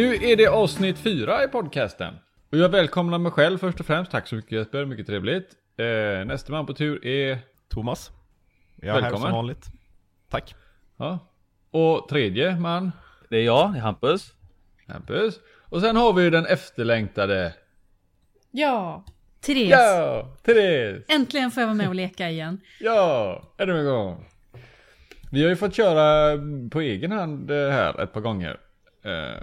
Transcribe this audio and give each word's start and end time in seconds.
Nu 0.00 0.14
är 0.14 0.36
det 0.36 0.46
avsnitt 0.46 0.98
fyra 0.98 1.44
i 1.44 1.48
podcasten. 1.48 2.14
Och 2.52 2.58
jag 2.58 2.68
välkomnar 2.68 3.18
mig 3.18 3.32
själv 3.32 3.58
först 3.58 3.80
och 3.80 3.86
främst. 3.86 4.10
Tack 4.10 4.28
så 4.28 4.34
mycket 4.34 4.52
Jesper, 4.52 4.84
mycket 4.84 5.06
trevligt. 5.06 5.50
Eh, 5.76 6.24
nästa 6.26 6.52
man 6.52 6.66
på 6.66 6.74
tur 6.74 7.06
är... 7.06 7.38
Thomas. 7.68 8.10
Jag 8.76 8.88
är 8.88 8.92
här 8.92 9.00
Välkommen. 9.00 9.28
som 9.28 9.32
vanligt. 9.32 9.66
Tack. 10.30 10.54
Ja. 10.96 11.18
Och 11.70 12.08
tredje 12.08 12.56
man, 12.56 12.92
Det 13.28 13.36
är 13.36 13.42
jag, 13.42 13.66
Hampus. 13.66 14.34
Hampus. 14.88 15.40
Och 15.68 15.80
sen 15.80 15.96
har 15.96 16.12
vi 16.12 16.22
ju 16.22 16.30
den 16.30 16.46
efterlängtade... 16.46 17.54
Ja, 18.50 19.04
Therese. 19.40 19.70
Ja! 19.70 20.36
Therese! 20.42 21.04
Äntligen 21.08 21.50
får 21.50 21.60
jag 21.60 21.68
vara 21.68 21.76
med 21.76 21.88
och 21.88 21.94
leka 21.94 22.30
igen. 22.30 22.60
Ja! 22.80 23.42
Ännu 23.58 23.78
en 23.78 23.84
gång. 23.84 24.24
Vi 25.32 25.42
har 25.42 25.50
ju 25.50 25.56
fått 25.56 25.74
köra 25.74 26.38
på 26.70 26.80
egen 26.80 27.12
hand 27.12 27.50
eh, 27.50 27.70
här 27.70 28.00
ett 28.00 28.12
par 28.12 28.20
gånger. 28.20 28.60
Eh, 29.04 29.42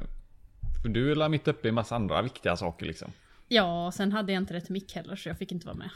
för 0.87 0.93
du 0.93 1.11
är 1.11 1.29
mitt 1.29 1.47
uppe 1.47 1.67
i 1.67 1.71
massa 1.71 1.95
andra 1.95 2.21
viktiga 2.21 2.55
saker 2.55 2.85
liksom. 2.85 3.11
Ja, 3.47 3.91
sen 3.93 4.11
hade 4.11 4.33
jag 4.33 4.41
inte 4.41 4.53
rätt 4.53 4.69
mick 4.69 4.95
heller 4.95 5.15
så 5.15 5.29
jag 5.29 5.37
fick 5.37 5.51
inte 5.51 5.67
vara 5.67 5.77
med. 5.77 5.89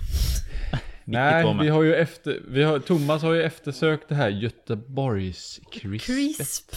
Nej, 1.05 1.57
vi 1.61 1.70
har 1.70 1.83
ju 1.83 1.95
efter, 1.95 2.41
vi 2.48 2.63
har, 2.63 2.79
Thomas 2.79 3.21
har 3.21 3.33
ju 3.33 3.43
eftersökt 3.43 4.09
det 4.09 4.15
här 4.15 4.29
Göteborgs 4.29 5.59
crisp. 5.71 6.05
Crisp. 6.05 6.75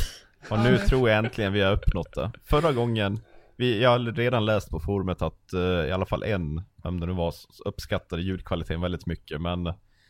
Och 0.50 0.58
nu 0.58 0.78
tror 0.78 1.08
jag 1.08 1.18
äntligen 1.18 1.52
vi 1.52 1.60
har 1.60 1.72
uppnått 1.72 2.12
det. 2.12 2.30
Förra 2.44 2.72
gången, 2.72 3.20
vi, 3.56 3.82
jag 3.82 3.90
har 3.90 3.98
redan 3.98 4.44
läst 4.44 4.70
på 4.70 4.80
forumet 4.80 5.22
att 5.22 5.52
eh, 5.52 5.60
i 5.60 5.92
alla 5.92 6.06
fall 6.06 6.22
en, 6.22 6.62
vem 6.84 7.00
det 7.00 7.06
nu 7.06 7.12
var, 7.12 7.34
uppskattade 7.64 8.22
ljudkvaliteten 8.22 8.80
väldigt 8.80 9.06
mycket. 9.06 9.40
Men 9.40 9.66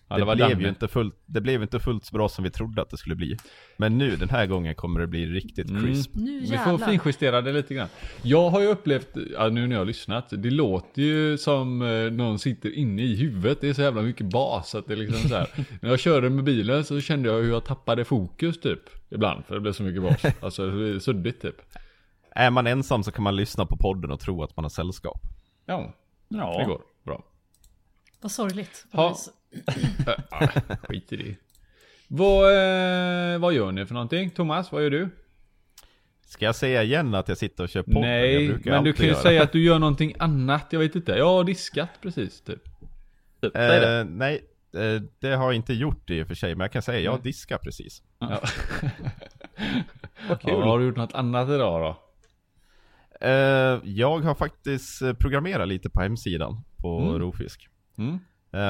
Ja, 0.08 0.14
det, 0.14 0.20
det 0.20 0.24
var 0.24 0.36
blev 0.36 0.60
ju 0.60 0.68
inte 0.68 0.88
fullt, 0.88 1.14
det 1.26 1.40
blev 1.40 1.62
inte 1.62 1.80
fullt 1.80 2.04
så 2.04 2.14
bra 2.14 2.28
som 2.28 2.44
vi 2.44 2.50
trodde 2.50 2.82
att 2.82 2.90
det 2.90 2.96
skulle 2.96 3.14
bli. 3.16 3.36
Men 3.76 3.98
nu, 3.98 4.16
den 4.16 4.28
här 4.28 4.46
gången 4.46 4.74
kommer 4.74 5.00
det 5.00 5.06
bli 5.06 5.26
riktigt 5.26 5.70
Mm. 5.70 5.82
crisp. 5.84 6.10
Nu 6.14 6.40
Vi 6.40 6.58
får 6.58 6.78
finjustera 6.78 7.40
det 7.42 7.52
lite 7.52 7.74
grann. 7.74 7.88
Jag 8.22 8.50
har 8.50 8.60
ju 8.60 8.66
upplevt, 8.66 9.08
ja, 9.32 9.48
nu 9.48 9.66
när 9.66 9.74
jag 9.74 9.80
har 9.80 9.86
lyssnat, 9.86 10.26
det 10.30 10.50
låter 10.50 11.02
ju 11.02 11.38
som 11.38 11.82
eh, 11.82 12.10
någon 12.12 12.38
sitter 12.38 12.70
inne 12.74 13.02
i 13.02 13.16
huvudet. 13.16 13.60
Det 13.60 13.68
är 13.68 13.72
så 13.74 13.82
jävla 13.82 14.02
mycket 14.02 14.26
bas 14.26 14.74
att 14.74 14.86
det 14.86 14.92
är 14.94 14.96
liksom 14.96 15.28
så 15.28 15.34
här. 15.36 15.48
När 15.82 15.90
jag 15.90 16.00
körde 16.00 16.30
med 16.30 16.44
bilen 16.44 16.84
så 16.84 17.00
kände 17.00 17.28
jag 17.28 17.42
hur 17.42 17.50
jag 17.50 17.64
tappade 17.64 18.04
fokus 18.04 18.60
typ. 18.60 18.80
Ibland, 19.10 19.44
för 19.44 19.54
det 19.54 19.60
blev 19.60 19.72
så 19.72 19.82
mycket 19.82 20.02
bas. 20.02 20.34
Alltså 20.40 20.70
det 20.70 20.88
är 20.94 20.98
suddigt 20.98 21.42
typ. 21.42 21.56
Är 22.30 22.50
man 22.50 22.66
ensam 22.66 23.02
så 23.02 23.10
kan 23.12 23.22
man 23.24 23.36
lyssna 23.36 23.66
på 23.66 23.76
podden 23.76 24.10
och 24.10 24.20
tro 24.20 24.42
att 24.42 24.56
man 24.56 24.64
har 24.64 24.70
sällskap. 24.70 25.20
Ja, 25.66 25.94
det 26.28 26.36
Ja. 26.36 26.64
går 26.66 26.80
bra. 27.04 27.24
Vad 28.20 28.32
sorgligt. 28.32 28.86
Ja. 28.90 29.16
Skit 30.88 31.12
i 31.12 31.16
det. 31.16 31.36
Vad, 32.08 32.44
eh, 33.34 33.38
vad 33.38 33.54
gör 33.54 33.72
ni 33.72 33.86
för 33.86 33.94
någonting? 33.94 34.30
Thomas, 34.30 34.72
vad 34.72 34.82
gör 34.82 34.90
du? 34.90 35.08
Ska 36.26 36.44
jag 36.44 36.56
säga 36.56 36.82
igen 36.82 37.14
att 37.14 37.28
jag 37.28 37.38
sitter 37.38 37.64
och 37.64 37.68
kör? 37.70 37.84
Jag 37.86 38.00
Nej, 38.00 38.48
men 38.64 38.84
du 38.84 38.92
kan 38.92 39.06
ju 39.06 39.12
göra. 39.12 39.22
säga 39.22 39.42
att 39.42 39.52
du 39.52 39.62
gör 39.64 39.78
någonting 39.78 40.14
annat. 40.18 40.66
Jag 40.70 40.80
vet 40.80 40.96
inte. 40.96 41.12
Jag 41.12 41.26
har 41.26 41.44
diskat 41.44 41.90
precis 42.02 42.40
typ. 42.40 42.64
Typ, 43.40 43.52
det. 43.52 43.98
Eh, 44.00 44.04
nej, 44.04 44.44
eh, 44.76 45.02
det 45.18 45.28
har 45.30 45.44
jag 45.44 45.54
inte 45.54 45.74
gjort 45.74 46.10
i 46.10 46.22
och 46.22 46.26
för 46.26 46.34
sig, 46.34 46.54
men 46.54 46.64
jag 46.64 46.72
kan 46.72 46.82
säga 46.82 47.00
jag 47.00 47.22
diskar 47.22 47.58
precis. 47.58 48.02
Ja. 48.18 48.28
Vad 50.28 50.40
kul. 50.40 50.50
Ja, 50.50 50.64
har 50.64 50.78
du 50.78 50.84
gjort 50.86 50.96
något 50.96 51.14
annat 51.14 51.48
idag 51.48 51.80
då? 51.82 52.00
Eh, 53.28 53.80
jag 53.84 54.18
har 54.18 54.34
faktiskt 54.34 55.02
programmerat 55.18 55.68
lite 55.68 55.90
på 55.90 56.00
hemsidan 56.00 56.60
på 56.76 56.98
Mm. 57.00 57.18
Rovfisk. 57.18 57.68
Mm. 57.98 58.18
Eh, 58.54 58.60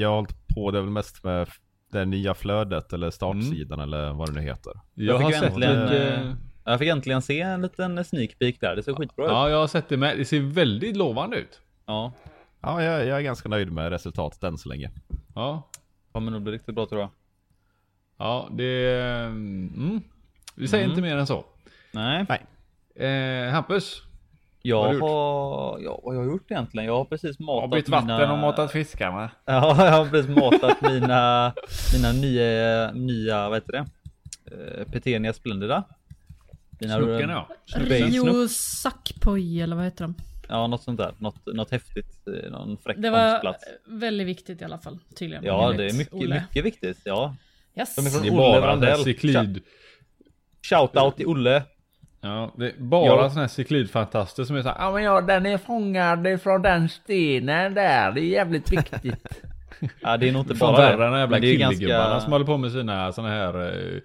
jag 0.00 0.08
har 0.08 0.16
hållit 0.16 0.48
på 0.54 0.70
det 0.70 0.80
väl 0.80 0.90
mest 0.90 1.24
med 1.24 1.48
det 1.92 2.04
nya 2.04 2.34
flödet 2.34 2.92
eller 2.92 3.10
startsidan 3.10 3.80
eller 3.80 4.12
vad 4.12 4.28
det 4.28 4.40
nu 4.40 4.40
heter. 4.40 4.72
Jag, 4.94 5.16
fick 5.18 5.24
har 5.24 5.30
ju 5.32 5.38
sett 5.38 5.48
äntligen, 5.50 5.82
mycket... 5.84 6.18
eh, 6.24 6.32
Jag 6.64 6.78
fick 6.78 6.88
äntligen 6.88 7.22
se 7.22 7.40
en 7.40 7.62
liten 7.62 8.04
sneak 8.04 8.38
peek 8.38 8.60
där. 8.60 8.76
Det 8.76 8.82
ser 8.82 8.94
skitbra 8.94 9.24
ut. 9.24 9.30
Ja, 9.30 9.50
jag 9.50 9.56
har 9.58 9.66
sett 9.66 9.88
det 9.88 9.96
med. 9.96 10.18
Det 10.18 10.24
ser 10.24 10.40
väldigt 10.40 10.96
lovande 10.96 11.36
ut. 11.36 11.60
Ja. 11.86 12.12
Ja, 12.60 12.82
jag, 12.82 13.06
jag 13.06 13.18
är 13.18 13.22
ganska 13.22 13.48
nöjd 13.48 13.72
med 13.72 13.90
resultatet 13.90 14.42
än 14.44 14.58
så 14.58 14.68
länge. 14.68 14.90
Ja, 15.34 15.68
Kommer 16.12 16.30
nog 16.32 16.42
bli 16.42 16.52
riktigt 16.52 16.74
bra 16.74 16.86
tror 16.86 17.00
jag. 17.00 17.10
ja 18.18 18.48
det... 18.52 18.94
Mm. 19.26 20.00
Vi 20.56 20.68
säger 20.68 20.88
inte 20.88 21.02
mer 21.02 21.16
än 21.16 21.26
så. 21.26 21.44
Nej. 21.92 22.26
Eh, 23.08 23.52
Hampus? 23.52 24.02
Jag 24.62 24.82
har 24.82 24.94
har, 25.00 25.78
ja, 25.80 26.00
vad 26.04 26.14
har 26.14 26.22
jag 26.22 26.32
gjort 26.32 26.50
egentligen? 26.50 26.86
Jag 26.86 26.96
har 26.96 27.04
precis 27.04 27.38
matat 27.38 27.70
Har 27.70 27.76
bytt 27.76 27.88
vatten 27.88 28.06
mina... 28.06 28.32
och 28.32 28.38
matat 28.38 28.72
fiskarna. 28.72 29.30
Ja, 29.44 29.84
jag 29.84 29.92
har 29.92 30.10
precis 30.10 30.36
matat 30.36 30.82
mina, 30.82 31.52
mina 31.94 32.12
nya, 32.12 32.92
nya, 32.92 33.48
vad 33.48 33.56
heter 33.56 33.72
det? 33.72 33.86
Uh, 34.54 34.84
Petenia 34.92 35.32
Splendida. 35.32 35.84
Mina, 36.80 36.96
Snucken 36.96 37.30
ja. 37.30 37.48
Rio 37.76 38.48
Sackpoj 38.48 39.60
eller 39.60 39.76
vad 39.76 39.84
heter 39.84 40.04
de? 40.04 40.14
Ja, 40.48 40.66
något 40.66 40.82
sånt 40.82 40.98
där. 40.98 41.14
Något, 41.18 41.46
något 41.46 41.70
häftigt. 41.70 42.26
eh, 42.26 42.50
Någon 42.50 42.76
fräck 42.76 42.96
Det 42.98 43.10
var 43.10 43.30
fångstplats. 43.30 43.64
väldigt 43.86 44.26
viktigt 44.26 44.60
i 44.62 44.64
alla 44.64 44.78
fall. 44.78 44.98
Tydligen. 45.18 45.44
Ja, 45.44 45.72
det 45.76 45.84
är 45.84 45.92
mycket, 45.92 46.14
Olle. 46.14 46.40
mycket 46.40 46.64
viktigt. 46.64 46.98
Ja. 47.04 47.36
Yes. 47.76 47.94
De 47.96 48.06
är 48.06 48.10
från 48.10 48.22
Det 48.80 48.86
är 48.86 48.94
Olle 48.94 49.04
cyklid. 49.04 49.62
Shoutout 50.62 51.16
till 51.16 51.26
Olle. 51.26 51.62
Ja, 52.24 52.52
det 52.56 52.66
är 52.66 52.72
bara 52.78 53.06
Ja. 53.06 53.28
sådana 53.28 53.40
här 53.40 53.48
cyklidfantaster 53.48 54.44
som 54.44 54.56
är 54.56 54.62
såhär, 54.62 54.76
ja 54.78 54.92
men 54.92 55.02
ja 55.02 55.20
den 55.20 55.46
är 55.46 55.58
fångad 55.58 56.42
från 56.42 56.62
den 56.62 56.88
stenen 56.88 57.74
där, 57.74 58.12
det 58.12 58.20
är 58.20 58.24
jävligt 58.24 58.72
viktigt. 58.72 59.28
Ja, 60.00 60.16
det 60.16 60.28
är 60.28 60.32
nog 60.32 60.42
inte 60.42 60.54
bara 60.54 60.76
värre 60.76 61.06
än 61.06 61.12
de 61.12 61.18
jävla 61.18 61.40
killegubbarna 61.40 61.98
ganska- 62.10 62.20
som 62.20 62.32
håller 62.32 62.46
på 62.46 62.56
med 62.56 62.72
sina 62.72 63.12
såna 63.12 63.28
här 63.28 63.66
eh, 63.76 64.00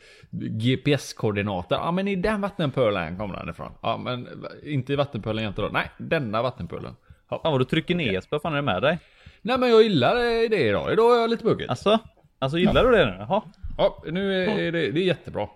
GPS-koordinater. 0.76 1.76
Ja 1.76 1.92
men 1.92 2.08
i 2.08 2.16
den 2.16 2.42
vattenpölen 2.42 3.18
kommer 3.18 3.36
den 3.36 3.50
ifrån. 3.50 3.72
Ja 3.82 3.98
men 3.98 4.28
inte 4.64 4.94
i 4.94 4.96
vattenpölen 4.96 5.44
jämte 5.44 5.62
då. 5.62 5.68
Nej, 5.72 5.92
denna 5.98 6.42
vattenpölen. 6.42 6.96
Ja. 7.30 7.40
Fan 7.44 7.52
vad 7.52 7.62
du 7.62 7.66
trycker 7.66 7.96
ner 7.96 8.12
Jesper, 8.12 8.36
vad 8.36 8.42
fan 8.42 8.52
är 8.54 8.56
det 8.56 8.62
med 8.62 8.82
dig? 8.82 9.00
Nej 9.42 9.58
men 9.58 9.70
jag 9.70 9.84
gillar 9.84 10.16
eh, 10.16 10.50
det 10.50 10.62
idag. 10.68 10.94
Idag 10.94 11.16
är 11.18 11.22
jag 11.22 11.30
lite 11.30 11.44
buggigt. 11.44 11.70
Alltså? 11.70 12.00
Alltså 12.40 12.58
gillar 12.58 12.84
du 12.86 12.92
det 12.92 13.06
nu? 13.06 13.16
Jaha. 13.20 13.42
Ja, 13.78 14.04
nu 14.12 14.44
är 14.44 14.72
det, 14.72 14.92
det 14.92 15.00
är 15.00 15.04
jättebra. 15.06 15.48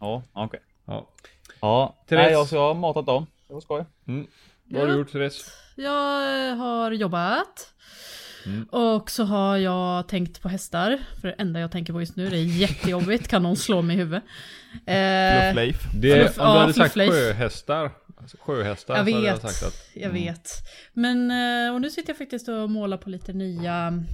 Ja, 0.00 0.22
okej. 0.32 0.60
Ja. 0.84 1.08
Ja, 1.60 1.96
Therese. 2.08 2.24
Nej, 2.24 2.32
jag 2.32 2.46
så 2.48 2.58
har 2.58 2.74
matat 2.74 3.06
dem. 3.06 3.26
Det 3.48 3.54
var 3.54 3.60
skoj. 3.60 3.84
Vad 4.64 4.80
har 4.80 4.88
du 4.88 4.98
gjort 4.98 5.12
Therese? 5.12 5.50
Jag 5.76 6.56
har 6.56 6.90
jobbat. 6.92 7.74
Mm. 8.46 8.64
Och 8.64 9.10
så 9.10 9.24
har 9.24 9.56
jag 9.56 10.08
tänkt 10.08 10.42
på 10.42 10.48
hästar. 10.48 10.98
För 11.20 11.28
det 11.28 11.34
enda 11.34 11.60
jag 11.60 11.72
tänker 11.72 11.92
på 11.92 12.00
just 12.00 12.16
nu, 12.16 12.28
det 12.30 12.36
är 12.38 12.44
jättejobbigt. 12.44 13.28
kan 13.28 13.42
någon 13.42 13.56
slå 13.56 13.82
mig 13.82 13.96
i 13.96 13.98
huvudet? 13.98 14.22
Eh, 14.86 15.40
Fluff 15.42 15.54
Leif. 15.56 15.76
Det, 15.94 16.14
Fluff- 16.14 16.38
om 16.40 16.46
du 16.46 16.52
ja, 16.52 16.60
hade 16.60 16.72
sagt 16.72 16.92
fluffleif. 16.92 17.10
sjöhästar. 17.12 17.90
Alltså, 18.20 18.36
sjöhästar 18.40 18.96
jag 18.96 19.06
så 19.08 19.14
hade 19.14 19.26
jag 19.26 19.32
vet, 19.32 19.42
sagt 19.42 19.62
att... 19.62 19.88
jag 19.94 20.10
vet. 20.10 20.50
Men, 20.92 21.30
eh, 21.30 21.74
och 21.74 21.80
nu 21.80 21.90
sitter 21.90 22.10
jag 22.10 22.18
faktiskt 22.18 22.48
och 22.48 22.70
målar 22.70 22.96
på 22.96 23.10
lite 23.10 23.32
nya 23.32 24.04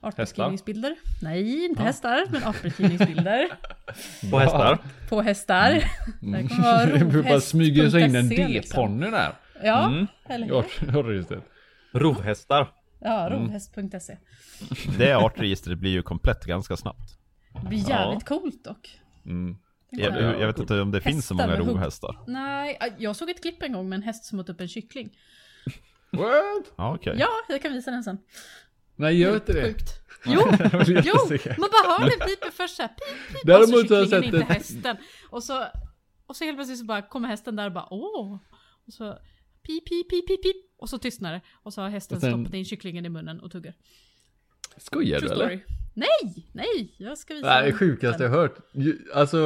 artbeskrivningsbilder. 0.00 0.96
Nej, 1.22 1.64
inte 1.64 1.82
hästar, 1.82 2.24
men 2.30 2.44
artbeskrivningsbilder. 2.44 3.48
På 4.30 4.38
hästar. 4.38 4.78
på 5.08 5.22
hästar. 5.22 5.84
Mm. 6.22 6.42
Det 6.42 6.48
kommer 6.48 6.62
vara 6.98 7.04
blir 7.10 7.22
bara 7.22 7.40
smyga 7.40 7.90
sig 7.90 8.02
in 8.02 8.14
en 8.16 8.28
liksom. 8.28 8.76
D-ponny 8.86 9.10
där. 9.10 9.32
Ja, 9.62 9.86
Mm. 9.86 10.06
eller 10.28 10.46
Ja, 10.54 10.64
hur? 10.78 10.86
Hörregistret. 10.92 11.44
Rovhästar. 11.92 12.72
Ja, 13.00 13.26
Mm. 13.26 13.38
rovhäst.se. 13.42 14.16
Det 14.98 15.12
artregistret 15.14 15.78
blir 15.78 15.90
ju 15.90 16.02
komplett 16.02 16.44
ganska 16.44 16.76
snabbt. 16.76 17.18
Det 17.62 17.68
blir 17.68 17.88
jävligt 17.88 18.24
coolt 18.28 18.64
dock. 18.64 19.00
Mm. 19.26 19.56
Jag, 19.90 20.40
jag 20.40 20.46
vet 20.46 20.58
inte 20.58 20.80
om 20.80 20.90
det 20.90 21.00
finns 21.00 21.26
så 21.26 21.34
Hästar 21.34 21.58
många 21.58 21.70
rovhästar. 21.72 22.18
Nej, 22.26 22.78
äh, 22.80 22.86
jag 22.98 23.16
såg 23.16 23.30
ett 23.30 23.42
klipp 23.42 23.62
en 23.62 23.72
gång 23.72 23.88
med 23.88 23.96
en 23.96 24.02
häst 24.02 24.24
som 24.24 24.40
åt 24.40 24.48
upp 24.48 24.60
en 24.60 24.68
kyckling. 24.68 25.10
What? 26.12 26.72
Ja, 26.76 26.94
okej. 26.94 27.16
Ja, 27.18 27.28
jag 27.48 27.62
kan 27.62 27.72
visa 27.72 27.90
den 27.90 28.04
sen. 28.04 28.18
Nej, 29.00 29.18
gör 29.18 29.34
inte 29.34 29.52
det. 29.52 29.62
Sjukt. 29.62 29.96
Jo, 30.26 30.40
jo, 31.04 31.14
man 31.58 31.68
bara 31.70 31.98
hör 31.98 32.10
den 32.10 32.28
piper 32.28 32.50
först 32.50 32.76
såhär 32.76 32.88
pip, 32.88 33.28
pip. 33.32 33.40
Däremot 33.44 33.82
och 33.82 33.88
så 33.88 33.94
har 33.94 34.00
jag 34.00 34.08
sett 34.08 34.24
inte 34.24 34.40
hästen. 34.40 34.96
Och 35.30 35.42
så, 35.44 35.66
och 36.26 36.36
så 36.36 36.44
helt 36.44 36.56
plötsligt 36.56 36.78
så 36.78 36.84
bara 36.84 37.02
kommer 37.02 37.28
hästen 37.28 37.56
där 37.56 37.66
och 37.66 37.72
bara 37.72 37.88
åh. 37.90 38.38
Och 38.86 38.92
så 38.92 39.18
pip, 39.62 39.84
pip, 39.88 40.10
pip, 40.10 40.26
pip, 40.26 40.42
pip. 40.42 40.56
Och 40.78 40.88
så 40.88 40.98
tystnar 40.98 41.32
det. 41.32 41.40
Och 41.62 41.72
så 41.74 41.80
har 41.82 41.88
hästen 41.88 42.16
Och 42.16 42.20
sen- 42.20 42.32
stoppat 42.32 42.54
in 42.54 42.64
kycklingen 42.64 43.06
i 43.06 43.08
munnen 43.08 43.40
och 43.40 43.50
tuggar. 43.52 43.74
Skojar 44.76 45.20
du 45.20 45.28
True 45.28 45.44
eller? 45.44 45.64
Nej, 45.94 46.46
nej, 46.52 46.94
jag 46.96 47.18
ska 47.18 47.34
visa 47.34 47.46
Nej, 47.46 47.70
det 47.70 47.76
sjukaste 47.76 48.18
sen. 48.18 48.26
jag 48.26 48.38
hört. 48.38 48.56
Alltså, 49.14 49.38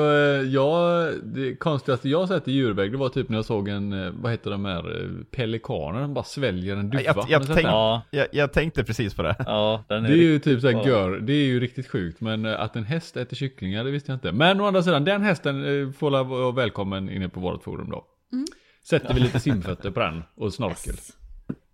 jag, 0.47 1.13
det 1.23 1.57
konstigaste 1.57 2.09
jag 2.09 2.29
sett 2.29 2.49
i 2.49 2.53
djurväg, 2.53 2.93
det 2.93 2.99
var 2.99 3.09
typ 3.09 3.29
när 3.29 3.39
jag 3.39 3.45
såg 3.45 3.69
en, 3.69 3.93
eh, 3.93 4.11
vad 4.11 4.33
heter 4.33 4.51
de 4.51 4.65
här, 4.65 5.03
eh, 5.03 5.11
pelikaner, 5.31 6.01
de 6.01 6.15
bara 6.15 6.25
sväljer 6.25 6.77
en 6.77 6.91
duva. 6.91 7.03
Jag, 7.03 7.27
jag, 7.29 7.45
sett 7.45 7.55
tänk? 7.55 7.67
Ja. 7.67 8.03
jag, 8.11 8.27
jag 8.33 8.53
tänkte 8.53 8.85
precis 8.85 9.15
på 9.15 9.23
det. 9.23 9.37
Ja, 9.39 9.85
den 9.89 10.05
är, 10.05 10.09
Det 10.09 10.15
är 10.15 10.23
ju 10.23 10.39
typ 10.39 10.61
såhär 10.61 10.87
gör, 10.87 11.21
det 11.21 11.33
är 11.33 11.47
ju 11.47 11.61
riktigt 11.61 11.89
sjukt. 11.89 12.21
Men 12.21 12.45
eh, 12.45 12.61
att 12.61 12.77
en 12.77 12.85
häst 12.85 13.17
äter 13.17 13.37
kycklingar, 13.37 13.85
det 13.85 13.91
visste 13.91 14.13
jag 14.13 14.17
inte. 14.17 14.33
Men 14.33 14.61
å 14.61 14.67
andra 14.67 14.83
sidan, 14.83 15.05
den 15.05 15.23
hästen 15.23 15.93
får 15.93 16.25
vara 16.25 16.53
välkommen 16.53 17.11
inne 17.11 17.29
på 17.29 17.41
vårt 17.41 17.63
forum 17.63 17.91
då. 17.91 18.05
Mm. 18.33 18.47
Sätter 18.83 19.15
vi 19.15 19.21
lite 19.21 19.41
simfötter 19.41 19.91
på 19.91 20.01
den 20.01 20.23
och 20.35 20.55
snorkel. 20.55 20.95
Yes. 20.95 21.17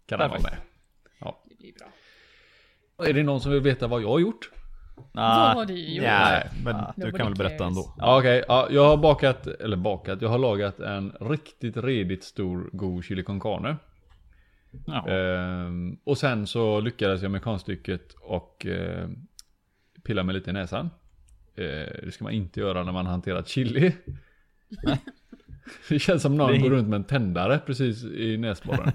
Kan 0.06 0.18
den 0.18 0.30
vara 0.30 0.40
med. 0.40 0.56
Ja. 1.18 1.42
Det 1.48 1.58
blir 1.58 1.72
bra. 1.72 3.06
Är 3.08 3.12
det 3.12 3.22
någon 3.22 3.40
som 3.40 3.52
vill 3.52 3.60
veta 3.60 3.86
vad 3.86 4.02
jag 4.02 4.08
har 4.08 4.18
gjort? 4.18 4.50
Vad 5.12 5.54
har 5.54 5.66
du 5.66 5.78
gjort? 5.78 6.04
Nej, 6.04 6.48
men 6.64 6.76
Ah, 6.76 6.92
du 6.96 7.12
kan 7.12 7.26
väl 7.26 7.34
berätta 7.34 7.58
cares. 7.58 7.68
ändå. 7.68 7.94
Ja, 7.98 8.18
Okej, 8.18 8.44
ja, 8.48 8.68
jag 8.70 8.84
har 8.84 8.96
bakat, 8.96 9.46
eller 9.46 9.76
bakat, 9.76 10.22
jag 10.22 10.28
har 10.28 10.38
lagat 10.38 10.80
en 10.80 11.12
riktigt 11.20 11.76
redigt 11.76 12.24
stor 12.24 12.70
god 12.72 13.04
chili 13.04 13.22
con 13.22 13.40
carne. 13.40 13.76
Ja. 14.86 15.08
Ehm, 15.08 15.96
och 16.04 16.18
sen 16.18 16.46
så 16.46 16.80
lyckades 16.80 17.22
jag 17.22 17.30
med 17.30 17.42
konststycket 17.42 18.12
och 18.20 18.66
eh, 18.66 19.08
pilla 20.04 20.22
mig 20.22 20.34
lite 20.34 20.50
i 20.50 20.52
näsan. 20.52 20.90
Eh, 21.56 21.64
det 22.04 22.12
ska 22.12 22.24
man 22.24 22.32
inte 22.32 22.60
göra 22.60 22.84
när 22.84 22.92
man 22.92 23.06
hanterat 23.06 23.48
chili. 23.48 23.92
det 25.88 25.98
känns 25.98 26.22
som 26.22 26.36
någon 26.36 26.52
Det 26.52 26.58
går 26.58 26.70
runt 26.70 26.88
med 26.88 26.96
en 26.96 27.04
tändare 27.04 27.58
precis 27.66 28.04
i 28.04 28.36
näsborren. 28.36 28.92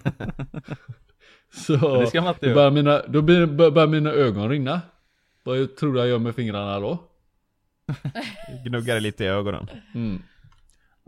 så 1.54 2.00
Det 2.00 2.08
ska 2.08 2.22
man 2.22 2.34
inte 2.34 2.48
då 2.48 2.54
börjar 2.54 2.72
mina, 2.72 3.02
då 3.08 3.22
börjar 3.22 3.88
mina 3.88 4.12
ögon 4.12 4.50
rinna. 4.50 4.82
Vad 5.46 5.76
tror 5.76 5.94
du 5.94 6.00
jag 6.00 6.08
gör 6.08 6.20
med 6.20 6.36
fingrarna 6.36 6.80
då? 6.80 6.98
Gnuggar 8.66 9.00
lite 9.00 9.24
i 9.24 9.28
ögonen. 9.28 9.68
Mm. 9.96 10.22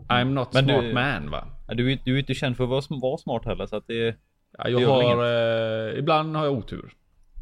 I'm 0.08 0.24
not 0.24 0.52
Men 0.52 0.66
du- 0.66 0.72
smart 0.72 0.94
man 0.94 1.30
va? 1.30 1.48
Ja, 1.68 1.74
Du, 1.74 1.92
är- 1.92 1.98
du 2.04 2.14
är 2.14 2.18
inte 2.18 2.34
känd 2.34 2.56
för 2.56 2.64
att 2.64 2.70
vara, 2.70 2.80
sm- 2.80 3.00
vara 3.00 3.18
smart 3.18 3.44
heller 3.44 3.66
så 3.66 3.76
att 3.76 3.86
det 3.86 4.16
Ja, 4.58 4.64
Det 4.64 4.70
jag 4.70 4.78
väl 4.80 5.06
har, 5.18 5.88
eh, 5.92 5.98
ibland 5.98 6.36
har 6.36 6.44
jag 6.44 6.54
otur. 6.54 6.92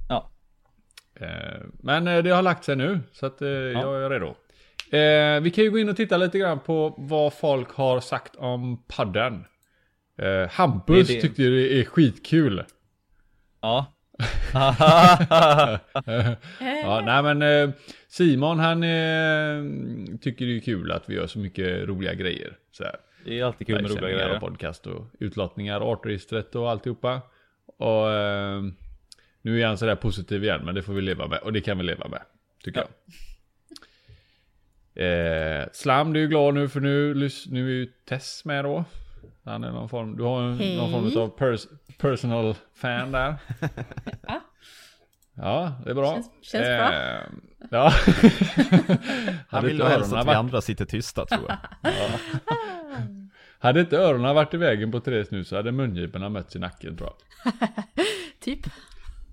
Ja. 0.08 0.30
Eh, 1.20 1.62
men 1.72 2.08
eh, 2.08 2.22
det 2.22 2.30
har 2.30 2.42
lagt 2.42 2.64
sig 2.64 2.76
nu, 2.76 3.00
så 3.12 3.26
att 3.26 3.42
eh, 3.42 3.48
jag 3.48 4.02
är 4.04 4.10
redo. 4.10 4.26
Eh, 4.96 5.40
vi 5.42 5.50
kan 5.50 5.64
ju 5.64 5.70
gå 5.70 5.78
in 5.78 5.88
och 5.88 5.96
titta 5.96 6.16
lite 6.16 6.38
grann 6.38 6.60
på 6.60 6.94
vad 6.98 7.32
folk 7.32 7.70
har 7.70 8.00
sagt 8.00 8.36
om 8.36 8.82
padden. 8.88 9.44
Eh, 10.18 10.50
Hampus 10.50 11.08
Det 11.08 11.14
det. 11.14 11.20
tyckte 11.20 11.42
det 11.42 11.80
är 11.80 11.84
skitkul. 11.84 12.64
Ja. 13.60 13.86
Ja, 16.82 17.02
nej 17.04 17.22
men 17.22 17.42
eh, 17.42 17.70
Simon 18.08 18.58
han 18.58 18.82
eh, 18.82 19.62
tycker 20.20 20.46
det 20.46 20.56
är 20.56 20.60
kul 20.60 20.92
att 20.92 21.08
vi 21.08 21.14
gör 21.14 21.26
så 21.26 21.38
mycket 21.38 21.88
roliga 21.88 22.14
grejer. 22.14 22.56
Så 22.70 22.84
här. 22.84 22.96
det 23.24 23.40
är 23.40 23.44
alltid 23.44 23.66
kul 23.66 23.82
med 23.82 23.90
roliga 23.90 24.10
grejer. 24.10 24.34
och 24.34 24.40
podcast 24.40 24.86
och 24.86 25.06
utlottningar, 25.18 25.92
artregistret 25.92 26.54
och 26.54 26.70
alltihopa. 26.70 27.20
Och 27.78 28.10
eh, 28.12 28.62
nu 29.42 29.60
är 29.62 29.66
han 29.66 29.78
sådär 29.78 29.96
positiv 29.96 30.44
igen, 30.44 30.60
men 30.64 30.74
det 30.74 30.82
får 30.82 30.92
vi 30.92 31.02
leva 31.02 31.26
med. 31.26 31.38
Och 31.38 31.52
det 31.52 31.60
kan 31.60 31.78
vi 31.78 31.84
leva 31.84 32.08
med, 32.08 32.22
tycker 32.64 32.80
Ja. 32.80 32.86
jag. 32.86 33.16
Eh, 34.98 35.66
Slam, 35.72 36.12
du 36.12 36.22
är 36.22 36.26
glad 36.26 36.54
nu 36.54 36.68
för 36.68 36.80
nu, 36.80 37.14
nu 37.50 37.66
är 37.68 37.74
ju 37.74 37.86
Tess 38.08 38.44
med 38.44 38.64
då. 38.64 38.84
Han 39.46 39.64
är 39.64 39.72
någon 39.72 39.88
form, 39.88 40.16
du 40.16 40.22
har 40.22 40.42
en, 40.42 40.58
Hej. 40.58 40.76
någon 40.76 40.90
form 41.12 41.22
av 41.22 41.28
pers, 41.28 41.66
personal 41.98 42.54
fan 42.74 43.12
där. 43.12 43.34
Ja. 44.28 44.40
Ja, 45.38 45.72
det 45.84 45.90
är 45.90 45.94
bra. 45.94 46.14
Känns- 46.14 46.30
känns 46.42 46.64
bra. 46.66 46.92
Eh, 46.92 47.20
Ja. 47.70 47.92
Han 49.48 49.64
vill 49.64 49.72
inte 49.72 49.84
nog 49.84 49.92
helst 49.92 50.12
att 50.12 50.26
vi 50.26 50.30
andra 50.30 50.60
sitter 50.60 50.84
tysta 50.84 51.26
tror 51.26 51.44
jag. 51.48 51.92
hade 53.58 53.80
inte 53.80 53.96
öronen 53.98 54.34
varit 54.34 54.54
i 54.54 54.56
vägen 54.56 54.90
på 54.92 55.00
Therese 55.00 55.30
nu 55.30 55.44
så 55.44 55.56
hade 55.56 55.72
mungiporna 55.72 56.28
mötts 56.28 56.56
i 56.56 56.58
nacken 56.58 56.96
tror 56.96 57.10
jag. 57.44 57.52
Typ. 58.40 58.60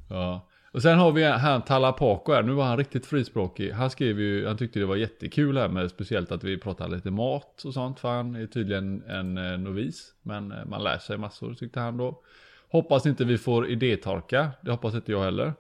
Ja. 0.10 0.50
Och 0.74 0.82
sen 0.82 1.00
har 1.00 1.12
vi 1.12 1.24
han 1.24 1.62
Talapaco 1.62 2.34
här, 2.34 2.44
nu 2.44 2.52
var 2.52 2.64
han 2.64 2.78
riktigt 2.78 3.06
frispråkig. 3.06 3.72
Han 3.72 3.90
skrev 3.90 4.20
ju, 4.20 4.48
han 4.48 4.58
tyckte 4.58 4.80
det 4.80 4.86
var 4.86 4.96
jättekul 4.96 5.58
här 5.58 5.70
med 5.70 5.90
speciellt 5.92 6.32
att 6.32 6.44
vi 6.44 6.58
pratade 6.58 6.96
lite 6.96 7.12
mat 7.12 7.64
och 7.66 7.74
sånt. 7.74 8.00
För 8.00 8.10
han 8.10 8.36
är 8.36 8.48
tydligen 8.48 9.04
en 9.08 9.38
eh, 9.38 9.58
novis. 9.58 10.14
Men 10.22 10.52
eh, 10.52 10.66
man 10.66 10.84
lär 10.84 10.98
sig 10.98 11.18
massor 11.18 11.54
tyckte 11.54 11.80
han 11.80 11.98
då. 11.98 12.22
Hoppas 12.70 13.06
inte 13.06 13.26
vi 13.26 13.38
får 13.38 13.70
idétorka, 13.70 14.52
det 14.62 14.72
hoppas 14.72 14.96
inte 14.96 15.12
jag 15.12 15.24
heller. 15.24 15.54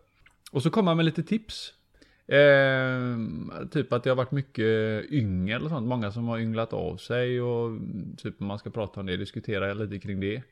Och 0.51 0.63
så 0.63 0.69
kommer 0.69 0.91
han 0.91 0.97
med 0.97 1.05
lite 1.05 1.23
tips. 1.23 1.73
Eh, 2.27 3.67
typ 3.71 3.93
att 3.93 4.03
det 4.03 4.09
har 4.09 4.17
varit 4.17 4.31
mycket 4.31 5.05
yngel 5.11 5.63
och 5.63 5.69
sånt. 5.69 5.87
Många 5.87 6.11
som 6.11 6.27
har 6.27 6.39
ynglat 6.39 6.73
av 6.73 6.97
sig 6.97 7.41
och 7.41 7.67
mm, 7.67 8.15
typ 8.17 8.41
om 8.41 8.47
man 8.47 8.59
ska 8.59 8.69
prata 8.69 8.99
om 8.99 9.05
det, 9.05 9.17
diskutera 9.17 9.73
lite 9.73 9.99
kring 9.99 10.19
det. 10.19 10.43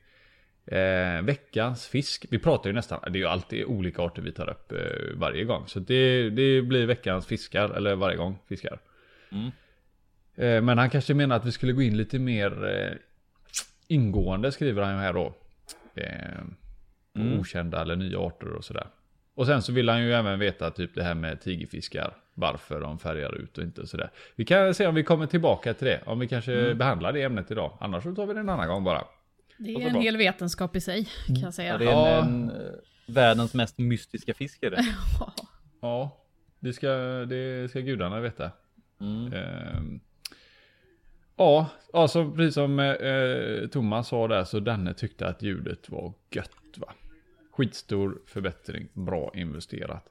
Eh, 0.66 1.22
veckans 1.22 1.86
fisk. 1.86 2.26
Vi 2.30 2.38
pratar 2.38 2.70
ju 2.70 2.74
nästan, 2.74 3.00
det 3.02 3.18
är 3.18 3.20
ju 3.20 3.26
alltid 3.26 3.64
olika 3.64 4.02
arter 4.02 4.22
vi 4.22 4.32
tar 4.32 4.50
upp 4.50 4.72
eh, 4.72 4.78
varje 5.14 5.44
gång. 5.44 5.64
Så 5.66 5.80
det, 5.80 6.30
det 6.30 6.62
blir 6.62 6.86
veckans 6.86 7.26
fiskar, 7.26 7.68
eller 7.68 7.94
varje 7.94 8.16
gång 8.16 8.38
fiskar. 8.48 8.78
Mm. 9.32 9.50
Eh, 10.34 10.62
men 10.62 10.78
han 10.78 10.90
kanske 10.90 11.14
menar 11.14 11.36
att 11.36 11.46
vi 11.46 11.52
skulle 11.52 11.72
gå 11.72 11.82
in 11.82 11.96
lite 11.96 12.18
mer 12.18 12.64
eh, 12.68 12.96
ingående 13.88 14.52
skriver 14.52 14.82
han 14.82 14.94
ju 14.94 15.00
här 15.00 15.12
då. 15.12 15.34
Eh, 15.94 16.44
Mm. 17.14 17.40
Okända 17.40 17.80
eller 17.80 17.96
nya 17.96 18.18
arter 18.18 18.52
och 18.52 18.64
sådär. 18.64 18.86
Och 19.34 19.46
sen 19.46 19.62
så 19.62 19.72
vill 19.72 19.88
han 19.88 20.02
ju 20.02 20.12
även 20.12 20.38
veta 20.38 20.70
typ 20.70 20.94
det 20.94 21.02
här 21.02 21.14
med 21.14 21.40
tigerfiskar. 21.40 22.16
Varför 22.34 22.80
de 22.80 22.98
färgar 22.98 23.34
ut 23.34 23.58
och 23.58 23.64
inte 23.64 23.86
sådär. 23.86 24.10
Vi 24.36 24.44
kan 24.44 24.74
se 24.74 24.86
om 24.86 24.94
vi 24.94 25.02
kommer 25.02 25.26
tillbaka 25.26 25.74
till 25.74 25.86
det. 25.86 26.02
Om 26.06 26.18
vi 26.18 26.28
kanske 26.28 26.74
behandlar 26.74 27.12
det 27.12 27.22
ämnet 27.22 27.50
idag. 27.50 27.78
Annars 27.80 28.02
så 28.04 28.14
tar 28.14 28.26
vi 28.26 28.34
det 28.34 28.40
en 28.40 28.48
annan 28.48 28.68
gång 28.68 28.84
bara. 28.84 29.04
Det 29.58 29.74
är 29.74 29.80
en 29.86 29.92
bra. 29.92 30.02
hel 30.02 30.16
vetenskap 30.16 30.76
i 30.76 30.80
sig, 30.80 31.08
kan 31.26 31.36
jag 31.40 31.54
säga. 31.54 31.72
Ja, 31.72 31.78
det 31.78 31.84
är 31.84 31.90
Ja. 31.90 32.08
en, 32.08 32.50
en, 32.50 32.50
eh, 32.50 32.72
världens 33.06 33.54
mest 33.54 33.78
mystiska 33.78 34.34
fisk 34.34 34.62
är 34.62 34.70
det. 34.70 34.84
Ja, 35.80 36.24
det 36.60 36.72
ska, 36.72 36.88
det 37.28 37.70
ska 37.70 37.80
gudarna 37.80 38.20
veta. 38.20 38.50
Mm. 39.00 39.32
Ehm, 39.32 40.00
ja, 41.36 41.66
alltså 41.92 42.30
precis 42.32 42.54
som 42.54 42.78
eh, 42.80 43.68
Thomas 43.68 44.08
sa 44.08 44.28
där 44.28 44.44
så 44.44 44.60
Danne 44.60 44.94
tyckte 44.94 45.26
att 45.26 45.42
ljudet 45.42 45.88
var 45.90 46.12
gött 46.30 46.50
va. 46.76 46.92
Skitstor 47.52 48.22
förbättring, 48.26 48.88
bra 48.92 49.32
investerat. 49.34 50.04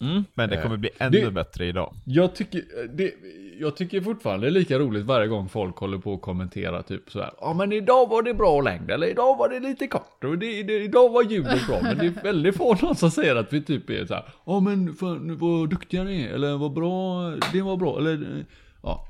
Mm. 0.00 0.24
Men 0.34 0.48
det 0.50 0.62
kommer 0.62 0.76
bli 0.76 0.90
ännu 0.98 1.20
Det- 1.20 1.30
bättre 1.30 1.66
idag. 1.66 1.94
Jag 2.04 2.34
tycker, 2.34 2.62
det, 2.96 3.14
jag 3.60 3.76
tycker 3.76 4.00
fortfarande 4.00 4.46
det 4.46 4.48
är 4.48 4.52
lika 4.52 4.78
roligt 4.78 5.04
varje 5.04 5.26
gång 5.28 5.48
folk 5.48 5.76
håller 5.76 5.98
på 5.98 6.12
och 6.12 6.20
kommenterar 6.22 6.82
typ 6.82 7.10
så 7.10 7.20
här. 7.20 7.30
Ja 7.40 7.54
men 7.54 7.72
idag 7.72 8.08
var 8.08 8.22
det 8.22 8.34
bra 8.34 8.60
längd 8.60 8.90
eller 8.90 9.06
idag 9.06 9.36
var 9.36 9.48
det 9.48 9.60
lite 9.60 9.86
kort 9.86 10.24
och 10.24 10.38
det, 10.38 10.62
det, 10.62 10.82
idag 10.82 11.08
var 11.12 11.22
ljudet 11.22 11.66
bra. 11.66 11.78
Men 11.82 11.98
det 11.98 12.06
är 12.06 12.22
väldigt 12.22 12.56
få 12.56 12.74
någon 12.82 12.96
som 12.96 13.10
säger 13.10 13.36
att 13.36 13.52
vi 13.52 13.62
typ 13.62 13.90
är 13.90 14.06
så 14.06 14.14
här. 14.14 14.24
Ja 14.46 14.60
men 14.60 14.94
fan, 14.94 15.36
vad 15.38 15.70
duktiga 15.70 16.04
ni 16.04 16.22
är 16.22 16.34
eller 16.34 16.56
vad 16.56 16.72
bra, 16.72 17.20
det 17.52 17.62
var 17.62 17.76
bra 17.76 17.98
eller 17.98 18.44
ja. 18.82 19.04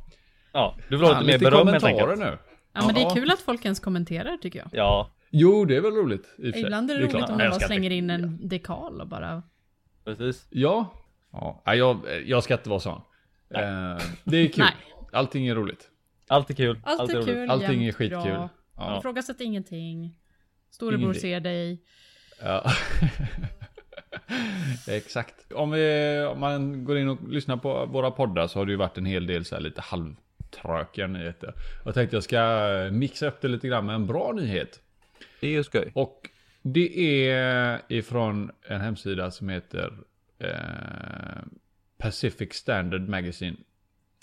Ja, 0.52 0.76
du 0.88 0.97
vill 0.97 1.07
ha 1.07 1.21
lite 1.21 1.38
mer 1.45 1.50
beröm 1.50 1.69
helt 1.69 1.83
kommentarer 1.83 2.12
enkelt. 2.12 2.31
nu. 2.33 2.38
Ja 2.75 2.87
men 2.87 2.95
det 2.95 3.00
är 3.02 3.14
kul 3.14 3.31
att 3.31 3.40
folk 3.40 3.64
ens 3.64 3.81
kommenterar 3.81 4.37
tycker 4.37 4.59
jag. 4.59 4.69
Ja, 4.73 5.11
Jo 5.31 5.64
det 5.64 5.76
är 5.76 5.81
väl 5.81 5.93
roligt. 5.95 6.26
i 6.38 6.40
och 6.40 6.45
för 6.45 6.52
sig. 6.52 6.62
Ibland 6.62 6.90
är 6.90 6.95
det, 6.95 7.00
roligt 7.00 7.11
klart. 7.16 7.31
om 7.31 7.38
de 7.38 7.49
bara 7.49 7.61
slänger 7.61 7.90
det. 7.90 7.97
in 7.97 8.11
en 8.11 8.49
dekal 8.49 9.00
och 9.00 9.09
bara... 9.09 9.43
precis. 10.07 10.47
Ja. 10.51 10.93
ja. 11.33 11.63
Nej, 11.67 11.79
jag, 11.79 12.01
jag 12.27 12.45
ska 12.45 12.55
inte 12.55 12.69
vara 12.71 12.81
sån. 12.81 13.01
Eh, 13.55 13.99
det 14.25 14.37
är 14.37 14.49
kul. 14.49 14.65
Nej. 14.65 14.75
Allting 15.13 15.47
är 15.47 15.55
roligt. 15.55 15.91
Allt 16.29 16.51
är 16.51 16.55
kul. 16.55 16.81
Allt 16.85 17.11
är 17.11 17.15
roligt. 17.15 17.27
kul, 17.27 17.51
Allting 17.51 17.85
är 17.85 17.93
skitkul. 17.93 18.23
bra. 18.23 18.49
Ja. 18.77 18.99
Ifrågasätt 18.99 19.41
ingenting. 19.41 20.15
Storebror 20.71 21.03
Ingenting. 21.03 21.21
ser 21.21 21.41
dig. 21.41 21.83
Ja. 22.43 22.71
Exakt. 24.89 25.53
Om, 25.53 25.71
vi, 25.71 26.21
om 26.33 26.41
man 26.41 26.85
går 26.85 26.99
in 26.99 27.09
och 27.09 27.29
lyssnar 27.29 27.57
på 27.57 27.87
våra 27.87 28.11
poddar 28.11 28.47
så 28.47 28.59
har 28.59 28.67
det 28.67 28.73
ju 28.73 28.77
varit 28.79 28.99
en 28.99 29.07
hel 29.07 29.27
del 29.27 29.45
så 29.45 29.55
här 29.55 29.63
lite 29.63 29.81
halvtrökiga 29.81 31.07
nyheter. 31.07 31.55
Jag 31.85 31.95
tänkte 31.95 32.17
jag 32.17 32.23
ska 32.25 32.69
mixa 32.93 33.27
upp 33.29 33.41
det 33.41 33.49
lite 33.49 33.69
grann 33.69 33.87
med 33.87 33.95
en 33.95 34.07
bra 34.07 34.33
nyhet. 34.33 34.81
Det 35.41 35.47
är 35.47 35.51
ju 35.51 35.65
skoj. 35.65 35.91
Och 35.95 36.31
det 36.73 37.28
är 37.28 37.82
ifrån 37.88 38.50
en 38.68 38.80
hemsida 38.80 39.30
som 39.30 39.49
heter 39.49 39.92
eh, 40.38 41.42
Pacific 41.99 42.52
Standard 42.52 43.08
Magazine. 43.08 43.56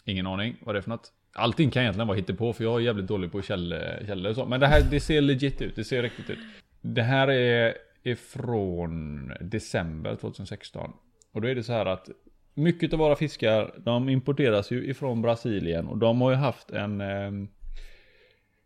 Ingen 0.06 0.28
aning 0.28 0.56
vad 0.62 0.76
det 0.76 0.80
är 0.80 0.82
för 0.82 0.90
något. 0.90 1.12
Allting 1.34 1.72
kan 1.72 1.82
egentligen 1.82 2.08
vara 2.08 2.18
hittepå 2.18 2.54
för 2.54 2.64
jag 2.64 2.76
är 2.76 2.80
jävligt 2.80 3.08
dålig 3.08 3.32
på 3.32 3.42
källor, 3.42 4.06
källor 4.08 4.30
och 4.30 4.36
så. 4.36 4.46
Men 4.46 4.60
det 4.60 4.68
här 4.68 4.82
det 4.92 5.00
ser 5.00 5.22
legit 5.22 5.62
ut, 5.62 5.76
det 5.76 5.84
ser 5.84 6.04
riktigt 6.04 6.30
ut. 6.30 6.40
Det 6.82 7.02
här 7.02 7.28
är 7.28 7.74
ifrån 8.04 9.32
december 9.42 10.16
2016. 10.16 10.94
Och 11.32 11.42
då 11.42 11.48
är 11.48 11.56
det 11.56 11.64
så 11.64 11.74
här 11.74 11.86
att 11.86 12.10
mycket 12.54 12.94
av 12.94 13.00
våra 13.00 13.16
fiskar 13.16 13.74
de 13.78 14.10
importeras 14.10 14.72
ju 14.72 14.90
ifrån 14.90 15.22
Brasilien 15.22 15.88
och 15.88 15.98
de 15.98 16.22
har 16.22 16.32
ju 16.32 16.38
haft 16.38 16.72
en 16.72 17.02
eh, 17.02 17.32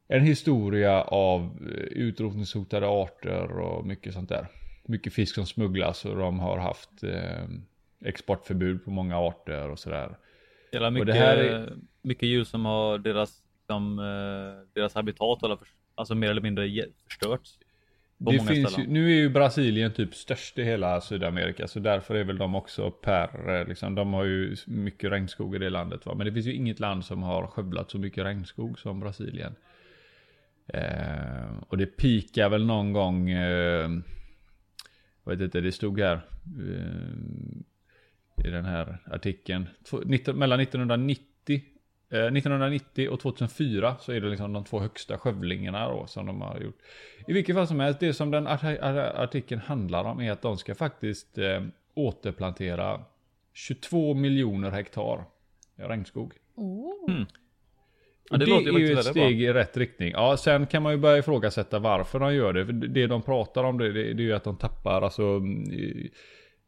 en 0.07 0.21
historia 0.21 1.01
av 1.01 1.41
eh, 1.43 1.67
utrotningshotade 1.83 2.87
arter 2.87 3.51
och 3.59 3.85
mycket 3.85 4.13
sånt 4.13 4.29
där. 4.29 4.47
Mycket 4.85 5.13
fisk 5.13 5.35
som 5.35 5.45
smugglas 5.45 6.05
och 6.05 6.17
de 6.17 6.39
har 6.39 6.57
haft 6.57 7.03
eh, 7.03 7.47
exportförbud 8.05 8.85
på 8.85 8.91
många 8.91 9.17
arter 9.17 9.69
och 9.69 9.79
sådär. 9.79 10.17
Jävla 10.71 10.89
mycket, 10.91 11.07
det 11.07 11.13
här 11.13 11.37
är- 11.37 11.73
mycket 12.01 12.29
djur 12.29 12.43
som 12.43 12.65
har 12.65 12.97
deras, 12.97 13.41
liksom, 13.59 13.95
deras 14.73 14.95
habitat 14.95 15.43
eller 15.43 15.57
alltså 15.95 16.15
mer 16.15 16.29
eller 16.29 16.41
mindre 16.41 16.85
förstörts. 17.07 17.59
Det 18.17 18.39
finns 18.39 18.79
ju, 18.79 18.87
nu 18.87 19.05
är 19.11 19.15
ju 19.15 19.29
Brasilien 19.29 19.93
typ 19.93 20.15
störst 20.15 20.57
i 20.57 20.63
hela 20.63 21.01
Sydamerika 21.01 21.67
så 21.67 21.79
därför 21.79 22.15
är 22.15 22.23
väl 22.23 22.37
de 22.37 22.55
också 22.55 22.91
per, 22.91 23.59
eh, 23.59 23.67
liksom, 23.67 23.95
de 23.95 24.13
har 24.13 24.23
ju 24.23 24.55
mycket 24.67 25.11
regnskog 25.11 25.55
i 25.55 25.57
det 25.57 25.69
landet 25.69 26.05
va. 26.05 26.13
Men 26.15 26.27
det 26.27 26.33
finns 26.33 26.45
ju 26.45 26.53
inget 26.53 26.79
land 26.79 27.05
som 27.05 27.23
har 27.23 27.47
skövlat 27.47 27.91
så 27.91 27.97
mycket 27.97 28.23
regnskog 28.25 28.79
som 28.79 28.99
Brasilien. 28.99 29.55
Eh, 30.73 31.57
och 31.69 31.77
det 31.77 31.85
pikar 31.85 32.49
väl 32.49 32.65
någon 32.65 32.93
gång, 32.93 33.29
eh, 33.29 33.89
jag 35.23 35.31
vet 35.31 35.41
inte, 35.41 35.61
det 35.61 35.71
stod 35.71 35.99
här. 35.99 36.21
Eh, 36.45 38.45
i 38.45 38.49
den 38.49 38.65
här 38.65 38.97
artikeln. 39.05 39.67
Två- 39.89 40.01
19, 40.05 40.37
mellan 40.37 40.59
1990, 40.59 41.61
eh, 42.11 42.31
1990 42.31 43.09
och 43.09 43.19
2004 43.19 43.95
så 43.99 44.11
är 44.11 44.21
det 44.21 44.29
liksom 44.29 44.53
de 44.53 44.63
två 44.63 44.79
högsta 44.79 45.17
skövlingarna 45.17 45.89
då 45.89 46.07
som 46.07 46.25
de 46.25 46.41
har 46.41 46.59
gjort. 46.59 46.77
I 47.27 47.33
vilket 47.33 47.55
fall 47.55 47.67
som 47.67 47.79
helst, 47.79 47.99
det 47.99 48.13
som 48.13 48.31
den 48.31 48.47
art- 48.47 48.63
ar- 48.63 49.23
artikeln 49.23 49.61
handlar 49.61 50.03
om 50.03 50.21
är 50.21 50.31
att 50.31 50.41
de 50.41 50.57
ska 50.57 50.75
faktiskt 50.75 51.37
eh, 51.37 51.63
återplantera 51.93 53.01
22 53.53 54.13
miljoner 54.13 54.71
hektar 54.71 55.23
regnskog. 55.75 56.33
Oh. 56.55 57.23
Ja, 58.29 58.37
det 58.37 58.45
det, 58.45 58.51
är 58.51 58.61
ju 58.61 58.85
ett 58.85 58.97
väldigt 58.97 59.13
bra. 59.13 59.23
steg 59.23 59.41
i 59.41 59.53
rätt 59.53 59.77
riktning. 59.77 60.11
Ja, 60.11 60.37
sen 60.37 60.67
kan 60.67 60.83
man 60.83 60.91
ju 60.91 60.97
börja 60.97 61.17
ifrågasätta 61.17 61.79
varför 61.79 62.19
de 62.19 62.35
gör 62.35 62.53
det. 62.53 62.65
För 62.65 62.73
det 62.73 63.07
de 63.07 63.21
pratar 63.21 63.63
om 63.63 63.77
det, 63.77 63.93
det, 63.93 64.13
det 64.13 64.23
är 64.23 64.25
ju 64.25 64.33
att 64.33 64.43
de 64.43 64.57
tappar, 64.57 65.01
alltså... 65.01 65.23
mm, 65.23 66.09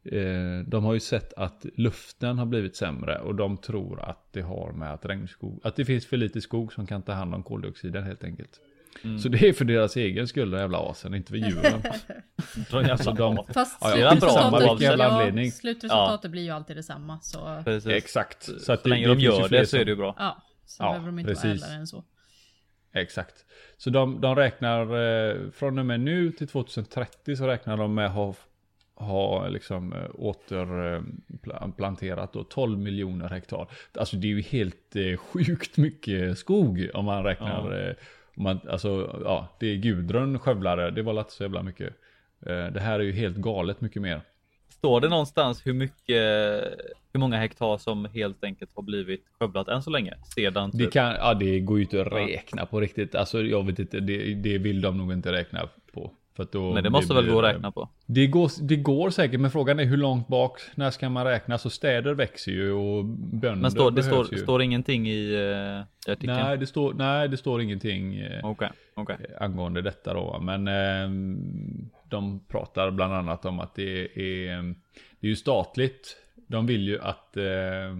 Eh, 0.04 0.66
de 0.66 0.84
har 0.84 0.94
ju 0.94 1.00
sett 1.00 1.32
att 1.32 1.66
luften 1.74 2.38
har 2.38 2.46
blivit 2.46 2.76
sämre 2.76 3.18
och 3.18 3.34
de 3.34 3.56
tror 3.56 4.00
att 4.00 4.32
det 4.32 4.40
har 4.40 4.72
med 4.72 4.92
att 4.92 5.04
regnskog, 5.06 5.60
att 5.64 5.76
det 5.76 5.84
finns 5.84 6.06
för 6.06 6.16
lite 6.16 6.40
skog 6.40 6.72
som 6.72 6.86
kan 6.86 7.02
ta 7.02 7.12
hand 7.12 7.34
om 7.34 7.42
koldioxiden 7.42 8.04
helt 8.04 8.24
enkelt. 8.24 8.60
Mm. 9.04 9.18
Så 9.18 9.28
det 9.28 9.48
är 9.48 9.52
för 9.52 9.64
deras 9.64 9.96
egen 9.96 10.28
skull 10.28 10.50
den 10.50 10.60
jävla 10.60 10.78
asen, 10.78 11.14
inte 11.14 11.30
för 11.30 11.36
djuren. 11.36 11.82
Jävla 12.72 12.92
Alltså, 12.92 13.12
de-. 13.12 13.44
Fast 13.54 13.78
Ja, 13.80 13.96
ja, 13.96 14.10
slutresultatet, 14.10 14.98
ja, 14.98 15.50
slutresultatet 15.50 16.30
blir 16.30 16.42
ju 16.42 16.50
alltid 16.50 16.76
detsamma. 16.76 17.20
Så 17.20 17.62
Precis. 17.64 17.92
Exakt. 17.92 18.42
Så, 18.42 18.58
Så, 18.58 18.88
länge 18.88 19.08
det 19.08 19.14
de 19.14 19.20
gör 19.20 19.48
det 19.48 19.66
så 19.66 19.76
är 19.76 19.84
det 19.84 19.90
ju 19.90 19.96
bra. 19.96 20.14
ja, 20.18 20.42
så 20.70 20.82
Ja, 20.82 20.88
behöver 20.88 21.06
de 21.06 21.18
inte 21.18 21.32
vara 21.32 21.42
precis. 21.42 21.62
äldre 21.64 21.76
än 21.78 21.86
så. 21.86 22.04
Exakt. 22.92 23.44
Så 23.76 23.90
de, 23.90 24.20
de 24.20 24.36
räknar 24.36 24.80
eh, 24.82 25.50
från 25.50 25.78
och 25.78 25.86
med 25.86 26.00
nu 26.00 26.32
till 26.32 26.48
2030 26.48 27.36
så 27.36 27.46
räknar 27.46 27.76
de 27.76 27.94
med 27.94 28.06
att 28.06 28.12
ha, 28.12 28.34
ha 28.94 29.48
liksom 29.48 29.92
eh, 29.92 30.10
återplanterat 30.14 32.32
då 32.32 32.44
12 32.44 32.78
miljoner 32.78 33.28
hektar. 33.28 33.70
Alltså 33.94 34.16
det 34.16 34.26
är 34.26 34.30
ju 34.30 34.40
helt 34.42 34.96
eh, 34.96 35.16
sjukt 35.16 35.76
mycket 35.76 36.38
skog 36.38 36.90
om 36.94 37.04
man 37.04 37.24
räknar. 37.24 37.88
Eh, 37.88 37.94
om 38.36 38.42
man, 38.42 38.60
alltså 38.68 39.20
ja, 39.24 39.56
det 39.60 39.66
är 39.66 39.76
Gudrun 39.76 40.38
skövlare, 40.38 40.90
det 40.90 41.02
var 41.02 41.18
inte 41.18 41.32
så 41.32 41.42
jävla 41.42 41.62
mycket. 41.62 41.94
Eh, 42.46 42.66
det 42.66 42.80
här 42.80 43.00
är 43.00 43.04
ju 43.04 43.12
helt 43.12 43.36
galet 43.36 43.80
mycket 43.80 44.02
mer. 44.02 44.20
Står 44.80 45.00
det 45.00 45.08
någonstans 45.08 45.66
hur 45.66 45.72
mycket, 45.72 46.22
hur 47.12 47.18
många 47.20 47.36
hektar 47.36 47.78
som 47.78 48.04
helt 48.14 48.44
enkelt 48.44 48.70
har 48.74 48.82
blivit 48.82 49.24
skövlat 49.38 49.68
än 49.68 49.82
så 49.82 49.90
länge? 49.90 50.14
Sedan 50.34 50.70
Det, 50.72 50.78
typ. 50.84 50.92
kan, 50.92 51.06
ja, 51.12 51.34
det 51.34 51.60
går 51.60 51.78
ju 51.78 51.84
inte 51.84 52.00
att 52.02 52.12
räkna 52.12 52.66
på 52.66 52.80
riktigt. 52.80 53.14
Alltså 53.14 53.42
jag 53.42 53.66
vet 53.66 53.78
inte, 53.78 54.00
det, 54.00 54.34
det 54.34 54.58
vill 54.58 54.80
de 54.80 54.98
nog 54.98 55.12
inte 55.12 55.32
räkna 55.32 55.68
på. 55.92 56.10
För 56.36 56.46
då 56.52 56.72
Men 56.74 56.84
det 56.84 56.90
måste 56.90 57.14
blir- 57.14 57.22
väl 57.22 57.32
gå 57.32 57.38
att 57.42 57.54
räkna 57.54 57.70
på? 57.72 57.88
Det 58.06 58.26
går, 58.26 58.50
det 58.68 58.76
går 58.76 59.10
säkert, 59.10 59.40
men 59.40 59.50
frågan 59.50 59.80
är 59.80 59.84
hur 59.84 59.96
långt 59.96 60.28
bak, 60.28 60.60
när 60.74 60.90
ska 60.90 61.08
man 61.08 61.24
räkna? 61.24 61.58
Så 61.58 61.70
städer 61.70 62.14
växer 62.14 62.52
ju 62.52 62.72
och 62.72 63.04
bönder 63.04 63.56
Men 63.56 63.70
står, 63.70 63.90
det 63.90 64.02
står, 64.02 64.24
står 64.24 64.62
ingenting 64.62 65.08
i, 65.08 65.26
uh, 65.36 65.80
i 66.08 66.10
artikeln? 66.10 66.36
nej, 66.36 66.58
det 66.58 66.66
står, 66.66 66.94
nej, 66.94 67.28
det 67.28 67.36
står 67.36 67.62
ingenting 67.62 68.16
eh, 68.16 68.44
Okej, 68.46 68.68
okej. 68.94 69.16
angående 69.40 69.82
detta 69.82 70.14
då. 70.14 70.38
Men 70.40 70.68
eh, 70.68 71.08
de 72.10 72.46
pratar 72.48 72.90
bland 72.90 73.12
annat 73.14 73.44
om 73.44 73.60
att 73.60 73.74
det 73.74 74.04
är, 74.04 74.62
det 75.20 75.26
är 75.26 75.30
ju 75.30 75.36
statligt. 75.36 76.16
De 76.48 76.66
vill 76.66 76.88
ju 76.88 77.00
att 77.00 77.36
eh, 77.36 77.96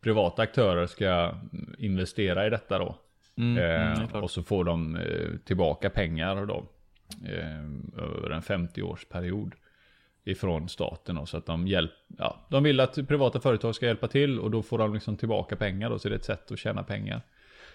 privata 0.00 0.42
aktörer 0.42 0.86
ska 0.86 1.34
investera 1.78 2.46
i 2.46 2.50
detta 2.50 2.78
då. 2.78 2.98
Mm, 3.36 3.58
Eh, 3.58 3.86
mm, 3.86 4.02
är 4.02 4.06
klart. 4.06 4.22
och 4.22 4.30
så 4.30 4.42
får 4.42 4.64
de 4.64 4.96
eh, 4.96 5.28
tillbaka 5.44 5.90
pengar 5.90 6.46
då. 6.46 6.64
Eh, 7.26 7.64
över 8.02 8.30
en 8.30 8.42
50-årsperiod. 8.42 9.52
Ifrån 10.24 10.68
staten 10.68 11.14
då, 11.14 11.26
så 11.26 11.36
att 11.36 11.46
de 11.46 11.66
hjälp, 11.66 11.90
ja, 12.18 12.46
de 12.50 12.62
vill 12.62 12.80
att 12.80 13.08
privata 13.08 13.40
företag 13.40 13.74
ska 13.74 13.86
hjälpa 13.86 14.08
till 14.08 14.40
och 14.40 14.50
då 14.50 14.62
får 14.62 14.78
de 14.78 14.94
liksom 14.94 15.16
tillbaka 15.16 15.56
pengar 15.56 15.90
då. 15.90 15.98
Så 15.98 16.08
det 16.08 16.14
är 16.14 16.18
ett 16.18 16.24
sätt 16.24 16.52
att 16.52 16.58
tjäna 16.58 16.82
pengar. 16.82 17.22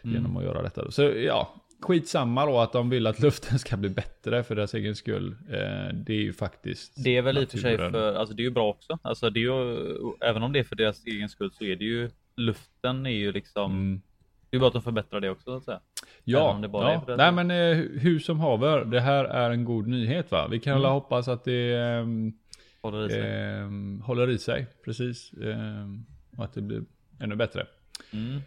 Mm. 0.03 0.15
Genom 0.15 0.37
att 0.37 0.43
göra 0.43 0.61
detta. 0.61 0.83
Då. 0.83 0.91
Så 0.91 1.01
ja, 1.03 1.55
skitsamma 1.83 2.45
då 2.45 2.59
att 2.59 2.73
de 2.73 2.89
vill 2.89 3.07
att 3.07 3.19
luften 3.23 3.59
ska 3.59 3.77
bli 3.77 3.89
bättre 3.89 4.43
för 4.43 4.55
deras 4.55 4.73
egen 4.73 4.95
skull. 4.95 5.35
Eh, 5.49 5.93
det 5.93 6.13
är 6.13 6.21
ju 6.21 6.33
faktiskt 6.33 7.03
Det 7.03 7.17
är 7.17 7.21
väl 7.21 7.37
i 7.37 7.45
och 7.45 7.49
för 7.49 7.57
sig 7.57 7.71
naturen. 7.71 7.91
för, 7.91 8.13
alltså 8.15 8.35
det 8.35 8.41
är 8.41 8.45
ju 8.45 8.51
bra 8.51 8.69
också. 8.69 8.99
Alltså 9.01 9.29
det 9.29 9.39
är 9.39 9.41
ju, 9.41 9.77
även 10.21 10.43
om 10.43 10.51
det 10.53 10.59
är 10.59 10.63
för 10.63 10.75
deras 10.75 11.05
egen 11.05 11.29
skull 11.29 11.51
så 11.51 11.63
är 11.63 11.75
det 11.75 11.85
ju, 11.85 12.09
luften 12.35 13.05
är 13.05 13.09
ju 13.09 13.31
liksom, 13.31 13.71
Mm. 13.71 14.01
det 14.49 14.57
är 14.57 14.59
bara 14.59 14.67
att 14.67 14.73
de 14.73 14.81
förbättrar 14.81 15.19
det 15.21 15.29
också 15.29 15.43
så 15.45 15.55
att 15.57 15.63
säga. 15.63 15.79
Ja, 16.23 16.59
ja. 16.73 17.15
nej 17.17 17.31
men 17.31 17.51
eh, 17.51 17.77
hur 18.01 18.19
som 18.19 18.39
haver, 18.39 18.85
det 18.85 18.99
här 19.01 19.25
är 19.25 19.49
en 19.51 19.65
god 19.65 19.87
nyhet 19.87 20.31
va? 20.31 20.47
Vi 20.47 20.59
kan 20.59 20.77
Mm. 20.77 20.91
hoppas 20.91 21.27
att 21.27 21.43
det 21.43 21.73
ehm, 21.75 22.33
Håller 22.81 23.05
i 23.05 23.09
sig. 23.09 23.21
ehm, 23.21 24.01
håller 24.05 24.29
i 24.29 24.37
sig, 24.37 24.67
precis. 24.85 25.31
Ehm, 25.43 26.05
och 26.37 26.43
att 26.43 26.53
det 26.53 26.61
blir 26.61 26.81
ännu 27.19 27.35
bättre. 27.35 27.65
Mm. 28.13 28.41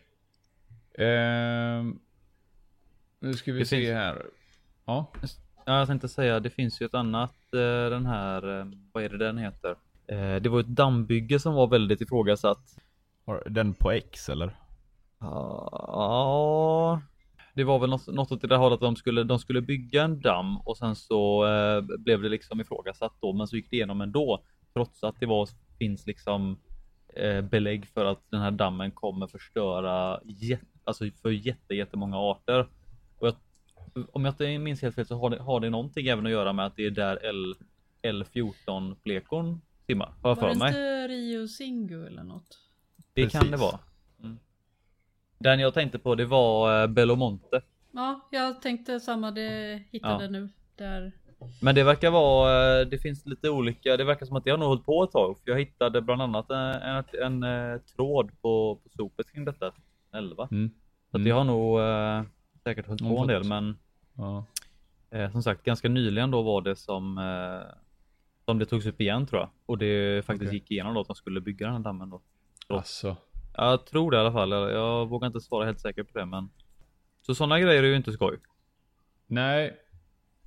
Nu 3.26 3.34
ska 3.34 3.52
vi 3.52 3.58
Det 3.58 3.66
se 3.66 3.76
finns- 3.76 3.90
här. 3.92 4.22
Ja, 4.84 5.06
Ja, 5.68 5.78
jag 5.78 5.86
tänkte 5.88 6.08
säga, 6.08 6.40
det 6.40 6.50
finns 6.50 6.80
ju 6.82 6.86
ett 6.86 6.94
annat, 6.94 7.34
eh, 7.54 7.90
den 7.90 8.06
här, 8.06 8.58
eh, 8.60 8.66
vad 8.92 9.04
är 9.04 9.08
det 9.08 9.18
den 9.18 9.38
heter? 9.38 9.70
Eh, 10.06 10.36
Det 10.42 10.48
var 10.48 10.60
ett 10.60 10.66
dammbygge 10.66 11.38
som 11.40 11.54
var 11.54 11.66
väldigt 11.66 12.00
ifrågasatt. 12.00 12.76
Har 13.26 13.42
Den 13.46 13.74
på 13.74 13.90
X 13.92 14.28
eller? 14.28 14.56
Ja, 15.20 17.00
det 17.54 17.64
var 17.64 17.78
väl 17.78 17.90
något, 17.90 18.06
något 18.06 18.32
åt 18.32 18.40
det 18.40 18.46
där 18.46 18.56
hållet 18.56 18.74
att 18.76 18.80
de 18.80 18.96
skulle, 18.96 19.24
de 19.24 19.38
skulle 19.38 19.60
bygga 19.60 20.02
en 20.02 20.20
damm 20.20 20.56
och 20.58 20.76
sen 20.76 20.96
så 20.96 21.46
eh, 21.46 21.82
blev 21.98 22.22
det 22.22 22.28
liksom 22.28 22.60
ifrågasatt 22.60 23.12
då, 23.20 23.32
men 23.32 23.46
så 23.46 23.56
gick 23.56 23.70
det 23.70 23.76
igenom 23.76 24.00
ändå. 24.00 24.42
Trots 24.74 25.04
att 25.04 25.20
det 25.20 25.26
var, 25.26 25.48
finns 25.78 26.06
liksom 26.06 26.58
eh, 27.16 27.40
belägg 27.40 27.86
för 27.86 28.04
att 28.04 28.20
den 28.30 28.40
här 28.40 28.50
dammen 28.50 28.90
kommer 28.90 29.26
förstöra 29.26 30.20
jät, 30.24 30.60
alltså 30.84 31.04
för 31.22 31.30
jätte, 31.30 31.74
jättemånga 31.74 32.16
arter. 32.16 32.66
Om 34.12 34.24
jag 34.24 34.32
inte 34.32 34.58
minns 34.58 34.82
helt 34.82 34.94
fel 34.94 35.06
så 35.06 35.18
har 35.18 35.30
det, 35.30 35.38
har 35.42 35.60
det 35.60 35.70
någonting 35.70 36.06
även 36.06 36.26
att 36.26 36.32
göra 36.32 36.52
med 36.52 36.66
att 36.66 36.76
det 36.76 36.86
är 36.86 36.90
där 36.90 37.18
L, 37.22 37.54
L14 38.02 38.94
plekon 39.04 39.60
simmar, 39.86 40.06
har 40.22 40.30
jag 40.30 40.36
Var 40.36 40.42
för 40.42 40.48
det 40.48 40.58
mig. 40.58 40.68
inte 40.68 41.08
Rio 41.08 41.48
Singu 41.48 42.06
eller 42.06 42.22
något? 42.22 42.58
Det 43.14 43.30
kan 43.32 43.40
det 43.44 43.50
Precis. 43.50 43.60
vara. 43.60 43.78
Mm. 44.22 44.38
Den 45.38 45.60
jag 45.60 45.74
tänkte 45.74 45.98
på 45.98 46.14
det 46.14 46.24
var 46.24 46.82
eh, 46.82 46.86
Belomonte. 46.86 47.60
Ja, 47.92 48.28
jag 48.30 48.62
tänkte 48.62 49.00
samma, 49.00 49.30
det 49.30 49.82
hittade 49.90 50.24
Ja. 50.24 50.30
nu. 50.30 50.48
Där. 50.76 51.12
Men 51.62 51.74
det 51.74 51.84
verkar 51.84 52.10
vara, 52.10 52.80
eh, 52.80 52.86
det 52.86 52.98
finns 52.98 53.26
lite 53.26 53.50
olika, 53.50 53.96
det 53.96 54.04
verkar 54.04 54.26
som 54.26 54.36
att 54.36 54.44
det 54.44 54.50
har 54.50 54.58
nog 54.58 54.68
hållit 54.68 54.84
på 54.84 55.04
ett 55.04 55.10
tag. 55.10 55.38
För 55.38 55.50
jag 55.50 55.58
hittade 55.58 56.00
bland 56.02 56.22
annat 56.22 56.50
en, 56.50 56.58
en, 56.58 57.04
en, 57.22 57.42
eh, 57.42 57.80
tråd 57.80 58.30
på, 58.42 58.80
på 58.82 58.88
sopet 58.88 59.32
kring 59.32 59.44
detta. 59.44 59.72
11. 60.12 60.48
mm. 60.50 60.70
Så 61.10 61.16
att 61.16 61.24
det 61.24 61.30
har 61.30 61.44
nog 61.44 61.80
eh, 61.80 62.22
säkert 62.66 62.86
hållit 62.86 63.02
på 63.02 63.18
en 63.18 63.28
del. 63.28 63.44
Men 63.44 63.76
ja. 64.16 64.44
eh, 65.10 65.30
som 65.30 65.42
sagt, 65.42 65.64
ganska 65.64 65.88
nyligen 65.88 66.30
då 66.30 66.42
var 66.42 66.62
det 66.62 66.76
som, 66.76 67.18
eh, 67.18 67.74
som 68.44 68.58
det 68.58 68.66
togs 68.66 68.86
upp 68.86 69.00
igen 69.00 69.26
tror 69.26 69.40
jag. 69.40 69.50
Och 69.66 69.78
det 69.78 70.24
faktiskt 70.24 70.48
Okej. 70.48 70.58
gick 70.58 70.70
igenom 70.70 70.94
då 70.94 71.00
att 71.00 71.06
de 71.06 71.16
skulle 71.16 71.40
bygga 71.40 71.66
den 71.66 71.76
här 71.76 71.82
dammen 71.82 72.10
då. 72.10 72.20
Alltså. 72.68 73.16
Jag 73.56 73.86
tror 73.86 74.10
det 74.10 74.16
i 74.16 74.20
alla 74.20 74.32
fall. 74.32 74.50
Jag, 74.50 75.06
vågar 75.08 75.26
inte 75.26 75.40
svara 75.40 75.64
helt 75.64 75.80
säkert 75.80 76.12
på 76.12 76.18
det 76.18 76.26
men. 76.26 76.48
Så 77.22 77.34
sådana 77.34 77.60
grejer 77.60 77.82
är 77.82 77.86
ju 77.86 77.96
inte 77.96 78.12
skoj. 78.12 78.38
Nej, 79.26 79.76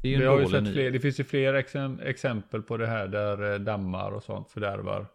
Det 0.01 0.17
vi 0.17 0.25
har 0.25 0.39
ju 0.39 0.45
sett 0.45 0.73
fler, 0.73 0.91
det 0.91 0.99
finns 0.99 1.19
ju 1.19 1.23
fler 1.23 1.53
exem- 1.53 1.99
exempel 2.01 2.61
på 2.61 2.77
det 2.77 2.87
här 2.87 3.07
där 3.07 3.53
eh, 3.53 3.59
dammar 3.59 4.11
och 4.11 4.23
sånt 4.23 4.49
fördärvar. 4.49 5.07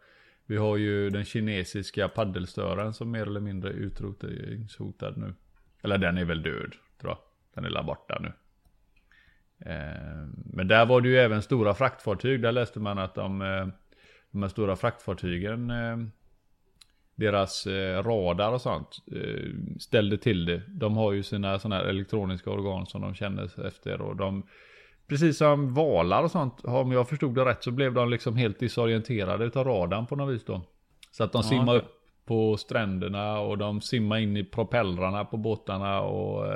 Vi 0.47 0.57
har 0.57 0.77
ju 0.77 1.11
den 1.11 1.25
kinesiska 1.25 2.09
paddelstören 2.09 2.95
som 2.95 3.11
mer 3.11 3.27
eller 3.27 3.41
mindre 3.41 3.71
utrotningshotad 3.71 5.17
nu. 5.17 5.35
Eller 5.83 5.99
den 5.99 6.19
är 6.19 6.25
väl 6.25 6.43
död. 6.43 6.75
Den 7.55 7.65
är 7.65 7.71
där 7.71 7.83
borta 7.83 8.19
nu. 8.21 8.33
Eh, 9.71 10.27
Men 10.45 10.69
där 10.69 10.87
var 10.87 11.01
det 11.01 11.09
ju 11.09 11.19
även 11.19 11.43
stora 11.43 11.75
fraktfartyg. 11.75 12.43
Där 12.43 12.53
läste 12.53 12.81
man 12.81 12.99
att 12.99 13.15
de, 13.15 13.43
eh, 13.43 13.67
de 14.31 14.43
här 14.43 14.49
stora 14.49 14.77
fraktfartygen, 14.77 15.71
eh, 15.71 15.97
deras 17.17 17.67
radar 18.03 18.53
och 18.53 18.61
sånt 18.61 18.97
ställde 19.81 20.19
till 20.19 20.45
det. 20.45 20.63
De 20.69 20.97
har 20.97 21.13
ju 21.13 21.23
sina 21.23 21.59
sådana 21.59 21.77
här 21.77 21.85
elektroniska 21.85 22.51
organ 22.51 22.87
som 22.87 23.01
de 23.01 23.15
känner 23.15 23.67
efter 23.67 24.01
och 24.01 24.17
de 24.17 24.43
Precis 25.07 25.39
som 25.39 25.75
valar 25.75 26.23
och 26.23 26.31
sånt, 26.31 26.65
om 26.65 26.93
jag 26.93 27.09
förstod 27.09 27.35
det 27.35 27.45
rätt 27.45 27.65
så 27.65 27.71
blev 27.71 27.95
de 27.95 28.11
liksom 28.11 28.37
helt 28.37 28.59
disorienterade 28.59 29.45
utav 29.45 29.65
radarn 29.65 30.07
på 30.07 30.17
något 30.17 30.35
vis 30.35 30.45
då. 30.45 30.63
Så 31.11 31.25
att 31.25 31.33
de 31.33 31.39
Ja, 31.39 31.49
simmar 31.49 31.77
upp 31.77 31.93
på 32.25 32.57
stränderna 32.57 33.39
och 33.39 33.59
de 33.59 33.81
simmar 33.81 34.19
in 34.19 34.37
i 34.37 34.45
propellrarna 34.45 35.25
på 35.25 35.37
båtarna 35.37 36.01
och 36.01 36.47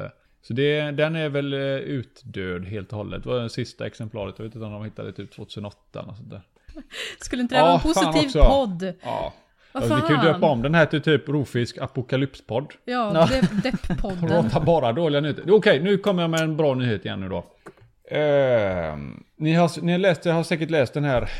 så 0.43 0.53
det, 0.53 0.81
den 0.91 1.17
är 1.17 1.29
väl 1.29 1.53
eh, 1.53 1.59
utdöd 1.77 2.65
helt 2.65 2.93
och 2.93 2.99
hållet. 2.99 3.23
Det 3.23 3.29
var 3.29 3.41
det 3.41 3.51
sista 3.51 3.87
exemplaret. 3.87 4.35
Jag 4.39 4.45
vet 4.45 4.55
inte 4.55 4.67
om 4.67 4.73
de 4.73 4.85
hittade 4.85 5.13
typ 5.13 5.31
2008 5.33 6.01
och 6.03 6.17
sånt 6.17 6.31
där. 6.31 6.43
Skulle 7.21 7.43
inte 7.43 7.55
det 7.55 7.61
vara 7.61 7.73
en 7.73 7.81
Ja, 7.85 7.93
fan 7.95 8.13
positiv 8.13 8.27
också. 8.29 8.45
podd? 8.45 8.95
Ja. 9.03 9.33
Vad 9.73 9.83
Alltså, 9.83 9.95
vi 9.97 10.01
kan 10.01 10.11
ju 10.11 10.17
fan? 10.17 10.27
döpa 10.27 10.47
om 10.47 10.63
den 10.63 10.75
här 10.75 10.87
till 10.87 11.01
typ 11.03 11.29
Rofisk 11.29 11.79
Apokalypspodd. 11.79 12.73
Ja, 12.85 13.11
Ja. 13.15 13.27
Depp- 13.27 13.63
Depp-podden. 13.63 14.29
Prata 14.43 14.61
bara 14.61 14.93
dåliga 14.93 15.21
nyheter. 15.21 15.51
Okej, 15.51 15.81
nu 15.83 15.99
kommer 15.99 16.23
jag 16.23 16.31
med 16.31 16.41
en 16.41 16.57
bra 16.57 16.75
nyhet 16.75 17.05
igen 17.05 17.21
nu 17.21 17.29
då. 17.29 17.45
Ehm, 18.11 19.23
ni, 19.37 19.55
har, 19.55 19.83
ni 19.83 19.93
har, 19.93 19.99
läst, 19.99 20.25
har 20.25 20.43
säkert 20.43 20.71
läst 20.71 20.95
den 20.95 21.05
här. 21.05 21.31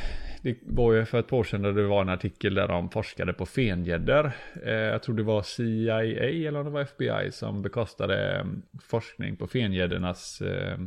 Det 0.49 0.59
var 0.63 0.93
ju 0.93 1.05
för 1.05 1.19
ett 1.19 1.29
par 1.29 1.37
år 1.37 1.45
sedan 1.45 1.63
där 1.63 1.73
det 1.73 1.87
var 1.87 2.03
en 2.03 2.09
artikel 2.09 2.55
där 2.55 2.69
de 2.69 2.91
forskade 2.91 3.33
på 3.33 3.47
fengäddor. 3.47 4.33
Eh, 4.65 4.73
jag 4.73 5.03
tror 5.03 5.17
det 5.17 5.23
var 5.23 5.43
CIA 5.43 6.03
eller 6.03 6.59
om 6.59 6.65
det 6.65 6.71
var 6.71 6.81
FBI 6.81 7.33
som 7.33 7.63
bekostade 7.63 8.37
eh, 8.37 8.45
forskning 8.81 9.37
på 9.37 9.47
fengäddornas 9.47 10.41
eh, 10.41 10.79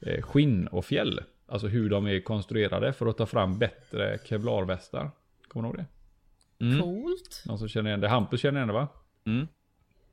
eh, 0.00 0.22
skinn 0.22 0.66
och 0.66 0.84
fjäll. 0.84 1.20
Alltså 1.46 1.66
hur 1.66 1.90
de 1.90 2.06
är 2.06 2.20
konstruerade 2.20 2.92
för 2.92 3.06
att 3.06 3.16
ta 3.16 3.26
fram 3.26 3.58
bättre 3.58 4.18
kevlarvästar. 4.24 5.10
Kommer 5.48 5.62
du 5.62 5.68
ihåg 5.68 5.86
det? 6.58 6.64
Mm. 6.64 6.80
Coolt. 6.80 7.44
Någon 7.46 7.58
som 7.58 7.68
känner 7.68 7.90
igen 7.90 8.00
det? 8.00 8.08
Hampus 8.08 8.40
känner 8.40 8.58
igen 8.58 8.68
det 8.68 8.74
va? 8.74 8.88
Mm. 9.26 9.46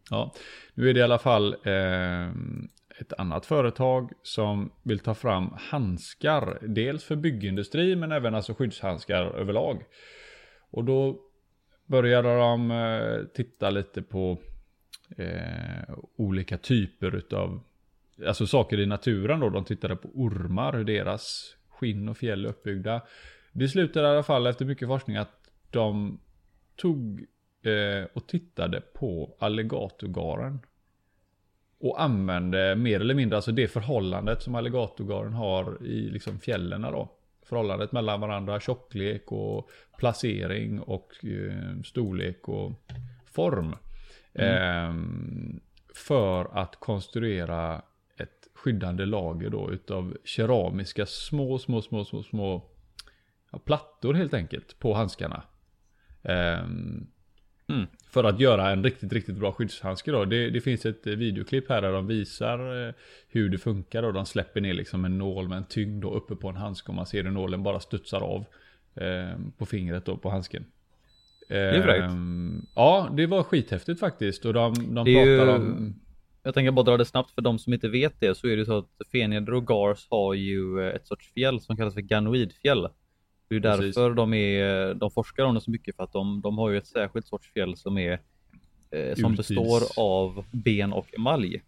Ja, 0.10 0.34
nu 0.74 0.90
är 0.90 0.94
det 0.94 1.00
i 1.00 1.04
alla 1.04 1.20
fall 1.20 1.54
eh, 1.54 2.32
ett 2.98 3.14
annat 3.14 3.46
företag 3.46 4.12
som 4.22 4.72
vill 4.84 5.00
ta 5.00 5.14
fram 5.14 5.50
handskar. 5.58 6.58
Dels 6.62 7.04
för 7.04 7.16
byggindustri 7.16 7.96
men 7.96 8.12
även 8.12 8.36
alltså 8.36 8.54
skyddshandskar 8.54 9.22
överlag. 9.22 9.84
Och 10.72 10.84
då 10.84 11.20
började 11.86 12.38
de 12.38 12.72
eh, 12.72 13.26
titta 13.34 13.70
lite 13.70 14.02
på 14.02 14.38
eh, 15.18 15.96
olika 16.16 16.58
typer 16.58 17.16
utav 17.16 17.64
Alltså 18.28 18.48
saker 18.48 18.80
i 18.80 18.86
naturen 18.86 19.40
då. 19.40 19.50
De 19.50 19.66
tittade 19.66 19.96
på 19.96 20.08
ormar, 20.14 20.74
hur 20.74 20.84
deras 20.84 21.56
skinn 21.70 22.10
och 22.10 22.18
fjäll 22.18 22.46
är 22.46 22.50
uppbyggda. 22.50 23.02
Det 23.52 23.68
slutade 23.68 24.08
i 24.08 24.12
alla 24.12 24.24
fall 24.24 24.48
efter 24.48 24.66
mycket 24.66 24.88
forskning 24.88 25.18
att 25.18 25.50
de 25.70 26.20
tog 26.76 27.26
eh, 27.62 28.08
och 28.14 28.28
tittade 28.28 28.82
på 28.82 29.36
alligatorgaren. 29.40 30.60
Och 31.80 32.02
använde 32.02 32.76
mer 32.76 33.00
eller 33.00 33.16
mindre 33.16 33.36
alltså 33.36 33.52
det 33.52 33.68
förhållandet 33.68 34.42
som 34.42 34.56
alligatorgaren 34.56 35.34
har 35.34 35.86
i 35.86 36.10
liksom 36.10 36.40
fjällen 36.40 36.82
då. 36.82 37.12
Förhållandet 37.46 37.92
mellan 37.92 38.22
varandra, 38.22 38.60
tjocklek 38.60 39.32
och 39.32 39.70
placering 39.98 40.80
och 40.80 41.26
eh, 41.26 41.82
storlek 41.84 42.50
och 42.50 42.72
form. 43.26 43.76
Eh, 44.34 44.94
för 45.96 46.58
att 46.58 46.76
konstruera 46.76 47.82
ett 48.18 48.48
skyddande 48.54 49.06
lager 49.06 49.50
då 49.50 49.72
utav 49.72 50.18
keramiska 50.24 51.06
små, 51.06 51.60
små, 51.60 51.82
små, 51.82 52.06
små, 52.06 52.24
små 52.24 52.66
ja, 53.52 53.60
plattor 53.60 54.14
helt 54.14 54.34
enkelt 54.34 54.80
på 54.80 54.94
handskarna. 54.94 55.44
Ehm, 56.24 57.08
Mm. 57.70 57.86
För 58.10 58.24
att 58.24 58.40
göra 58.40 58.70
en 58.72 58.84
riktigt, 58.84 59.14
riktigt 59.14 59.36
bra 59.36 59.52
skyddshandske 59.52 60.12
då. 60.12 60.26
Det, 60.26 60.50
det 60.50 60.62
finns 60.62 60.86
ett 60.86 61.08
eh, 61.08 61.14
videoklipp 61.14 61.70
här 61.70 61.82
där 61.82 61.92
de 61.92 62.08
visar 62.08 62.88
eh, 62.88 62.94
hur 63.28 63.50
det 63.50 63.58
funkar 63.58 64.04
och 64.04 64.14
de 64.14 64.26
släpper 64.26 64.62
ner 64.62 64.74
liksom 64.74 65.06
en 65.06 65.18
nål 65.18 65.48
med 65.48 65.58
en 65.58 65.66
tyngd 65.66 66.02
då 66.02 66.14
uppe 66.14 66.36
på 66.36 66.50
en 66.50 66.56
handske 66.56 66.88
och 66.90 66.96
man 66.96 67.06
ser 67.06 67.24
hur 67.24 67.32
nålen 67.32 67.64
bara 67.64 67.80
studsar 67.80 68.22
av 68.22 68.46
eh, 68.96 69.40
på 69.58 69.66
fingret 69.66 70.06
då 70.06 70.18
på 70.18 70.30
handsken. 70.30 70.66
är 71.50 71.82
fräckt. 71.82 72.04
Ehm, 72.04 72.66
Ja, 72.76 73.10
det 73.18 73.26
var 73.28 73.44
skithäftigt 73.44 74.00
faktiskt 74.00 74.46
och 74.46 74.54
de, 74.54 74.74
de 74.96 75.06
Det 75.06 75.12
är 75.12 75.38
pratar 75.38 75.52
ju- 75.52 75.58
om... 75.66 75.96
Jag 76.44 76.54
tänker 76.54 76.72
bara 76.72 76.84
dra 76.86 76.98
det 76.98 77.06
snabbt 77.06 77.32
för 77.32 77.42
de 77.42 77.60
som 77.60 77.74
inte 77.74 77.88
vet 77.88 78.20
det 78.20 78.36
så 78.38 78.48
är 78.48 78.58
det 78.58 78.66
så 78.66 78.78
att 78.78 78.90
fenjäder 79.12 79.54
och 79.54 79.68
gars 79.68 80.08
har 80.10 80.34
ju 80.34 80.90
ett 80.90 81.08
sorts 81.08 81.34
fjäll 81.34 81.60
som 81.62 81.78
kallas 81.78 81.94
för 81.94 82.02
ganoidfjäll. 82.02 82.88
Det 83.48 83.56
är 83.56 83.62
Precis. 83.62 83.96
därför 83.96 84.14
de, 84.14 84.34
är, 84.34 84.94
de 84.94 85.12
forskar 85.12 85.44
om 85.44 85.56
det 85.56 85.62
så 85.62 85.72
mycket 85.72 85.96
för 85.96 86.04
att 86.04 86.12
de, 86.14 86.42
de 86.42 86.58
har 86.58 86.70
ju 86.70 86.78
ett 86.78 86.88
särskilt 86.88 87.28
sorts 87.28 87.52
fjäll 87.54 87.78
som 87.78 87.98
är 87.98 88.20
eh, 88.92 89.16
som 89.16 89.36
består 89.36 89.82
av 89.98 90.46
ben 90.52 90.94
och 90.94 91.14
emalj. 91.16 91.62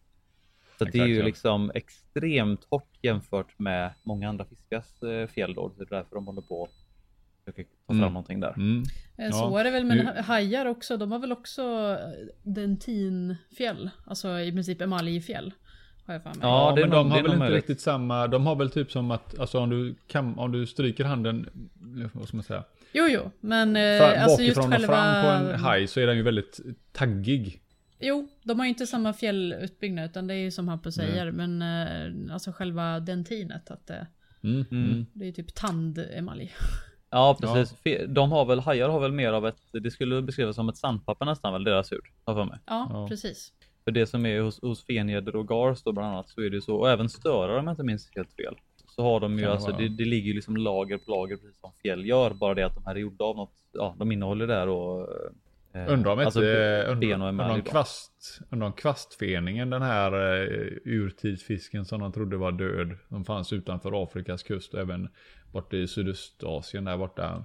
Så 0.77 0.83
att 0.83 0.91
det 0.91 0.97
är 0.99 1.01
Exakt, 1.01 1.09
ju 1.09 1.17
ja. 1.19 1.25
liksom 1.25 1.71
extremt 1.75 2.63
hårt 2.69 2.97
jämfört 3.01 3.59
med 3.59 3.93
många 4.03 4.29
andra 4.29 4.45
fiskars 4.45 5.03
eh, 5.03 5.27
fjäll 5.27 5.53
då. 5.53 5.71
Det 5.77 5.83
är 5.83 5.87
därför 5.89 6.15
de 6.15 6.25
håller 6.27 6.41
på 6.41 6.63
att 6.63 7.55
ta 7.55 7.63
fram 7.87 7.97
Mm. 7.97 8.13
någonting 8.13 8.39
där. 8.39 8.53
Mm. 8.57 8.83
Eh, 9.17 9.31
Så 9.31 9.37
Ja, 9.37 9.59
är 9.59 9.63
det 9.63 9.71
väl 9.71 9.85
med 9.85 9.97
nu- 9.97 10.21
hajar 10.21 10.65
också. 10.65 10.97
De 10.97 11.11
har 11.11 11.19
väl 11.19 11.31
också 11.31 11.61
eh, 12.01 12.27
dentinfjäll. 12.43 13.89
Alltså 14.05 14.39
i 14.39 14.51
princip 14.51 14.81
emaljfjäll. 14.81 15.53
Har 16.07 16.13
jag 16.13 16.23
för 16.23 16.29
mig. 16.29 16.37
Ja, 16.41 16.69
Ja, 16.69 16.75
det 16.75 16.81
är 16.81 16.87
men 16.87 16.89
nog- 16.97 17.05
de 17.05 17.11
har 17.11 17.17
väl 17.17 17.25
inte 17.25 17.37
möjligt. 17.39 17.55
riktigt 17.55 17.81
samma, 17.81 18.27
de 18.27 18.45
har 18.45 18.55
väl 18.55 18.69
typ 18.69 18.91
som 18.91 19.11
att, 19.11 19.39
alltså 19.39 19.59
om 19.59 19.69
du, 19.69 19.95
kan, 20.07 20.39
om 20.39 20.51
du 20.51 20.65
stryker 20.65 21.03
handen, 21.03 21.49
vad 22.13 22.27
ska 22.27 22.37
man 22.37 22.43
säga? 22.43 22.63
Jo, 22.93 23.05
jo, 23.09 23.31
men 23.39 23.75
eh, 23.75 23.79
Fra- 23.79 24.17
alltså 24.23 24.41
just 24.43 24.55
bakifrån 24.55 24.71
själva... 24.71 24.93
och 25.19 25.23
fram 25.25 25.45
på 25.47 25.53
en 25.53 25.59
haj 25.59 25.87
så 25.87 25.99
är 25.99 26.07
den 26.07 26.17
ju 26.17 26.23
väldigt 26.23 26.59
taggig. 26.91 27.61
Jo, 27.99 28.27
de 28.43 28.59
har 28.59 28.65
ju 28.65 28.69
inte 28.69 28.87
samma 28.87 29.13
fjällutbyggnad 29.13 30.05
utan 30.05 30.27
det 30.27 30.33
är 30.33 30.37
ju 30.37 30.51
som 30.51 30.67
Hampus 30.67 30.95
säger. 30.95 31.31
Men 31.31 31.61
eh, 31.61 32.33
alltså 32.33 32.51
själva 32.51 32.99
dentinet, 32.99 33.71
att 33.71 33.87
det, 33.87 34.07
Mm. 34.43 34.65
Mm. 34.71 34.83
Mm. 34.85 35.05
det 35.13 35.23
är 35.23 35.25
ju 35.25 35.31
typ 35.31 35.53
tandemalj. 35.55 36.55
Ja 37.09 37.37
precis. 37.41 37.77
Fe- 37.85 38.07
De 38.07 38.31
har 38.31 38.45
väl, 38.45 38.59
hajar 38.59 38.89
har 38.89 38.99
väl 38.99 39.11
mer 39.11 39.31
av 39.31 39.47
ett, 39.47 39.57
det 39.83 39.91
skulle 39.91 40.21
beskrivas 40.21 40.55
som 40.55 40.69
ett 40.69 40.77
sandpapper 40.77 41.25
nästan 41.25 41.53
väl 41.53 41.63
deras 41.63 41.91
hud. 41.91 42.01
Har 42.23 42.33
jag 42.33 42.45
för 42.45 42.51
mig. 42.51 42.59
Ja, 42.65 42.87
Ja. 42.93 43.07
precis. 43.07 43.53
För 43.87 43.91
det 43.91 44.07
som 44.07 44.25
är 44.25 44.41
hos, 44.41 44.61
hos 44.61 44.85
fenjäder 44.85 45.35
och 45.35 45.47
gars 45.47 45.83
då 45.83 45.91
bland 45.91 46.07
annat 46.07 46.29
så 46.29 46.41
är 46.41 46.49
det 46.49 46.55
ju 46.55 46.61
så, 46.61 46.75
och 46.75 46.89
även 46.89 47.09
störare 47.09 47.59
om 47.59 47.67
jag 47.67 47.73
inte 47.73 47.83
minns 47.83 48.11
helt 48.15 48.33
fel. 48.33 48.55
Så 48.87 49.03
har 49.03 49.19
de 49.19 49.37
ju 49.37 49.43
Kan 49.43 49.51
alltså, 49.51 49.71
det, 49.71 49.89
det 49.89 50.05
ligger 50.05 50.27
ju 50.27 50.33
liksom 50.33 50.57
lager 50.57 50.97
på 50.97 51.11
lager 51.11 51.37
precis 51.37 51.59
som 51.59 51.71
fjäll 51.81 52.05
gör. 52.05 52.33
Bara 52.33 52.53
det 52.53 52.65
att 52.65 52.75
de 52.75 52.85
här 52.85 52.95
är 52.95 52.99
gjorda 52.99 53.25
av 53.25 53.35
något, 53.35 53.53
ja 53.73 53.95
de 53.99 54.11
innehåller 54.11 54.47
där 54.47 54.67
och... 54.67 55.01
eh, 55.73 55.93
Undrar 55.93 56.11
om 56.11 56.19
alltså, 56.19 56.39
inte, 56.39 56.97
ben 56.99 57.11
undrar, 57.11 57.29
undrar 57.29 57.49
om 57.49 57.61
kvast, 57.61 58.39
undrar 58.49 58.67
om 58.67 58.73
kvastfeningen, 58.73 59.69
den 59.69 59.81
här 59.81 60.13
uh, 60.13 60.77
urtidsfisken 60.85 61.85
som 61.85 61.99
de 61.99 62.11
trodde 62.11 62.37
var 62.37 62.51
död. 62.51 62.97
De 63.09 63.25
fanns 63.25 63.53
utanför 63.53 64.03
Afrikas 64.03 64.43
kust 64.43 64.73
och 64.73 64.79
även 64.79 65.09
borta 65.51 65.77
i 65.77 65.87
Sydostasien 65.87 66.85
där 66.85 66.97
borta. 66.97 67.43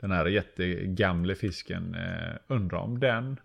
Den 0.00 0.10
här 0.10 0.26
jättegamle 0.26 1.34
fisken, 1.34 1.94
uh, 1.94 2.36
undrar 2.56 2.78
om 2.78 3.00
den. 3.00 3.36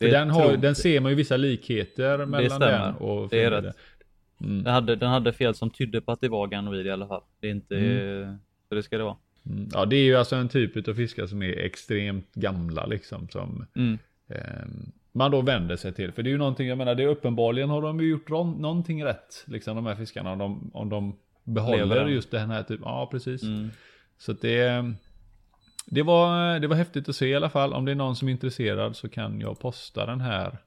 För 0.00 0.08
den, 0.08 0.30
har, 0.30 0.56
den 0.56 0.74
ser 0.74 1.00
man 1.00 1.10
ju 1.12 1.16
vissa 1.16 1.36
likheter 1.36 2.26
mellan 2.26 2.60
den 2.60 2.94
och 2.94 3.28
Det 3.28 3.42
är 3.42 3.50
rätt. 3.50 3.76
Mm. 4.40 4.62
Den 4.64 4.72
hade, 4.74 4.96
den 4.96 5.10
hade 5.10 5.32
fel 5.32 5.54
som 5.54 5.70
tydde 5.70 6.00
på 6.00 6.12
att 6.12 6.20
det 6.20 6.28
var 6.28 6.46
ganoid 6.46 6.86
i 6.86 6.90
alla 6.90 7.06
fall. 7.08 7.22
Det 7.40 7.46
är 7.46 7.50
inte, 7.50 7.76
Mm. 7.76 8.36
så 8.68 8.74
det 8.74 8.82
ska 8.82 8.98
det 8.98 9.04
vara. 9.04 9.16
Mm. 9.46 9.68
Ja, 9.72 9.84
det 9.84 9.96
är 9.96 10.04
ju 10.04 10.16
alltså 10.16 10.36
en 10.36 10.48
typ 10.48 10.88
av 10.88 10.94
fiskar 10.94 11.26
som 11.26 11.42
är 11.42 11.58
extremt 11.58 12.34
gamla 12.34 12.86
liksom. 12.86 13.28
Som 13.28 13.66
Mm. 13.76 13.98
Ehm, 14.28 14.92
man 15.12 15.30
då 15.30 15.40
vänder 15.40 15.76
sig 15.76 15.92
till. 15.92 16.12
För 16.12 16.22
det 16.22 16.28
är 16.28 16.32
ju 16.32 16.38
någonting, 16.38 16.68
jag 16.68 16.78
menar, 16.78 16.94
det 16.94 17.02
är 17.02 17.06
uppenbarligen 17.08 17.68
har 17.68 17.82
de 17.82 18.00
ju 18.00 18.08
gjort 18.10 18.28
någonting 18.28 19.04
rätt. 19.04 19.44
Liksom 19.46 19.76
de 19.76 19.86
här 19.86 19.94
fiskarna. 19.94 20.32
Om 20.32 20.38
de, 20.38 20.70
om 20.74 20.88
de 20.88 21.16
behåller 21.44 21.86
Lever 21.86 22.06
just 22.06 22.30
den 22.30 22.50
här 22.50 22.62
typen. 22.62 22.82
Ja, 22.84 23.08
precis. 23.10 23.42
Mm. 23.42 23.70
Så 24.18 24.32
det, 24.32 24.92
det, 25.90 26.02
var, 26.02 26.58
det 26.60 26.66
var 26.66 26.76
häftigt 26.76 27.08
att 27.08 27.16
se 27.16 27.26
i 27.26 27.34
alla 27.34 27.50
fall. 27.50 27.72
Om 27.72 27.84
det 27.84 27.90
är 27.90 27.96
någon 27.96 28.16
som 28.16 28.28
är 28.28 28.32
intresserad 28.32 28.96
så 28.96 29.08
kan 29.08 29.40
jag 29.40 29.58
posta 29.60 30.06
den 30.06 30.20
här 30.20 30.58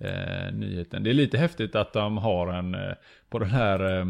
eh, 0.00 0.52
nyheten. 0.52 1.02
Det 1.02 1.10
är 1.10 1.14
lite 1.14 1.38
häftigt 1.38 1.74
att 1.74 1.92
de 1.92 2.16
har 2.18 2.52
en, 2.52 2.74
eh, 2.74 2.92
på 3.28 3.38
den 3.38 3.50
här 3.50 3.98
eh, 3.98 4.06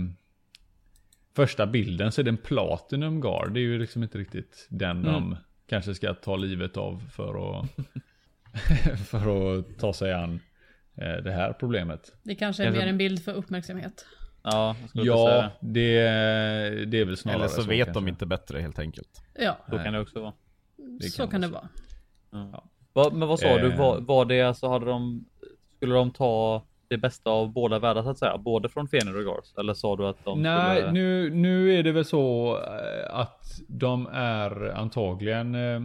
första 1.36 1.66
bilden 1.66 2.12
så 2.12 2.20
är 2.20 2.24
det 2.24 2.30
en 2.30 2.36
Platinum 2.36 3.20
Guard. 3.20 3.52
Det 3.54 3.60
är 3.60 3.62
ju 3.62 3.78
liksom 3.78 4.02
inte 4.02 4.18
riktigt 4.18 4.66
den 4.70 5.02
de 5.02 5.24
Mm. 5.24 5.36
kanske 5.68 5.94
ska 5.94 6.14
ta 6.14 6.36
livet 6.36 6.76
av 6.76 7.02
för 7.12 7.60
att, 7.60 7.66
för 9.08 9.58
att 9.58 9.78
ta 9.78 9.92
sig 9.92 10.12
an 10.12 10.40
eh, 10.96 11.16
det 11.24 11.32
här 11.32 11.52
problemet. 11.52 12.12
Det 12.22 12.34
kanske 12.34 12.62
är 12.62 12.66
Kanske- 12.66 12.82
mer 12.82 12.88
en 12.90 12.98
bild 12.98 13.22
för 13.24 13.32
uppmärksamhet. 13.32 14.06
Ja, 14.42 14.76
ja. 14.92 15.50
det. 15.60 16.00
det, 16.86 16.98
är 17.00 17.04
väl 17.04 17.16
snarare 17.16 17.38
Eller 17.38 17.48
så, 17.48 17.62
vet 17.62 17.86
kanske. 17.86 17.92
de 18.04 18.08
inte 18.08 18.26
bättre 18.26 18.60
helt 18.60 18.78
enkelt. 18.78 19.22
Ja, 19.38 19.58
Så 19.70 19.78
kan 19.78 19.92
det 19.92 20.00
också 20.00 20.20
vara. 20.20 20.32
Det 21.00 21.10
så 21.10 21.26
kan 21.26 21.40
det 21.40 21.48
vara 21.48 21.58
vara. 22.30 22.48
Ja. 22.52 22.70
Va, 22.92 23.10
men 23.12 23.28
vad 23.28 23.40
sa 23.40 23.58
du? 23.58 23.72
Eh. 23.72 23.78
Var, 23.78 24.00
var 24.00 24.24
det 24.24 24.42
alltså, 24.42 24.68
hade 24.68 24.86
de, 24.86 25.24
skulle 25.76 25.94
de 25.94 26.10
ta 26.10 26.64
det 26.88 26.98
bästa 26.98 27.30
av 27.30 27.52
båda 27.52 27.78
världar 27.78 28.02
så 28.02 28.10
att 28.10 28.18
säga? 28.18 28.38
Både 28.38 28.68
från 28.68 28.88
Fenrir 28.88 29.16
och 29.16 29.24
Gars? 29.24 29.54
Eller 29.58 29.74
sa 29.74 29.96
du 29.96 30.06
att 30.06 30.24
de 30.24 30.42
Nej, 30.42 30.76
skulle... 30.76 30.92
nu, 30.92 31.30
nu 31.30 31.74
är 31.78 31.82
det 31.82 31.92
väl 31.92 32.04
så 32.04 32.56
eh, 32.56 33.14
att 33.14 33.60
de 33.68 34.06
är 34.12 34.70
antagligen 34.74 35.54
eh, 35.54 35.82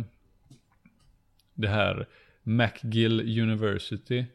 det 1.54 1.68
här 1.68 2.08
McGill 2.44 3.40
University. 3.42 4.26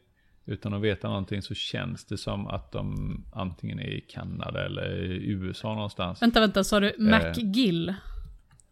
Utan 0.45 0.73
att 0.73 0.81
veta 0.81 1.07
någonting 1.07 1.41
så 1.41 1.53
känns 1.53 2.05
det 2.05 2.17
som 2.17 2.47
att 2.47 2.71
de 2.71 3.15
antingen 3.33 3.79
är 3.79 3.89
i 3.89 4.01
Kanada 4.01 4.65
eller 4.65 5.03
i 5.03 5.29
USA 5.29 5.73
någonstans. 5.73 6.21
Vänta, 6.21 6.39
vänta, 6.39 6.63
sa 6.63 6.79
du 6.79 6.95
McGill? 6.97 7.93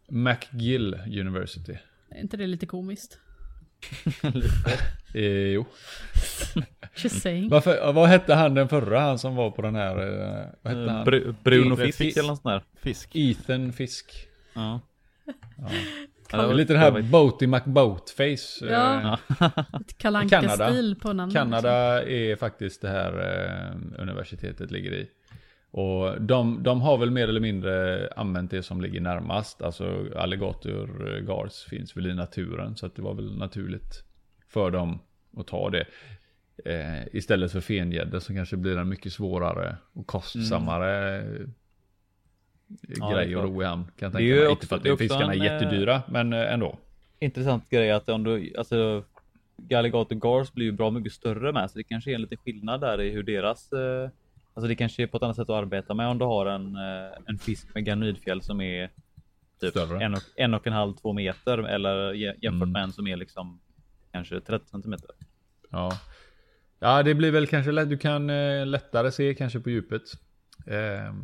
McGill 0.08 0.94
University. 0.94 1.76
Är 2.10 2.20
inte 2.20 2.36
det 2.36 2.46
lite 2.46 2.66
komiskt? 2.66 3.18
Eh, 5.14 5.22
jo. 5.22 5.64
Just 6.96 7.22
saying. 7.22 7.48
Varför, 7.48 7.92
vad 7.92 8.08
hette 8.08 8.34
han 8.34 8.54
den 8.54 8.68
förra, 8.68 9.00
han 9.00 9.18
som 9.18 9.34
var 9.36 9.50
på 9.50 9.62
den 9.62 9.74
här, 9.74 9.90
eh, 9.96 10.46
vad 10.62 10.72
hette 10.76 10.92
han? 10.92 11.06
Br- 11.06 11.34
Bruno 11.44 11.76
Fisk. 11.76 11.98
Fisk 11.98 12.16
eller 12.16 12.28
något 12.28 12.42
sånt 12.42 12.64
där. 12.74 12.80
Fisk. 12.82 13.10
Ethan 13.14 13.72
Fisk. 13.72 14.26
Ja. 14.54 14.80
Ja. 15.24 15.32
Ja, 16.30 16.38
Det 16.38 16.46
var- 16.46 16.54
lite 16.54 16.72
den 16.72 16.82
här 16.82 17.02
Boaty 17.02 17.46
McBoatface. 17.46 18.66
eh, 18.66 18.72
Ja. 18.72 19.18
Ett 19.80 19.98
Kalle 19.98 20.28
stil 20.70 20.96
på 21.02 21.12
namnet. 21.12 21.34
Kanada 21.36 22.02
är 22.08 22.36
faktiskt 22.36 22.82
det 22.82 22.88
här 22.88 23.12
eh, 23.12 24.00
universitetet 24.02 24.70
ligger 24.70 24.92
i. 24.92 25.08
Och 25.70 26.22
de, 26.22 26.62
de 26.62 26.80
har 26.80 26.98
väl 26.98 27.10
mer 27.10 27.28
eller 27.28 27.40
mindre 27.40 28.08
använt 28.16 28.50
det 28.50 28.62
som 28.62 28.80
ligger 28.80 29.00
närmast. 29.00 29.62
Alltså 29.62 30.06
alligator 30.16 31.14
eh, 31.14 31.20
gars 31.20 31.64
finns 31.70 31.96
väl 31.96 32.06
i 32.06 32.14
naturen. 32.14 32.76
Så 32.76 32.86
att 32.86 32.96
det 32.96 33.02
var 33.02 33.14
väl 33.14 33.38
naturligt 33.38 34.04
för 34.48 34.70
dem 34.70 34.98
att 35.36 35.46
ta 35.46 35.70
det. 35.70 35.84
Eh, 36.64 37.06
istället 37.12 37.52
för 37.52 37.60
fengäddor 37.60 38.18
som 38.18 38.34
kanske 38.34 38.56
blir 38.56 38.76
en 38.76 38.88
mycket 38.88 39.12
svårare 39.12 39.76
och 39.92 40.06
kostsammare 40.06 41.20
mm. 41.20 41.52
Grej 43.12 43.34
att 43.34 43.44
ro 43.44 43.62
i 43.62 43.64
hamn. 43.64 43.84
Kan 43.84 43.92
jag 43.96 44.12
Det 44.12 44.18
tänka 44.18 44.42
mig. 44.42 44.50
Inte 44.50 44.66
för 44.66 44.76
att 44.76 44.82
det 44.82 44.96
fiskarna 44.96 45.34
är 45.34 45.36
en, 45.36 45.42
eh, 45.42 45.52
jättedyra, 45.52 46.02
men 46.08 46.32
eh, 46.32 46.52
ändå. 46.52 46.78
Intressant 47.18 47.70
grej 47.70 47.90
att 47.90 48.08
om 48.08 48.24
du, 48.24 48.52
alltså 48.58 49.04
Galligator 49.56 50.16
Gars 50.16 50.52
blir 50.52 50.66
ju 50.66 50.72
bra 50.72 50.90
mycket 50.90 51.12
större 51.12 51.52
med 51.52 51.70
så 51.70 51.78
det 51.78 51.84
kanske 51.84 52.10
är 52.10 52.14
en 52.14 52.20
liten 52.20 52.38
skillnad 52.38 52.80
där 52.80 53.00
i 53.00 53.10
hur 53.10 53.22
deras 53.22 53.72
eh, 53.72 54.10
Alltså 54.58 54.68
det 54.68 54.74
kanske 54.76 55.02
är 55.02 55.06
på 55.06 55.16
ett 55.16 55.22
annat 55.22 55.36
sätt 55.36 55.50
att 55.50 55.62
arbeta 55.62 55.94
med 55.94 56.08
om 56.08 56.18
du 56.18 56.24
har 56.24 56.46
en, 56.46 56.76
eh, 56.76 57.18
en 57.26 57.38
fisk 57.38 57.74
med 57.74 57.84
ganoidfjäll 57.84 58.42
som 58.42 58.60
är 58.60 58.90
typ 59.60 59.70
Större. 59.70 60.04
en 60.04 60.14
och, 60.14 60.22
en 60.36 60.54
och 60.54 60.66
en 60.66 60.72
halv, 60.72 60.94
två 60.94 61.12
meter 61.12 61.58
eller 61.58 62.12
jä- 62.14 62.34
jämfört 62.42 62.62
Mm. 62.62 62.72
med 62.72 62.82
en 62.82 62.92
som 62.92 63.06
är 63.06 63.16
liksom 63.16 63.60
kanske 64.12 64.40
30 64.40 64.66
centimeter. 64.68 65.10
Ja. 65.70 65.98
ja, 66.78 67.02
det 67.02 67.14
blir 67.14 67.30
väl 67.30 67.46
kanske 67.46 67.72
lätt. 67.72 67.88
Du 67.88 67.98
kan 67.98 68.30
eh, 68.30 68.66
lättare 68.66 69.10
se 69.12 69.34
kanske 69.34 69.60
på 69.60 69.70
djupet. 69.70 70.02
Eh, 70.66 71.14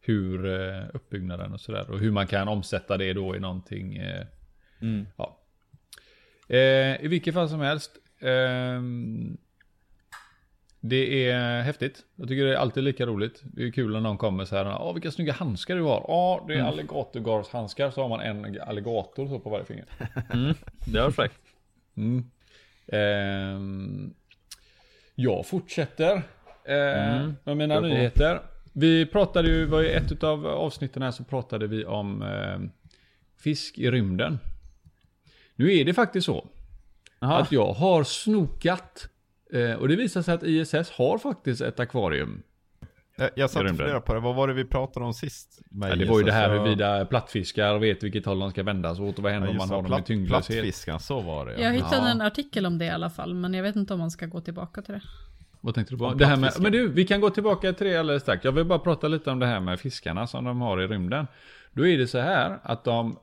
hur 0.00 0.46
eh, 0.46 0.84
uppbyggnaden 0.94 1.52
och 1.52 1.60
sådär. 1.60 1.90
Och 1.90 1.98
hur 1.98 2.10
man 2.10 2.26
kan 2.26 2.48
omsätta 2.48 2.96
det 2.96 3.12
då 3.12 3.36
i 3.36 3.40
någonting. 3.40 3.96
Eh, 3.96 4.26
Mm. 4.80 5.06
ja. 5.16 5.38
Eh, 6.48 7.04
I 7.04 7.08
vilket 7.08 7.34
fall 7.34 7.48
som 7.48 7.60
helst. 7.60 7.90
Det 10.84 11.28
är 11.30 11.62
häftigt. 11.62 12.02
Jag 12.16 12.28
tycker 12.28 12.44
det 12.44 12.52
är 12.52 12.56
alltid 12.56 12.82
lika 12.84 13.06
roligt. 13.06 13.40
Det 13.44 13.62
är 13.64 13.70
kul 13.70 13.92
när 13.92 14.00
någon 14.00 14.18
kommer 14.18 14.44
så 14.44 14.56
här. 14.56 14.64
Ja, 14.64 14.92
vilka 14.92 15.10
snygga 15.10 15.32
handskar 15.32 15.76
du 15.76 15.82
har. 15.82 16.04
Ja, 16.08 16.44
det 16.48 16.54
är 16.54 16.62
alligatorgarshandskar. 16.62 17.90
Så 17.90 18.02
har 18.02 18.08
man 18.08 18.20
en 18.20 18.60
alligator 18.60 19.28
så 19.28 19.38
på 19.38 19.50
varje 19.50 19.64
finger. 19.64 19.84
Mm. 20.32 20.54
Det 20.86 21.00
var 21.00 21.10
fräckt. 21.10 21.40
Mm. 21.96 22.24
Ehm, 22.86 24.14
jag 25.14 25.46
fortsätter 25.46 26.22
eh, 26.64 27.16
Mm. 27.16 27.36
med 27.44 27.56
mina 27.56 27.74
på. 27.74 27.80
nyheter. 27.86 28.40
Vi 28.72 29.06
pratade 29.06 29.48
ju, 29.48 29.64
var 29.66 29.82
i 29.82 29.92
ett 29.92 30.22
av 30.24 30.46
avsnitten 30.46 31.02
här 31.02 31.10
så 31.10 31.24
pratade 31.24 31.66
vi 31.66 31.84
om 31.84 32.22
eh, 32.22 32.60
fisk 33.42 33.78
i 33.78 33.90
rymden. 33.90 34.38
Nu 35.56 35.78
är 35.78 35.84
det 35.84 35.94
faktiskt 35.94 36.26
så 36.26 36.46
Jaha. 37.20 37.38
att 37.38 37.52
jag 37.52 37.72
har 37.72 38.04
snokat 38.04 39.08
eh, 39.52 39.72
och 39.74 39.88
det 39.88 39.96
visar 39.96 40.22
sig 40.22 40.34
att 40.34 40.42
ISS 40.42 40.90
har 40.90 41.18
faktiskt 41.18 41.60
ett 41.60 41.80
akvarium. 41.80 42.42
Jag, 43.16 43.30
jag 43.34 43.50
satt 43.50 43.62
och 43.62 43.68
funderade 43.68 44.00
på 44.00 44.14
det, 44.14 44.20
vad 44.20 44.34
var 44.34 44.48
det 44.48 44.54
vi 44.54 44.64
pratade 44.64 45.06
om 45.06 45.14
sist? 45.14 45.60
Med 45.70 45.90
Ja, 45.90 45.96
det 45.96 46.04
var 46.04 46.18
ju 46.18 46.24
det 46.24 46.32
här 46.32 46.50
Jag- 46.52 46.58
huruvida 46.60 47.04
plattfiskar 47.04 47.78
vet 47.78 48.02
vilket 48.02 48.26
håll 48.26 48.38
de 48.38 48.50
ska 48.50 48.62
vändas 48.62 49.00
åt 49.00 49.16
och 49.18 49.22
vad 49.24 49.32
händer 49.32 49.48
Ja, 49.48 49.52
om 49.52 49.56
man 49.58 49.68
har 49.70 49.76
det, 49.76 49.82
dem 49.82 49.86
i 49.86 49.88
platt, 49.96 50.06
tyngdlöshet. 50.06 50.46
plattfiskarna, 50.56 50.98
så 50.98 51.20
var 51.20 51.46
det 51.46 51.60
Jag 51.62 51.72
hittade 51.72 51.96
Ja. 51.96 52.08
en 52.08 52.20
artikel 52.20 52.66
om 52.66 52.78
det 52.78 52.84
i 52.84 52.90
alla 52.90 53.10
fall, 53.10 53.34
men 53.34 53.54
jag 53.54 53.62
vet 53.62 53.76
inte 53.76 53.92
om 53.94 54.00
man 54.00 54.10
ska 54.10 54.26
gå 54.26 54.40
tillbaka 54.40 54.82
till 54.82 54.94
det. 54.94 55.02
Vad 55.60 55.74
tänkte 55.74 55.94
du 55.94 55.98
på? 55.98 56.14
Det 56.14 56.26
här 56.26 56.36
med, 56.36 56.40
plattfiskar. 56.40 56.62
men 56.62 56.72
du, 56.72 56.88
vi 56.88 57.04
kan 57.04 57.20
gå 57.20 57.30
tillbaka 57.30 57.72
till 57.72 57.86
det 57.86 57.96
alldeles 57.96 58.22
strax. 58.22 58.44
Jag 58.44 58.52
vill 58.52 58.64
bara 58.64 58.78
prata 58.78 59.08
lite 59.08 59.30
om 59.30 59.38
det 59.38 59.46
här 59.46 59.60
med 59.60 59.80
fiskarna 59.80 60.26
som 60.26 60.44
de 60.44 60.60
har 60.60 60.80
i 60.82 60.86
rymden. 60.86 61.26
Då 61.72 61.86
är 61.86 61.98
det 61.98 62.06
så 62.06 62.18
här 62.18 62.58
att 62.62 62.84
de, 62.84 63.16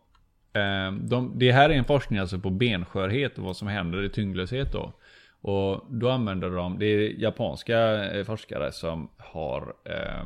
eh, 0.53 0.91
de 1.01 1.31
det 1.39 1.51
här 1.51 1.69
är 1.69 1.73
en 1.73 1.83
forskning 1.85 2.19
alltså 2.19 2.39
på 2.39 2.49
benskörhet 2.49 3.37
och 3.37 3.43
vad 3.43 3.57
som 3.57 3.67
händer 3.67 4.03
i 4.03 4.09
tyngdlöshet 4.09 4.71
då. 4.71 4.93
Och 5.41 5.85
då 5.89 6.09
använder 6.09 6.49
de, 6.49 6.79
det 6.79 6.85
är 6.85 7.21
japanska 7.21 8.05
eh, 8.11 8.25
forskare 8.25 8.71
som 8.71 9.09
har 9.17 9.73
eh, 9.85 10.25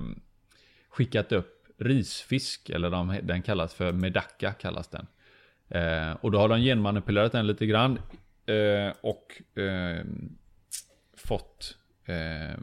skickat 0.90 1.32
upp 1.32 1.68
risfisk, 1.78 2.70
eller 2.70 2.90
de, 2.90 3.20
den 3.24 3.42
kallas 3.42 3.74
för 3.74 3.92
medaka 3.92 4.54
kallas 4.54 4.88
den. 4.88 5.08
Eh, 5.70 6.12
och 6.22 6.32
då 6.32 6.38
har 6.38 6.50
de 6.50 6.60
genmanipulerat 6.62 7.32
den 7.32 7.48
lite 7.48 7.66
grann. 7.66 8.00
Eh, 8.46 8.94
och 9.02 9.60
eh, 9.62 10.06
fått 11.18 11.78
eh, 12.06 12.60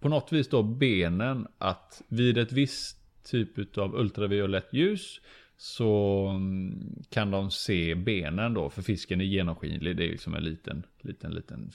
på 0.00 0.08
något 0.08 0.32
vis 0.32 0.48
då 0.48 0.62
benen 0.62 1.46
att 1.58 2.02
vid 2.08 2.38
ett 2.38 2.52
visst 2.52 2.98
typ 3.24 3.78
av 3.78 3.94
ultraviolett 3.94 4.72
ljus 4.72 5.20
så 5.56 6.26
mm, 6.28 7.02
kan 7.10 7.30
de 7.30 7.50
se 7.50 7.94
benen 7.94 8.54
då 8.54 8.70
för 8.70 8.82
fisken 8.82 9.20
är 9.20 9.24
genomskinlig. 9.24 9.96
Det 9.96 10.04
är 10.04 10.10
liksom 10.10 10.34
en 10.34 10.44
liten, 10.44 10.86
liten, 11.00 11.34
liten, 11.34 11.70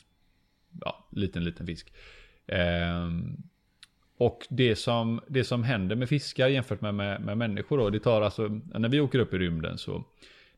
ja, 0.81 1.07
liten, 1.11 1.43
liten 1.43 1.65
fisk. 1.65 1.93
Eh, 2.47 3.09
och 4.17 4.47
det 4.49 4.75
som, 4.75 5.21
det 5.27 5.43
som 5.43 5.63
händer 5.63 5.95
med 5.95 6.09
fiskar 6.09 6.47
jämfört 6.47 6.81
med, 6.81 6.95
med, 6.95 7.21
med 7.21 7.37
människor 7.37 7.77
då, 7.77 7.89
det 7.89 7.99
tar 7.99 8.21
alltså, 8.21 8.47
när 8.65 8.89
vi 8.89 8.99
åker 8.99 9.19
upp 9.19 9.33
i 9.33 9.37
rymden 9.37 9.77
så 9.77 10.03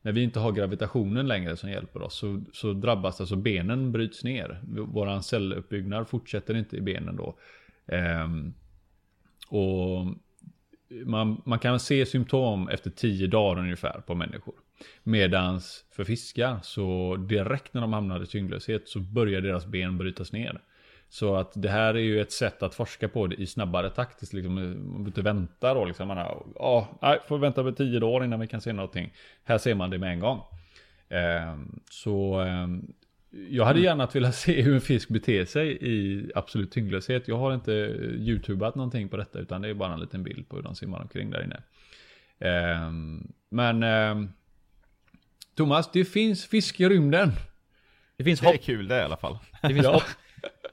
när 0.02 0.12
vi 0.12 0.22
inte 0.22 0.40
har 0.40 0.52
gravitationen 0.52 1.28
längre 1.28 1.56
som 1.56 1.70
hjälper 1.70 2.02
oss 2.02 2.14
så, 2.14 2.42
så 2.52 2.72
drabbas 2.72 3.20
alltså 3.20 3.36
benen 3.36 3.92
bryts 3.92 4.24
ner. 4.24 4.60
Våran 4.66 5.22
celluppbyggnad 5.22 6.08
fortsätter 6.08 6.56
inte 6.56 6.76
i 6.76 6.80
benen 6.80 7.16
då. 7.16 7.38
Eh, 7.86 8.28
och 9.48 10.06
man, 11.04 11.42
man 11.44 11.58
kan 11.58 11.80
se 11.80 12.06
symptom 12.06 12.68
efter 12.68 12.90
tio 12.90 13.26
dagar 13.26 13.62
ungefär 13.62 14.00
på 14.06 14.14
människor. 14.14 14.54
Medans 15.02 15.84
för 15.90 16.04
fiskar 16.04 16.58
så 16.62 17.16
direkt 17.16 17.74
när 17.74 17.80
de 17.80 17.92
hamnar 17.92 18.22
i 18.22 18.26
tyngdlöshet 18.26 18.88
så 18.88 19.00
börjar 19.00 19.40
deras 19.40 19.66
ben 19.66 19.98
brytas 19.98 20.32
ner. 20.32 20.60
Så 21.08 21.36
att 21.36 21.52
det 21.54 21.68
här 21.68 21.94
är 21.94 22.00
ju 22.00 22.20
ett 22.20 22.32
sätt 22.32 22.62
att 22.62 22.74
forska 22.74 23.08
på 23.08 23.26
det 23.26 23.36
i 23.36 23.46
snabbare 23.46 23.90
takt. 23.90 24.32
Liksom, 24.32 24.54
man 24.54 24.72
behöver 24.72 25.06
inte 25.06 25.22
vänta 25.22 25.74
då 25.74 25.84
liksom. 25.84 26.08
Man 26.08 26.16
har, 26.16 26.46
ja, 26.54 26.98
nej, 27.02 27.18
får 27.28 27.38
vänta 27.38 27.60
över 27.60 27.72
10 27.72 28.00
dagar 28.00 28.24
innan 28.24 28.40
vi 28.40 28.46
kan 28.46 28.60
se 28.60 28.72
någonting. 28.72 29.12
Här 29.44 29.58
ser 29.58 29.74
man 29.74 29.90
det 29.90 29.98
med 29.98 30.12
en 30.12 30.20
gång. 30.20 30.40
Eh, 31.08 31.56
så 31.90 32.40
eh, 32.42 32.66
jag 33.48 33.64
hade 33.64 33.80
gärna 33.80 34.06
velat 34.06 34.34
se 34.34 34.62
hur 34.62 34.74
en 34.74 34.80
fisk 34.80 35.08
beter 35.08 35.44
sig 35.44 35.78
i 35.80 36.30
absolut 36.34 36.72
tyngdlöshet. 36.72 37.28
Jag 37.28 37.38
har 37.38 37.54
inte 37.54 37.74
eh, 37.74 38.28
youtubat 38.28 38.74
någonting 38.74 39.08
på 39.08 39.16
detta 39.16 39.38
utan 39.38 39.62
det 39.62 39.68
är 39.68 39.74
bara 39.74 39.94
en 39.94 40.00
liten 40.00 40.22
bild 40.22 40.48
på 40.48 40.56
hur 40.56 40.62
de 40.62 40.74
simmar 40.74 41.02
omkring 41.02 41.30
där 41.30 41.44
inne. 41.44 41.62
Eh, 42.38 42.90
men 43.50 43.82
ehm, 43.82 44.28
Thomas, 45.56 45.90
det 45.92 46.04
finns 46.04 46.46
fisk 46.46 46.80
i 46.80 46.88
rymden. 46.88 47.32
Det 48.18 48.24
finns 48.24 48.40
Det 48.40 48.46
är 48.46 48.52
hopp. 48.52 48.62
kul 48.62 48.88
det 48.88 48.96
i 48.96 49.02
alla 49.02 49.16
fall. 49.16 49.38
Det 49.62 49.68
finns 49.74 49.86
hopp. 49.86 50.02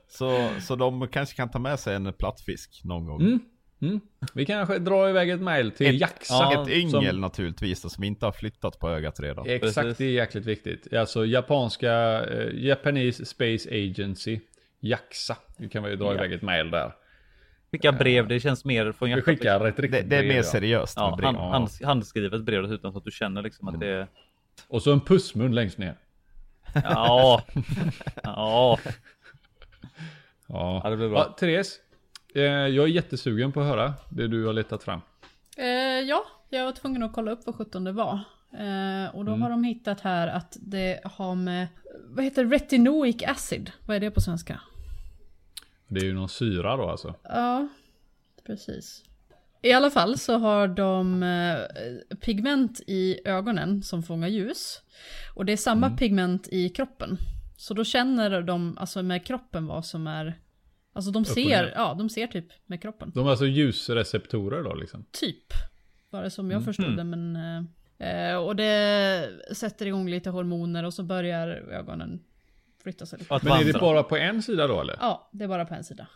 Så, 0.08 0.50
så 0.62 0.76
de 0.76 1.08
kanske 1.08 1.36
kan 1.36 1.50
ta 1.52 1.60
med 1.60 1.80
sig 1.80 1.96
en 1.96 2.14
plattfisk 2.14 2.82
någon 2.84 3.06
gång. 3.06 3.22
Mm. 3.22 3.40
Mm. 3.82 4.00
Vi 4.34 4.46
kanske 4.46 4.80
drar 4.80 5.10
iväg 5.10 5.30
ett 5.30 5.42
mail 5.42 5.72
till 5.72 5.88
Ett- 5.96 6.02
Jaxa. 6.02 6.34
ja, 6.34 6.64
Ett 6.64 6.70
yngel 6.70 7.10
som- 7.12 7.22
naturligtvis 7.22 7.82
då, 7.82 7.90
som 7.90 8.04
inte 8.04 8.26
har 8.26 8.32
flyttat 8.32 8.80
på 8.80 8.90
ögat 8.90 9.20
redan. 9.20 9.46
Exakt, 9.50 9.76
Precis. 9.76 9.98
det 9.98 10.06
är 10.06 10.12
jäkligt 10.12 10.46
viktigt. 10.46 10.94
Alltså 10.94 11.26
japanska, 11.26 11.92
eh, 12.26 12.66
Japanese 12.66 13.26
Space 13.26 13.70
Agency, 13.70 14.40
Jaxa. 14.80 15.38
Vi 15.58 15.70
kan 15.70 15.84
väl 15.84 15.98
dra 16.00 16.06
Ja. 16.06 16.14
iväg 16.14 16.34
ett 16.34 16.42
mail 16.42 16.72
där. 16.72 16.92
Skicka 17.72 17.92
brev, 17.92 18.28
det 18.28 18.40
känns 18.40 18.66
mer 18.66 18.92
från 18.92 19.06
Vi 19.06 19.10
hjärtat. 19.10 19.26
skickar 19.26 19.66
ett 19.68 19.76
Det, 19.76 19.82
riktigt 19.82 20.10
det 20.10 20.16
är 20.16 20.20
brev, 20.20 20.28
mer 20.30 20.36
ja. 20.38 20.44
seriöst 20.44 20.94
Ja, 20.98 21.16
brev. 21.18 21.26
hand, 21.26 21.38
hand, 21.38 21.70
handskrivet 21.84 22.44
brev 22.44 22.64
dessutom 22.64 22.92
så 22.92 22.98
att 22.98 23.04
du 23.06 23.12
känner 23.12 23.42
liksom 23.42 23.68
att 23.68 23.80
det 23.80 23.88
är... 23.88 24.08
Och 24.68 24.82
så 24.82 24.92
en 24.94 25.02
pussmun 25.02 25.56
längst 25.56 25.78
ner. 25.78 25.98
Ja. 26.74 27.44
Ja. 28.24 28.80
Ja, 30.48 30.82
Ja, 30.84 30.90
det 30.90 30.98
blir 30.98 31.10
bra. 31.10 31.20
Ja, 31.20 31.36
Therese, 31.40 31.80
eh, 32.36 32.42
jag 32.44 32.84
är 32.84 32.88
jättesugen 32.88 33.52
på 33.52 33.62
att 33.62 33.68
höra 33.68 33.94
det 34.10 34.28
du 34.28 34.46
har 34.46 34.54
letat 34.54 34.84
fram. 34.84 35.02
Eh, 35.58 35.68
ja, 36.08 36.26
jag 36.50 36.66
var 36.66 36.72
tvungen 36.72 37.04
att 37.04 37.14
kolla 37.14 37.32
upp 37.32 37.46
vad 37.46 37.56
17 37.56 37.84
det 37.84 37.92
var. 37.92 38.20
Eh, 38.54 39.16
och 39.16 39.26
då 39.26 39.32
har 39.32 39.50
de 39.50 39.64
hittat 39.64 40.02
här 40.02 40.28
att 40.28 40.58
det 40.62 41.00
har 41.04 41.36
med, 41.36 41.68
vad 42.06 42.24
heter 42.24 42.46
retinoic 42.46 43.24
acid? 43.28 43.72
Vad 43.86 43.96
är 43.96 44.00
det 44.00 44.12
på 44.12 44.22
svenska? 44.22 44.60
Det 45.88 46.00
är 46.00 46.06
ju 46.06 46.14
någon 46.14 46.30
syra 46.30 46.78
då 46.78 46.90
alltså. 46.90 47.16
Ja, 47.24 47.68
precis. 48.46 49.04
I 49.64 49.74
alla 49.74 49.90
fall 49.90 50.18
så 50.18 50.38
har 50.38 50.68
de 50.68 51.24
eh, 51.24 52.18
pigment 52.18 52.82
i 52.88 53.20
ögonen 53.26 53.84
som 53.84 54.04
fångar 54.04 54.28
ljus. 54.28 54.82
Och 55.36 55.46
det 55.46 55.54
är 55.54 55.58
samma 55.58 55.90
pigment 55.90 56.48
i 56.52 56.70
kroppen. 56.70 57.18
Så 57.58 57.74
då 57.74 57.84
känner 57.84 58.42
de 58.42 58.78
alltså 58.78 59.04
med 59.04 59.26
kroppen 59.26 59.68
vad 59.68 59.86
som 59.86 60.08
är... 60.08 60.40
Alltså 60.94 61.12
de 61.12 61.26
ser, 61.26 61.74
ja 61.76 61.94
de 61.94 62.10
ser 62.10 62.28
typ 62.28 62.48
med 62.66 62.82
kroppen. 62.82 63.12
De 63.16 63.26
är 63.26 63.30
alltså 63.30 63.46
ljusreceptorer 63.46 64.64
då 64.64 64.76
liksom. 64.76 65.06
Typ. 65.12 65.54
Var 66.10 66.24
det 66.24 66.30
som 66.30 66.52
jag 66.52 66.66
förstod 66.66 66.98
det 66.98 67.04
men... 67.04 67.36
eh, 68.00 68.30
eh, 68.32 68.36
och 68.36 68.56
det 68.56 69.30
sätter 69.52 69.86
igång 69.86 70.10
lite 70.10 70.30
hormoner 70.30 70.84
och 70.84 70.94
så 70.94 71.04
börjar 71.04 71.48
ögonen 71.48 72.24
flytta 72.84 73.06
sig 73.06 73.20
lite. 73.20 73.36
Att 73.36 73.44
Men 73.44 73.54
är 73.54 73.66
det 73.66 73.80
bara 73.80 74.04
på 74.04 74.18
en 74.18 74.42
sida 74.42 74.68
då 74.68 74.82
eller? 74.82 74.98
Ja, 75.00 75.30
det 75.32 75.44
är 75.44 75.48
bara 75.48 75.66
på 75.66 75.74
en 75.74 75.84
sida. 75.84 76.08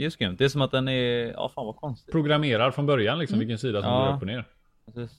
Det 0.00 0.06
är 0.06 0.10
skumt. 0.10 0.36
Det 0.38 0.44
är 0.44 0.48
som 0.48 0.62
att 0.62 0.70
den 0.70 0.88
är... 0.88 1.32
Ja, 1.32 1.48
fan 1.54 1.66
vad 1.66 1.76
konstigt. 1.76 2.12
Programmerar 2.12 2.70
från 2.70 2.86
början 2.86 3.18
liksom 3.18 3.38
vilken 3.38 3.58
sida 3.58 3.82
som 3.82 3.90
Ja. 3.90 4.06
går 4.06 4.14
upp 4.16 4.20
och 4.20 4.26
ner. 4.26 4.44
Precis. 4.86 5.18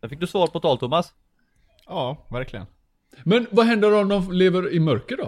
Där 0.00 0.08
fick 0.08 0.20
du 0.20 0.26
svar 0.26 0.46
på 0.46 0.60
tal 0.60 0.78
Thomas. 0.78 1.12
Ja, 1.86 2.26
verkligen. 2.30 2.66
Men 3.24 3.46
vad 3.50 3.66
händer 3.66 3.94
om 3.94 4.08
de 4.08 4.32
lever 4.32 4.72
i 4.72 4.80
mörker 4.80 5.16
då? 5.16 5.24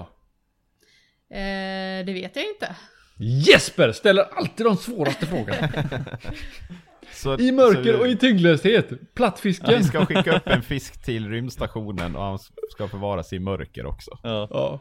Eh, 1.37 2.07
det 2.07 2.13
vet 2.13 2.37
jag 2.37 2.45
inte. 2.49 2.77
Jesper 3.19 3.93
ställer 3.93 4.23
alltid 4.23 4.67
de 4.67 4.77
svåraste 4.77 5.27
frågorna. 5.27 5.69
Så, 7.13 7.39
I 7.39 7.53
mörker 7.53 7.93
så 7.93 8.01
och 8.01 8.09
i 8.09 8.17
tyngdlöshet. 8.17 9.15
Plattfisken. 9.15 9.79
Vi 9.79 9.85
ska 9.85 10.07
skicka 10.07 10.37
upp 10.37 10.47
en 10.47 10.63
fisk 10.73 11.05
till 11.05 11.29
rymdstationen 11.29 12.17
och 12.17 12.23
han 12.23 12.39
ska 12.71 12.89
förvaras 12.89 13.33
i 13.33 13.39
mörker 13.39 13.87
också. 13.87 14.19
Ja. 14.23 14.49
Ja. 14.51 14.81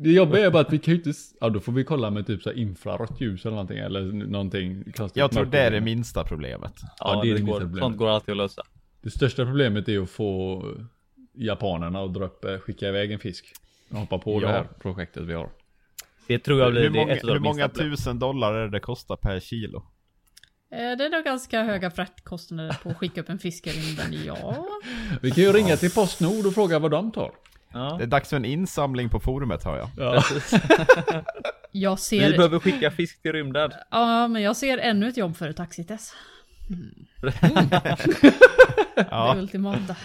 Det 0.00 0.12
jobbiga 0.12 0.46
är 0.46 0.50
bara 0.50 0.62
att 0.62 0.72
vi 0.72 0.78
kan 0.78 0.94
ju 0.94 0.98
inte... 0.98 1.12
Ja, 1.40 1.48
då 1.48 1.60
får 1.60 1.72
vi 1.72 1.84
kolla 1.84 2.10
med 2.10 2.26
typ 2.26 2.42
så 2.42 2.50
här 2.50 2.56
infrarött 2.56 3.20
ljus 3.20 3.44
eller 3.44 3.54
någonting. 3.54 3.78
Eller 3.78 4.02
någonting 4.12 4.84
konstigt. 4.96 5.16
Jag 5.20 5.30
tror 5.30 5.44
det 5.44 5.58
är 5.58 5.70
det 5.70 5.80
minsta 5.80 6.24
problemet. 6.24 6.72
Ja, 6.98 7.22
det 7.22 7.30
är 7.30 7.32
det, 7.34 7.38
det 7.38 7.44
går, 7.44 7.46
minsta 7.46 7.60
problemet. 7.60 7.78
sånt 7.82 7.96
går 7.96 8.08
alltid 8.08 8.32
att 8.32 8.36
lösa. 8.36 8.62
Det 9.02 9.10
största 9.10 9.44
problemet 9.44 9.88
är 9.88 9.98
att 10.02 10.10
få 10.10 10.64
japanerna 11.32 12.00
att 12.04 12.14
dra 12.14 12.24
upp, 12.24 12.44
eh, 12.44 12.58
skicka 12.58 12.88
iväg 12.88 13.12
en 13.12 13.18
fisk. 13.18 13.52
Och 13.90 13.98
hoppa 13.98 14.18
på 14.18 14.32
Ja. 14.34 14.40
det 14.40 14.52
här 14.52 14.64
projektet 14.80 15.22
vi 15.22 15.32
har. 15.34 15.48
Det 16.26 16.38
tror 16.38 16.60
jag 16.60 16.72
blir 16.72 16.82
Hur 16.82 16.90
det 16.90 16.96
många, 17.00 17.12
ett 17.12 17.24
av 17.24 17.28
hur 17.30 17.34
de 17.34 17.42
många 17.42 17.68
tusen 17.68 18.18
dollar 18.18 18.54
är 18.54 18.62
det 18.64 18.70
det 18.70 18.80
kostar 18.80 19.16
per 19.16 19.40
kilo? 19.40 19.78
Eh, 20.70 20.78
Det 20.78 21.04
är 21.04 21.10
nog 21.10 21.24
ganska 21.24 21.62
höga 21.62 21.90
fraktkostnader 21.90 22.76
på 22.82 22.88
att 22.90 22.96
skicka 22.96 23.20
upp 23.20 23.28
en 23.28 23.38
fisk 23.38 23.66
i 23.66 23.70
rymden, 23.70 24.24
ja. 24.26 24.66
Vi 25.22 25.30
kan 25.30 25.44
ju 25.44 25.52
ringa 25.52 25.76
till 25.76 25.90
Postnord 25.90 26.46
och 26.46 26.54
fråga 26.54 26.78
vad 26.78 26.90
de 26.90 27.12
tar. 27.12 27.30
Ja. 27.74 27.94
Det 27.98 28.04
är 28.04 28.08
dags 28.08 28.28
för 28.28 28.36
en 28.36 28.44
insamling 28.44 29.08
på 29.08 29.20
forumet 29.20 29.64
hör 29.64 29.76
jag. 29.78 29.88
Ja. 29.96 30.22
Jag 31.74 31.94
Vi 31.94 31.96
ser... 31.96 32.36
behöver 32.36 32.58
skicka 32.58 32.90
fisk 32.90 33.22
till 33.22 33.32
rymden. 33.32 33.70
Ja, 33.90 34.28
men 34.28 34.42
jag 34.42 34.56
ser 34.56 34.78
ännu 34.78 35.08
ett 35.08 35.16
jobb 35.16 35.36
för 35.36 35.48
ett 35.48 35.56
taxitest. 35.56 36.14
Det 37.22 38.34
Ja, 39.10 39.34
ultimata. 39.38 39.96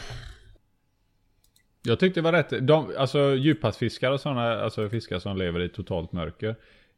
Jag 1.83 1.99
tyckte 1.99 2.19
det 2.19 2.23
var 2.23 2.31
rätt. 2.31 2.67
De, 2.67 2.91
alltså 2.97 3.35
djuphavsfiskar 3.35 4.11
och 4.11 4.19
sådana, 4.19 4.61
alltså 4.61 4.89
fiskar 4.89 5.19
som 5.19 5.37
lever 5.37 5.59
i 5.61 5.69
totalt 5.69 6.11
mörker. 6.11 6.55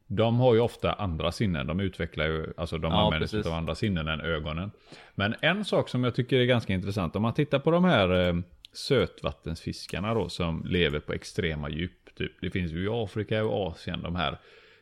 De 0.07 0.39
har 0.39 0.53
ju 0.53 0.59
ofta 0.59 0.93
andra 0.93 1.31
sinnen. 1.31 1.67
De 1.67 1.79
utvecklar 1.79 2.25
ju, 2.25 2.53
alltså 2.57 2.77
de 2.77 2.91
Ja, 2.91 3.05
använder 3.05 3.27
sig 3.27 3.39
av 3.39 3.53
andra 3.53 3.75
sinnen 3.75 4.07
än 4.07 4.21
ögonen. 4.21 4.71
Men 5.15 5.35
en 5.41 5.65
sak 5.65 5.89
som 5.89 6.03
jag 6.03 6.15
tycker 6.15 6.39
är 6.39 6.45
ganska 6.45 6.73
intressant. 6.73 7.15
Om 7.15 7.21
man 7.21 7.33
tittar 7.33 7.59
på 7.59 7.71
de 7.71 7.83
här 7.83 8.27
eh, 8.27 8.33
sötvattensfiskarna 8.71 10.13
då 10.13 10.29
som 10.29 10.65
lever 10.65 10.99
på 10.99 11.13
extrema 11.13 11.69
djup. 11.69 12.15
Typ. 12.15 12.31
Det 12.41 12.49
finns 12.49 12.71
ju 12.71 12.83
i 12.85 12.87
Afrika 12.91 13.43
och 13.45 13.67
Asien 13.67 14.01
de 14.01 14.15
här 14.15 14.37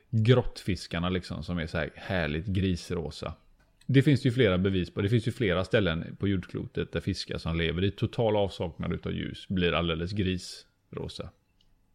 grottfiskarna 0.09 1.09
liksom 1.09 1.43
som 1.43 1.57
är 1.57 1.67
så 1.67 1.77
här 1.77 1.89
härligt 1.95 2.45
grisrosa. 2.45 3.33
Det 3.85 4.01
finns 4.01 4.25
ju 4.25 4.31
flera 4.31 4.57
bevis 4.57 4.93
på. 4.93 5.01
Det 5.01 5.09
finns 5.09 5.27
ju 5.27 5.31
flera 5.31 5.65
ställen 5.65 6.15
på 6.19 6.27
jordklotet 6.27 6.91
där 6.91 6.99
fiskar 6.99 7.37
som 7.37 7.57
lever 7.57 7.83
i 7.83 7.91
total 7.91 8.35
avsaknad 8.35 8.93
utav 8.93 9.11
ljus 9.11 9.47
blir 9.47 9.73
alldeles 9.73 10.11
grisrosa. 10.11 11.29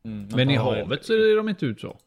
Mm, 0.05 0.28
Men 0.35 0.50
i 0.50 0.57
havet 0.57 1.05
så 1.05 1.12
är 1.12 1.37
de 1.37 1.48
inte 1.48 1.66
ut 1.66 1.81
så. 1.81 1.98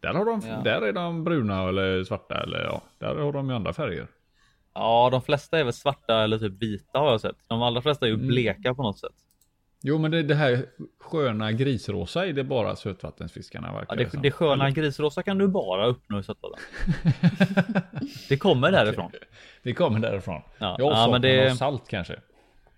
Där, 0.00 0.14
har 0.14 0.24
de, 0.24 0.42
Ja. 0.48 0.60
där 0.64 0.82
är 0.82 0.92
de 0.92 1.24
bruna 1.24 1.68
eller 1.68 2.04
svarta 2.04 2.42
eller 2.42 2.64
ja, 2.64 2.82
där 2.98 3.14
har 3.14 3.32
de 3.32 3.48
ju 3.48 3.54
andra 3.54 3.72
färger. 3.72 4.06
Ja, 4.80 5.08
de 5.12 5.22
flesta 5.22 5.58
är 5.58 5.64
väl 5.64 5.72
svarta 5.72 6.22
eller 6.24 6.38
typ 6.38 6.62
vita 6.62 6.98
har 6.98 7.10
jag 7.10 7.20
sett. 7.20 7.36
De 7.46 7.62
allra 7.62 7.82
flesta 7.82 8.06
är 8.06 8.10
ju 8.10 8.14
Mm. 8.14 8.26
bleka 8.26 8.74
på 8.74 8.82
något 8.82 8.98
sätt. 8.98 9.12
Jo 9.82 9.98
men 9.98 10.10
det, 10.10 10.22
det 10.22 10.34
här 10.34 10.66
sköna 11.00 11.52
grisrosa 11.52 12.26
är 12.26 12.32
det 12.32 12.44
bara 12.44 12.76
sötvattensfiskarna 12.76 13.72
verkar 13.72 13.96
Ja, 13.96 14.04
det 14.12 14.22
det, 14.22 14.30
sköna 14.30 14.70
grisrosa 14.70 15.22
kan 15.22 15.38
du 15.38 15.48
bara 15.48 15.86
uppnå 15.86 16.18
i 16.18 16.22
sötvatten. 16.22 16.60
det 18.28 18.36
kommer 18.36 18.72
därifrån. 18.72 19.10
Det 19.62 19.72
kommer 19.74 20.00
därifrån. 20.00 20.42
Ja, 20.58 20.76
Ja, 20.78 20.90
ja, 20.92 21.08
men 21.12 21.22
det- 21.22 21.56
salt 21.56 21.88
kanske. 21.88 22.20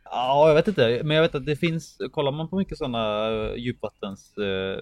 Ja, 0.04 0.48
jag 0.48 0.54
vet 0.54 0.68
inte, 0.68 1.00
men 1.04 1.16
jag 1.16 1.22
vet 1.22 1.34
att 1.34 1.46
det 1.46 1.56
finns. 1.56 1.98
Kollar 2.12 2.32
man 2.32 2.48
på 2.48 2.56
mycket 2.56 2.78
sådana 2.78 3.30
djupvattens 3.56 4.38
eh, 4.38 4.78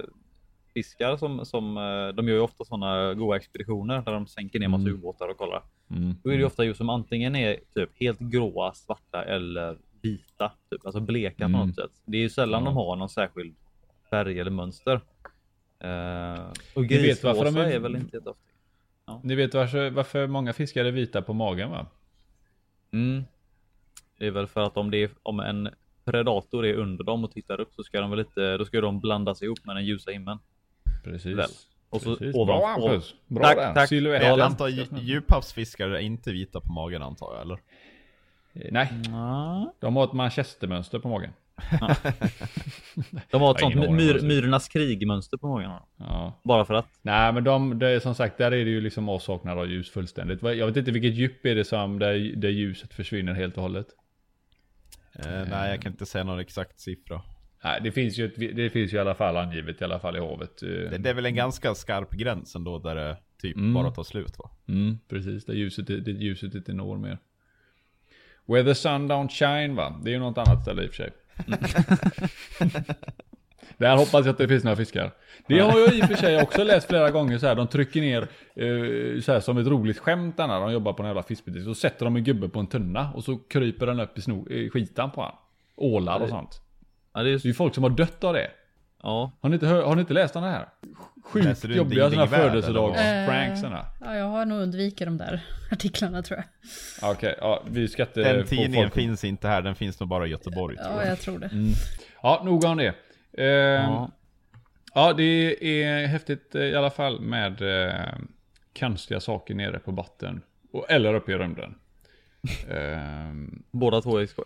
fiskar 0.78 1.16
som 1.16 1.44
som 1.44 1.76
eh, 1.76 2.08
de 2.14 2.28
gör 2.28 2.34
ju 2.36 2.40
ofta 2.40 2.64
sådana 2.64 3.14
goda 3.14 3.36
expeditioner 3.36 4.02
där 4.02 4.12
de 4.12 4.26
sänker 4.26 4.58
ner 4.60 4.68
massa 4.68 4.82
Mm. 4.88 4.94
ubåtar 4.94 5.28
och 5.28 5.36
kollar. 5.38 5.62
Mm. 5.90 6.14
Då 6.22 6.30
är 6.30 6.34
det 6.34 6.40
ju 6.40 6.46
ofta 6.46 6.64
just 6.64 6.78
som 6.78 6.90
antingen 6.90 7.36
är 7.36 7.56
typ 7.74 7.90
helt 8.00 8.18
gråa, 8.20 8.72
svarta 8.74 9.24
eller 9.24 9.78
vita, 10.02 10.52
typ 10.70 10.86
alltså 10.86 11.00
bleka 11.00 11.44
på 11.44 11.44
Mm. 11.48 11.66
något 11.66 11.74
sätt. 11.76 11.90
Det 12.04 12.16
är 12.16 12.20
ju 12.22 12.28
sällan 12.30 12.60
Ja. 12.62 12.64
de 12.70 12.74
har 12.76 12.96
någon 12.96 13.08
särskild 13.08 13.54
färg 14.10 14.40
eller 14.40 14.50
mönster. 14.50 15.00
Eh, 15.80 16.44
och 16.74 16.84
grisrosa 16.86 17.44
de 17.44 17.56
är- 17.56 17.78
väl 17.78 17.96
inte 17.96 18.16
jätteofta. 18.16 18.42
Ni 19.22 19.34
vet 19.34 19.54
varför, 19.54 19.90
varför 19.90 20.26
många 20.26 20.52
fiskar 20.52 20.84
är 20.84 20.90
vita 20.92 21.22
på 21.22 21.32
magen 21.32 21.70
va? 21.70 21.86
Mm. 22.92 23.22
Det 24.18 24.26
är 24.26 24.30
väl 24.30 24.46
för 24.46 24.60
att 24.60 24.76
om 24.76 24.90
det 24.90 24.98
är 25.02 25.10
om 25.22 25.40
en 25.40 25.68
predator 26.04 26.66
är 26.66 26.74
under 26.74 27.04
dem 27.04 27.24
och 27.24 27.32
tittar 27.32 27.60
upp 27.60 27.74
så 27.74 27.82
ska 27.82 28.00
de 28.00 28.10
väl 28.10 28.20
inte, 28.20 28.56
då 28.56 28.64
ska 28.64 28.80
de 28.80 29.00
blandas 29.00 29.42
ihop 29.42 29.58
med 29.64 29.76
den 29.76 29.84
ljusa 29.84 30.10
himlen. 30.10 30.38
Precis. 31.04 31.38
Väl. 31.38 31.48
Och 31.90 32.00
så 32.02 32.16
Precis. 32.16 32.34
ovan- 32.36 32.46
Bra 32.46 32.66
Hampus! 32.66 33.14
Bra 33.26 33.42
Tack, 33.44 33.56
där. 33.56 33.74
tack. 33.74 33.88
Silhouett. 33.88 34.22
Ja, 34.22 34.28
Jag 34.28 34.40
antar 34.40 34.68
dju- 34.68 34.98
djuphavsfiskare 35.00 35.98
är 35.98 36.00
inte 36.02 36.32
vita 36.32 36.60
på 36.60 36.72
magen 36.72 37.02
antar 37.02 37.32
jag 37.34 37.42
eller? 37.42 37.58
Nej, 38.70 38.88
Ja. 39.08 39.74
de 39.80 39.96
har 39.96 40.04
ett 40.04 40.12
manchestermönster 40.12 40.98
på 40.98 41.08
magen. 41.08 41.30
De 43.30 43.42
har 43.42 43.54
ett 43.54 43.60
sånt 43.60 43.74
myr, 43.74 44.20
myrornas 44.22 44.68
krigmönster 44.68 45.36
på 45.36 45.48
magen. 45.48 45.70
Ja. 45.96 46.40
Bara 46.44 46.64
för 46.64 46.74
att. 46.74 46.86
Nej 47.02 47.32
men 47.32 47.44
de, 47.44 47.78
det 47.78 47.88
är 47.88 48.00
som 48.00 48.14
sagt, 48.14 48.38
där 48.38 48.46
är 48.52 48.64
det 48.64 48.70
ju 48.70 48.80
liksom 48.80 49.08
avsaknad 49.08 49.58
av 49.58 49.70
ljus 49.70 49.90
fullständigt. 49.90 50.42
Jag 50.42 50.66
vet 50.66 50.76
inte 50.76 50.90
vilket 50.90 51.14
djup 51.14 51.46
är 51.46 51.54
det 51.54 51.64
som 51.64 51.98
där, 51.98 52.36
där 52.36 52.48
ljuset 52.48 52.94
försvinner 52.94 53.32
helt 53.34 53.56
och 53.56 53.62
hållet. 53.62 53.86
Eh, 55.18 55.44
nej, 55.50 55.70
jag 55.70 55.82
kan 55.82 55.92
inte 55.92 56.06
säga 56.06 56.24
någon 56.24 56.38
exakt 56.38 56.80
siffra. 56.80 57.22
Nej, 57.64 57.80
det 57.84 57.92
finns 57.92 58.18
ju, 58.18 58.24
ett, 58.26 58.56
det 58.56 58.70
finns 58.70 58.92
ju 58.92 58.96
i 58.96 59.00
alla 59.00 59.14
fall 59.14 59.36
angivet 59.36 59.80
i 59.80 59.84
alla 59.84 59.98
fall 59.98 60.16
i 60.16 60.20
havet. 60.20 60.62
eh, 60.62 60.68
Det, 60.68 60.98
det 60.98 61.10
är 61.10 61.14
väl 61.14 61.26
en 61.26 61.34
ganska 61.34 61.74
skarp 61.74 62.10
gräns 62.12 62.54
ändå 62.56 62.78
där 62.78 62.94
det 62.94 63.16
typ 63.40 63.56
Mm. 63.56 63.74
bara 63.74 63.90
tar 63.90 64.02
slut 64.04 64.38
va? 64.38 64.50
Mm, 64.68 64.98
precis, 65.08 65.44
där 65.44 65.54
ljuset, 65.54 65.86
det 65.86 66.10
ljuset 66.10 66.54
inte 66.54 66.72
når 66.72 66.96
mer. 66.96 67.18
Where 68.46 68.64
the 68.64 68.74
sun 68.74 69.10
don't 69.12 69.28
shine 69.28 69.74
va? 69.76 70.00
Det 70.04 70.10
är 70.10 70.12
ju 70.12 70.18
något 70.20 70.38
annat 70.38 70.62
ställe 70.62 70.82
i 70.82 70.86
och 70.86 70.90
för 70.90 70.96
sig. 70.96 71.10
Där 73.78 73.96
hoppas 73.96 74.12
jag 74.26 74.28
att 74.28 74.38
det 74.38 74.48
finns 74.48 74.64
några 74.64 74.76
fiskar. 74.76 75.10
Det 75.46 75.58
har 75.60 75.78
jag 75.80 75.94
i 75.94 76.02
och 76.02 76.06
för 76.06 76.14
sig 76.14 76.42
också 76.42 76.64
läst 76.64 76.88
flera 76.88 77.10
gånger 77.10 77.38
så 77.38 77.46
här. 77.46 77.54
De 77.54 77.66
trycker 77.68 78.00
ner 78.00 78.22
eh, 78.54 79.20
så 79.20 79.32
här 79.32 79.40
som 79.40 79.58
ett 79.58 79.66
roligt 79.66 79.98
skämt 79.98 80.38
när 80.38 80.48
de 80.60 80.72
jobbar 80.72 80.92
på 80.92 81.02
en 81.02 81.06
jävla 81.06 81.22
fiskbutik. 81.22 81.64
Så 81.64 81.74
sätter 81.74 82.04
de 82.04 82.16
en 82.16 82.24
gubbe 82.24 82.48
på 82.48 82.60
en 82.60 82.66
tunna 82.66 83.12
och 83.12 83.24
så 83.24 83.36
kryper 83.38 83.86
den 83.86 84.00
upp 84.00 84.18
i, 84.18 84.22
sno, 84.22 84.48
i 84.50 84.70
skitan 84.70 85.10
på 85.10 85.22
han. 85.22 85.32
Ålar 85.76 86.20
och 86.20 86.28
sånt. 86.28 86.62
Ja, 87.18 87.22
det 87.24 87.30
är 87.30 87.38
Det 87.42 87.48
är 87.48 87.52
folk 87.52 87.74
som 87.74 87.82
har 87.84 87.90
dött 87.90 88.24
av 88.24 88.34
det. 88.34 88.50
ja. 89.02 89.32
Har 89.40 89.48
ni 89.48 89.54
inte, 89.54 89.66
hör, 89.66 89.82
har 89.82 89.94
ni 89.94 90.00
inte 90.00 90.14
läst 90.14 90.34
den 90.34 90.42
här? 90.42 90.68
Sjukt 91.24 91.64
jobbiga 91.64 92.10
sådana 92.10 92.26
födelsedagspranks. 92.26 93.60
såna. 93.60 93.84
Ja, 94.04 94.16
jag 94.16 94.24
har 94.24 94.44
nog 94.44 94.60
undvikit 94.62 95.06
de 95.06 95.16
där 95.18 95.40
artiklarna 95.70 96.22
tror 96.22 96.38
jag. 97.00 97.10
Okej, 97.12 97.34
ja, 97.40 97.62
vi 97.70 97.88
ska 97.88 98.02
inte 98.02 98.32
Den 98.32 98.46
tidningen 98.46 98.86
folk- 98.90 98.94
finns 98.94 99.24
inte 99.24 99.48
här, 99.48 99.62
den 99.62 99.74
finns 99.74 100.00
nog 100.00 100.08
bara 100.08 100.26
i 100.26 100.30
Göteborg 100.30 100.76
tror 100.76 100.88
Ja, 100.90 101.02
jag. 101.02 101.10
jag 101.10 101.18
tror 101.20 101.38
det. 101.38 101.50
Ja, 102.22 102.42
nog 102.44 102.64
om 102.64 102.76
det. 102.76 102.94
Eh, 103.38 103.44
ja. 103.46 104.10
ja. 104.94 105.12
det 105.12 105.22
är 105.82 106.06
häftigt 106.06 106.54
eh, 106.54 106.62
i 106.62 106.74
alla 106.76 106.90
fall 106.90 107.20
med 107.20 107.62
eh, 107.86 107.94
konstiga 108.78 109.20
saker 109.20 109.54
nere 109.54 109.78
på 109.78 109.92
botten. 109.92 110.42
Och, 110.72 110.90
eller 110.90 111.14
uppe 111.14 111.32
i 111.32 111.34
rymden. 111.34 111.74
eh, 112.68 113.32
Båda 113.70 114.00
två 114.00 114.18
är 114.18 114.26
skoj. 114.26 114.44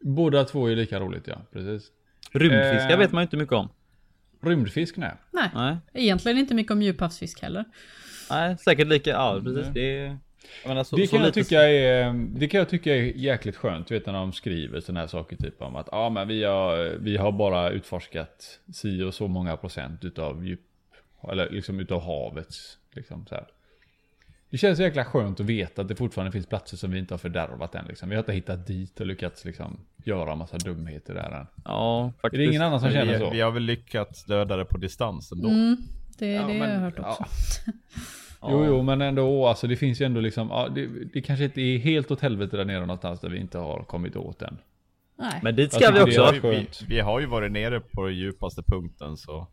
Båda 0.00 0.44
två 0.44 0.70
är 0.70 0.76
lika 0.76 1.00
roligt, 1.00 1.26
ja. 1.26 1.36
Precis. 1.52 1.90
Rymdfiskar 2.32 2.90
Eh. 2.90 2.98
vet 2.98 3.12
man 3.12 3.22
ju 3.22 3.24
inte 3.24 3.36
mycket 3.36 3.52
om. 3.52 3.68
Rymdfisk, 4.42 4.96
nej. 4.96 5.12
Nej, 5.30 5.48
Nej, 5.54 5.76
egentligen 5.92 6.38
inte 6.38 6.54
mycket 6.54 6.72
om 6.72 6.82
djuphavsfisk 6.82 7.42
heller. 7.42 7.64
nej 8.30 8.58
säkert 8.58 8.88
lika. 8.88 9.10
Ja, 9.10 9.40
precis. 9.44 9.66
Det 9.74 9.98
är. 9.98 10.18
Jag 10.62 10.68
menar, 10.68 10.84
så, 10.84 10.96
Det 10.96 11.06
så 11.06 11.16
kan, 11.16 11.24
jag 11.24 11.34
tycka 11.34 11.62
är, 11.62 12.12
det 12.38 12.48
kan 12.48 12.58
jag 12.58 12.68
tycka 12.68 12.96
är 12.96 13.02
jäkligt 13.02 13.56
skönt, 13.56 13.90
vet 13.90 14.06
när 14.06 14.12
de 14.12 14.32
skriver 14.32 14.80
sådana 14.80 15.00
här 15.00 15.06
saker 15.06 15.36
typ 15.36 15.62
om 15.62 15.76
att 15.76 15.88
ja 15.92 16.10
men 16.10 16.28
vi 16.28 16.44
har, 16.44 16.96
vi 17.00 17.16
har 17.16 17.32
bara 17.32 17.70
utforskat 17.70 18.60
si 18.74 19.02
och 19.02 19.14
så 19.14 19.28
många 19.28 19.56
procent 19.56 20.04
utav 20.04 20.46
djup, 20.46 20.60
eller 21.32 21.50
liksom 21.50 21.80
utav 21.80 22.00
havets, 22.02 22.78
liksom 22.92 23.26
så 23.26 23.34
här. 23.34 23.46
Det 24.56 24.60
känns 24.60 24.78
jäkla 24.80 25.04
skönt 25.04 25.40
att 25.40 25.46
veta 25.46 25.82
att 25.82 25.88
det 25.88 25.96
fortfarande 25.96 26.32
finns 26.32 26.46
platser 26.46 26.76
som 26.76 26.90
vi 26.90 26.98
inte 26.98 27.14
har 27.14 27.18
fördärvat 27.18 27.74
än 27.74 27.84
liksom. 27.86 28.08
Vi 28.08 28.14
har 28.14 28.22
inte 28.22 28.32
hittat 28.32 28.66
dit 28.66 29.00
och 29.00 29.06
lyckats 29.06 29.44
liksom 29.44 29.80
göra 30.04 30.34
massa 30.34 30.58
dumheter 30.58 31.14
där 31.14 31.30
än. 31.40 31.46
Ja, 31.64 32.06
Är 32.06 32.20
faktiskt. 32.20 32.38
det 32.38 32.44
ingen 32.44 32.62
annan 32.62 32.80
som 32.80 32.90
känner 32.90 33.12
vi, 33.12 33.18
så? 33.18 33.30
vi 33.30 33.40
har 33.40 33.50
väl 33.50 33.62
lyckats 33.62 34.24
döda 34.24 34.56
det 34.56 34.64
på 34.64 34.78
distans 34.78 35.32
ändå. 35.32 35.48
Mm, 35.48 35.76
det 36.18 36.26
är 36.26 36.34
Ja, 36.40 36.46
det 36.46 36.54
men- 36.54 36.58
jag 36.70 36.74
har 36.78 36.84
hört 36.84 36.98
också. 36.98 37.24
ja. 37.26 37.72
Jo, 38.50 38.64
jo, 38.66 38.82
men 38.82 39.00
ändå, 39.00 39.46
alltså 39.46 39.66
det 39.66 39.76
finns 39.76 40.00
ju 40.00 40.04
ändå 40.06 40.20
liksom, 40.20 40.48
ja, 40.48 40.68
det, 40.74 40.86
det 41.12 41.22
kanske 41.22 41.44
inte 41.44 41.60
är 41.60 41.78
helt 41.78 42.10
åt 42.10 42.20
helvete 42.20 42.56
där 42.56 42.64
nere 42.64 42.80
någonstans 42.80 43.20
där 43.20 43.28
vi 43.28 43.38
inte 43.38 43.58
har 43.58 43.82
kommit 43.82 44.16
åt 44.16 44.42
än. 44.42 44.58
Nej. 45.18 45.40
Men 45.42 45.56
dit 45.56 45.72
ska 45.72 45.78
vi 45.80 45.86
tycker 45.86 46.20
det 46.22 46.28
också. 46.28 46.46
är- 46.46 46.50
Vi, 46.50 46.58
vi, 46.58 46.66
vi 46.94 47.00
har 47.00 47.20
ju 47.20 47.26
varit 47.26 47.52
nere 47.52 47.80
på 47.80 48.04
den 48.06 48.14
djupaste 48.16 48.62
punkten 48.62 49.16
så. 49.16 49.46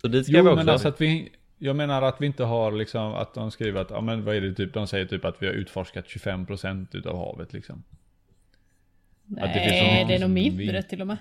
Så 0.00 0.08
dit 0.08 0.24
ska 0.26 0.36
Jo, 0.36 0.42
vi 0.42 0.48
också. 0.48 0.56
men 0.56 0.68
alltså 0.68 0.88
att 0.88 1.00
vi, 1.00 1.28
jag 1.62 1.76
menar 1.76 2.02
att 2.02 2.20
vi 2.20 2.26
inte 2.26 2.44
har 2.44 2.72
liksom, 2.72 3.14
att 3.14 3.34
de 3.34 3.50
skriver 3.50 3.80
att, 3.80 3.90
ja 3.90 4.00
men 4.00 4.24
vad 4.24 4.36
är 4.36 4.40
det 4.40 4.54
typ, 4.54 4.74
de 4.74 4.86
säger 4.86 5.06
typ 5.06 5.24
att 5.24 5.42
vi 5.42 5.46
har 5.46 5.52
utforskat 5.52 6.04
25% 6.06 6.86
utav 6.96 7.16
havet 7.16 7.52
liksom. 7.52 7.82
att 9.40 9.54
det 9.54 9.60
finns 9.60 9.72
Nej, 9.72 10.04
det 10.08 10.14
är 10.14 10.20
nog 10.20 10.30
mindre 10.30 10.76
vi- 10.76 10.82
till 10.82 11.00
och 11.00 11.06
med. 11.06 11.16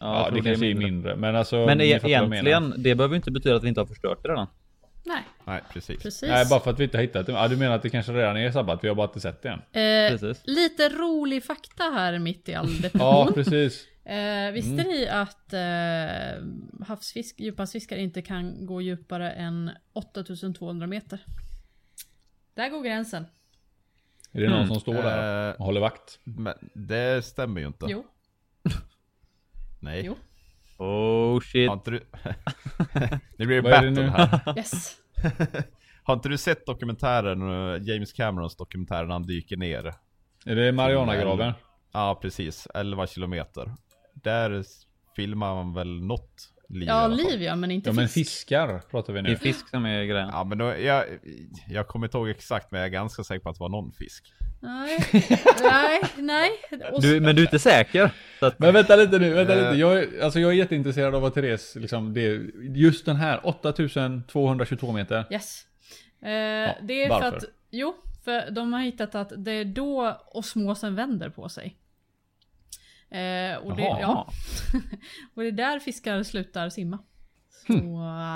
Ja, 0.00 0.24
Ja, 0.28 0.34
det 0.34 0.42
kanske 0.42 0.66
är 0.66 0.74
mindre, 0.74 1.16
men 1.16 1.36
alltså. 1.36 1.56
Men 1.66 1.80
e 1.80 1.84
egentligen, 2.04 2.74
det 2.76 2.94
behöver 2.94 3.16
inte 3.16 3.30
betyda 3.30 3.56
att 3.56 3.64
vi 3.64 3.68
inte 3.68 3.80
har 3.80 3.86
förstört 3.86 4.18
det 4.22 4.28
redan. 4.28 4.46
Nej, 5.04 5.22
Nej, 5.44 5.60
precis. 5.72 6.02
precis. 6.02 6.28
Nej, 6.28 6.46
bara 6.50 6.60
för 6.60 6.70
att 6.70 6.78
vi 6.80 6.84
inte 6.84 6.96
har 6.98 7.02
hittat 7.02 7.26
det. 7.26 7.32
Ja, 7.32 7.48
du 7.48 7.56
menar 7.56 7.74
att 7.76 7.82
det 7.82 7.90
kanske 7.90 8.12
redan 8.12 8.36
är 8.36 8.52
sabbat? 8.52 8.84
Vi 8.84 8.88
har 8.88 8.94
bara 8.94 9.06
inte 9.06 9.20
sett 9.20 9.42
det 9.42 9.48
än. 9.48 9.58
Eh, 9.58 10.10
Precis. 10.18 10.42
lite 10.46 10.88
rolig 10.88 11.44
fakta 11.44 11.84
här 11.84 12.18
mitt 12.18 12.48
i 12.48 12.54
all 12.54 12.68
Ja, 12.74 12.80
depression. 12.82 13.32
precis. 13.34 13.86
eh, 14.04 14.50
visste 14.52 14.70
Mm. 14.72 14.86
ni 14.86 15.08
att 15.08 15.52
eh, 15.52 16.86
havsfisk, 16.86 17.40
djuphavsfiskar 17.40 17.96
inte 17.96 18.22
kan 18.22 18.66
gå 18.66 18.80
djupare 18.82 19.30
än 19.30 19.70
8200 19.92 20.86
meter? 20.86 21.18
Där 22.54 22.68
går 22.68 22.82
gränsen. 22.82 23.26
Är 24.32 24.40
det 24.40 24.48
någon 24.48 24.56
Mm. 24.56 24.68
som 24.68 24.80
står 24.80 24.94
där 24.94 25.48
Eh, 25.50 25.54
och 25.54 25.64
håller 25.64 25.80
vakt? 25.80 26.18
Men 26.24 26.54
det 26.74 27.24
stämmer 27.24 27.60
ju 27.60 27.66
inte. 27.66 27.86
Jo, 27.88 28.06
Nej. 29.80 30.02
jo. 30.06 30.16
Oh 30.80 31.40
shit. 31.40 31.68
Har 31.68 31.76
inte 31.76 31.90
du... 31.90 32.00
nu 33.36 33.46
blir 33.46 33.62
det 33.62 33.70
Vad 33.70 33.72
det 33.72 33.76
battle 33.76 33.90
nu? 33.90 34.08
här. 34.08 34.40
Yes. 34.56 34.96
Har 36.02 36.14
inte 36.14 36.28
du 36.28 36.38
sett 36.38 36.66
dokumentären, 36.66 37.42
eh, 37.42 37.82
James 37.82 38.12
Camerons 38.12 38.56
dokumentär 38.56 39.04
när 39.04 39.12
han 39.12 39.22
dyker 39.22 39.56
ner? 39.56 39.94
Är 40.46 40.56
det 40.56 40.72
Marianagraven? 40.72 41.52
Ja, 41.92 42.18
precis. 42.22 42.68
11 42.74 43.06
kilometer. 43.06 43.74
Där 44.14 44.64
filmar 45.16 45.54
man 45.54 45.74
väl 45.74 46.02
något 46.02 46.52
liv 46.70 46.88
Ja, 46.88 47.06
liv 47.06 47.42
ja, 47.42 47.56
men 47.56 47.70
inte 47.70 47.88
Ja 47.88 47.92
men 47.92 48.08
fisk. 48.08 48.30
fiskar 48.30 48.78
pratar 48.90 49.12
vi 49.12 49.20
Det 49.22 49.28
är 49.28 49.30
nu. 49.30 49.36
fisk 49.36 49.68
som 49.68 49.86
är 49.86 50.04
grejen. 50.04 50.28
Ja, 50.32 50.44
men 50.44 50.58
då, 50.58 50.64
jag, 50.64 51.04
jag 51.68 51.88
kommer 51.88 52.06
inte 52.06 52.18
ihåg 52.18 52.28
exakt, 52.28 52.70
men 52.70 52.80
jag 52.80 52.86
är 52.86 52.90
ganska 52.92 53.24
säker 53.24 53.40
på 53.40 53.48
att 53.48 53.56
det 53.56 53.60
var 53.62 53.68
någon 53.68 53.92
fisk. 53.92 54.32
Nej, 54.62 54.98
nej, 55.60 56.00
nej. 56.16 56.50
Du, 57.00 57.20
men 57.20 57.36
du 57.36 57.42
är 57.42 57.46
inte 57.46 57.58
säker? 57.58 58.10
Så 58.40 58.46
att, 58.46 58.58
Men 58.58 58.74
vänta 58.74 58.96
lite 58.96 59.18
nu, 59.18 59.34
vänta 59.34 59.52
Eh. 59.54 59.58
lite. 59.70 59.80
Jag, 59.80 59.98
är- 59.98 60.22
alltså 60.24 60.40
jag 60.40 60.50
är 60.50 60.54
jätteintresserad 60.54 61.14
av 61.14 61.22
vad 61.22 61.34
Therese, 61.34 61.76
liksom, 61.76 62.14
det, 62.14 62.40
just 62.80 63.06
den 63.06 63.16
här 63.16 63.40
8222 63.46 64.92
meter. 64.92 65.24
Yes. 65.30 65.64
Eh, 66.22 66.28
det 66.82 67.04
är 67.04 67.08
varför? 67.08 67.30
för 67.30 67.36
att, 67.36 67.44
jo, 67.70 67.94
för 68.24 68.50
de 68.50 68.72
har 68.72 68.80
hittat 68.80 69.14
att 69.14 69.32
det 69.36 69.52
är 69.52 69.64
då 69.64 70.20
osmosen 70.26 70.94
vänder 70.94 71.28
på 71.30 71.48
sig. 71.48 71.76
Eh, 73.10 73.56
och, 73.66 73.76
det, 73.76 73.82
ja. 73.82 74.28
och 75.34 75.42
det 75.42 75.48
är 75.48 75.52
där 75.52 75.78
fiskar 75.78 76.22
slutar 76.22 76.68
simma. 76.68 76.98
Så, 77.66 77.72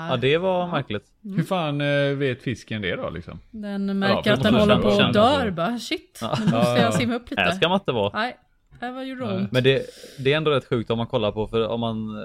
ja, 0.09 0.17
det 0.21 0.37
var 0.37 0.67
märkligt. 0.67 1.05
Hur 1.23 1.43
fan 1.43 1.81
eh, 1.81 2.15
vet 2.15 2.43
fisken 2.43 2.81
det 2.81 2.95
då 2.95 3.09
liksom? 3.09 3.39
Den 3.51 3.99
märker 3.99 4.23
för 4.23 4.31
att 4.31 4.43
den 4.43 4.55
håller 4.55 4.77
på 4.77 4.87
att 4.87 5.13
dör 5.13 5.51
bara. 5.51 5.79
Shit, 5.79 6.19
Ja. 6.21 6.35
nu 6.39 6.43
måste 6.45 6.57
Ja, 6.57 6.77
ja. 6.77 6.81
jag 6.81 6.93
simma 6.93 7.15
upp 7.15 7.29
lite. 7.29 7.41
Här 7.41 7.51
ska 7.51 7.69
man 7.69 7.79
inte 7.79 7.91
vara. 7.91 8.11
Nej, 8.19 8.37
här 8.81 8.91
var 8.91 9.03
ju 9.03 9.21
ont. 9.21 9.51
Men 9.51 9.63
det, 9.63 9.85
det 10.19 10.33
är 10.33 10.37
ändå 10.37 10.51
rätt 10.51 10.65
sjukt 10.69 10.89
om 10.91 10.97
man 10.97 11.07
kollar 11.07 11.31
på, 11.31 11.47
för 11.47 11.67
om 11.67 11.79
man, 11.79 12.09
eh, 12.17 12.23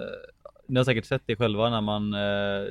ni 0.68 0.76
har 0.80 0.84
säkert 0.84 1.04
sett 1.04 1.22
det 1.26 1.36
själva 1.36 1.70
när 1.70 1.80
man, 1.80 2.14
eh, 2.14 2.20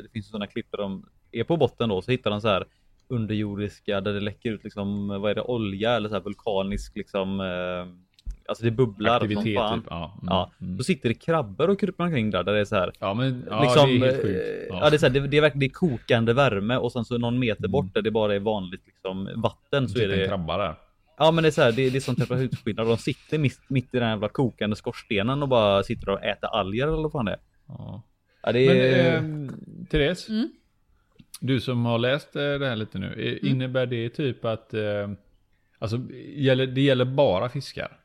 det 0.04 0.10
finns 0.14 0.30
sådana 0.30 0.48
klipp 0.48 0.68
där 0.72 0.78
de 0.78 1.06
är 1.32 1.44
på 1.44 1.58
botten 1.58 1.90
då, 1.90 2.02
så 2.02 2.12
hittar 2.12 2.32
de 2.32 2.42
så 2.42 2.48
här 2.48 2.66
underjordiska 3.08 4.02
där 4.02 4.14
det 4.14 4.20
läcker 4.20 4.52
ut 4.52 4.64
liksom, 4.64 5.08
vad 5.08 5.32
är 5.32 5.36
det, 5.36 5.42
olja 5.42 5.92
eller 5.96 6.10
så 6.10 6.16
här 6.16 6.22
vulkanisk 6.22 6.96
liksom, 6.96 7.40
eh, 7.40 8.09
alltså 8.50 8.64
det 8.64 8.72
bubblar 8.72 9.20
som 9.20 9.30
fan. 9.30 9.44
typ. 9.44 9.56
Ja, 9.56 9.74
mm, 10.14 10.28
Ja, 10.28 10.52
mm. 10.62 10.78
då 10.78 10.84
sitter 10.84 11.10
det 11.10 11.16
krabbor 11.16 11.70
och 11.70 11.80
kryper 11.80 12.04
omkring 12.04 12.30
där, 12.32 12.44
där 12.44 12.54
det 12.54 12.60
är 12.60 12.66
så 12.66 12.76
här. 12.76 12.92
ja 13.00 13.14
men 13.14 13.46
ja, 13.50 13.62
liksom, 13.62 13.90
det 13.90 13.96
är 14.08 14.12
helt 14.12 14.22
sjukt. 14.22 14.68
ja. 14.70 14.90
det 14.90 14.96
är 14.96 14.98
så 14.98 15.06
här, 15.06 15.14
det, 15.14 15.20
det 15.28 15.38
är 15.38 15.42
verkligen 15.42 15.60
det 15.60 15.66
är 15.66 15.70
kokande 15.70 16.34
värme 16.34 16.78
och 16.78 16.92
sen 16.92 17.06
så 17.06 17.18
någon 17.18 17.40
meter 17.40 17.68
bort 17.68 17.94
där 17.94 18.02
det 18.02 18.12
bara 18.12 18.36
är 18.36 18.40
vanligt 18.40 18.82
liksom 18.86 19.30
vatten 19.36 19.90
så 19.90 19.98
är 20.00 20.02
Sitter 20.02 20.14
en 20.14 20.20
det. 20.20 20.28
krabba 20.28 20.58
där. 20.58 20.76
Ja 21.18 21.32
men 21.32 21.42
det 21.44 21.48
är 21.50 21.52
så 21.52 21.62
här, 21.62 21.72
det, 21.72 21.90
det 21.90 21.98
är 21.98 22.02
som 22.02 22.16
temperaturskillnad. 22.16 22.88
De 22.88 22.98
sitter 22.98 23.38
mitt, 23.38 23.60
mitt 23.68 23.86
i 23.86 23.98
den 23.98 24.04
här 24.04 24.10
jävla 24.10 24.30
kokande 24.30 24.76
skorstenen 24.76 25.42
och 25.44 25.50
bara 25.50 25.84
sitter 25.84 26.10
och 26.10 26.24
äter 26.24 26.50
alger 26.56 26.88
eller 26.88 26.98
vad 27.04 27.12
fan 27.12 27.26
det 27.26 27.32
är. 27.32 27.40
Ja. 27.68 28.02
Ja, 28.44 28.52
det 28.52 28.68
Men 28.68 28.78
är... 28.78 29.16
eh, 29.16 29.86
Therese, 29.90 30.30
Mm. 30.30 30.50
du 31.42 31.60
som 31.62 31.86
har 31.86 32.00
läst 32.00 32.36
eh, 32.36 32.42
det 32.42 32.68
här 32.68 32.76
lite 32.76 33.00
nu, 33.00 33.14
eh, 33.42 33.50
innebär 33.52 33.86
det 33.86 34.10
typ 34.10 34.46
att 34.46 34.74
eh, 34.74 35.10
Alltså 35.82 35.98
det 35.98 36.82
gäller 36.82 37.06
bara 37.06 37.50
fiskar? 37.50 37.98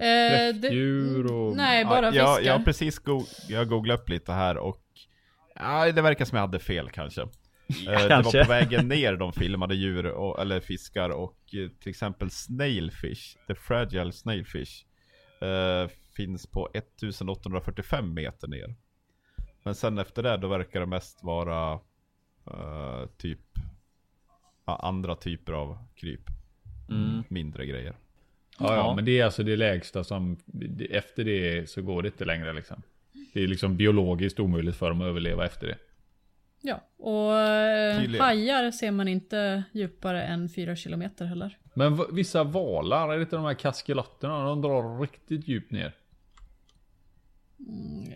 Eh, 0.00 0.30
Kräftdjur 0.30 1.32
och... 1.32 1.56
Nej, 1.56 1.84
bara 1.84 2.06
ja, 2.06 2.10
fiskar. 2.10 2.26
jag, 2.26 2.44
jag 2.44 2.52
har 2.52 2.64
precis 2.64 2.98
go 2.98 3.22
jag 3.48 3.68
googlade 3.68 4.02
upp 4.02 4.08
lite 4.08 4.32
här 4.32 4.56
och 4.56 4.82
ja, 5.54 5.92
det 5.92 6.02
verkar 6.02 6.24
som 6.24 6.36
jag 6.36 6.42
hade 6.42 6.58
fel 6.58 6.90
kanske. 6.90 7.20
Eh, 7.70 7.92
det 7.92 7.98
var 8.02 8.08
kanske. 8.08 8.44
på 8.44 8.48
vägen 8.48 8.88
ner 8.88 9.16
de 9.16 9.32
filmade 9.32 9.74
djur 9.74 10.06
och, 10.06 10.40
eller 10.40 10.60
fiskar 10.60 11.10
och 11.10 11.38
eh, 11.54 11.68
till 11.80 11.90
exempel 11.90 12.30
snailfish, 12.30 13.36
the 13.46 13.54
fragile 13.54 14.12
snailfish, 14.12 14.84
eh, 15.40 15.88
finns 16.16 16.46
på 16.46 16.68
1845 16.74 18.14
meter 18.14 18.48
ner. 18.48 18.74
Men 19.62 19.74
sen 19.74 19.98
efter 19.98 20.22
det 20.22 20.36
då 20.36 20.48
verkar 20.48 20.80
det 20.80 20.86
mest 20.86 21.22
vara 21.22 21.72
eh, 22.46 23.06
typ 23.18 23.40
andra 24.64 25.16
typer 25.16 25.52
av 25.52 25.78
kryp. 25.94 26.24
Mm. 26.88 27.22
Mindre 27.28 27.66
grejer. 27.66 27.96
Ja, 28.60 28.66
ja, 28.74 28.76
Ja. 28.76 28.94
men 28.94 29.04
det 29.04 29.20
är 29.20 29.24
alltså 29.24 29.42
det 29.42 29.56
lägsta 29.56 30.04
som, 30.04 30.36
det- 30.46 30.96
efter 30.96 31.24
det 31.24 31.70
så 31.70 31.82
går 31.82 32.02
det 32.02 32.08
inte 32.08 32.24
längre 32.24 32.52
liksom. 32.52 32.82
Det 33.32 33.42
är 33.42 33.46
liksom 33.46 33.76
biologiskt 33.76 34.40
omöjligt 34.40 34.76
för 34.76 34.88
dem 34.88 35.00
att 35.00 35.06
överleva 35.06 35.46
efter 35.46 35.66
det. 35.66 35.76
Ja, 36.62 36.80
och 36.98 37.38
eh, 37.38 38.00
Tydligen. 38.00 38.24
hajar 38.26 38.70
ser 38.70 38.90
man 38.90 39.08
inte 39.08 39.62
djupare 39.72 40.22
än 40.22 40.48
4 40.48 40.76
kilometer 40.76 41.24
heller. 41.24 41.58
Men 41.74 42.00
vissa 42.14 42.44
valar, 42.44 43.08
är 43.12 43.16
det 43.16 43.22
inte 43.22 43.36
de 43.36 43.44
här 43.44 43.54
kaskelotterna? 43.54 44.44
De 44.48 44.62
drar 44.62 45.00
riktigt 45.00 45.48
djupt 45.48 45.70
ner. 45.72 45.92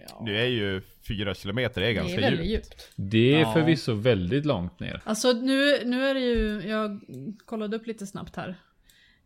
Ja, 0.09 0.21
Nu 0.25 0.39
är 0.39 0.47
ju 0.47 0.81
fyra 1.09 1.35
kilometer 1.35 1.81
är 1.81 1.87
det 1.87 1.93
ganska 1.95 2.17
är 2.17 2.21
väldigt 2.21 2.47
djupt. 2.47 2.65
djupt. 2.73 2.93
Det 2.97 3.35
är 3.35 3.41
Ja. 3.41 3.53
förvisso 3.53 3.93
väldigt 3.95 4.47
långt 4.47 4.81
ner. 4.81 5.01
Alltså 5.05 5.33
nu, 5.33 5.79
nu 5.85 6.05
är 6.05 6.15
det 6.15 6.21
ju, 6.21 6.63
jag 6.69 7.01
kollade 7.47 7.77
upp 7.77 7.87
lite 7.87 8.07
snabbt 8.07 8.37
här. 8.37 8.55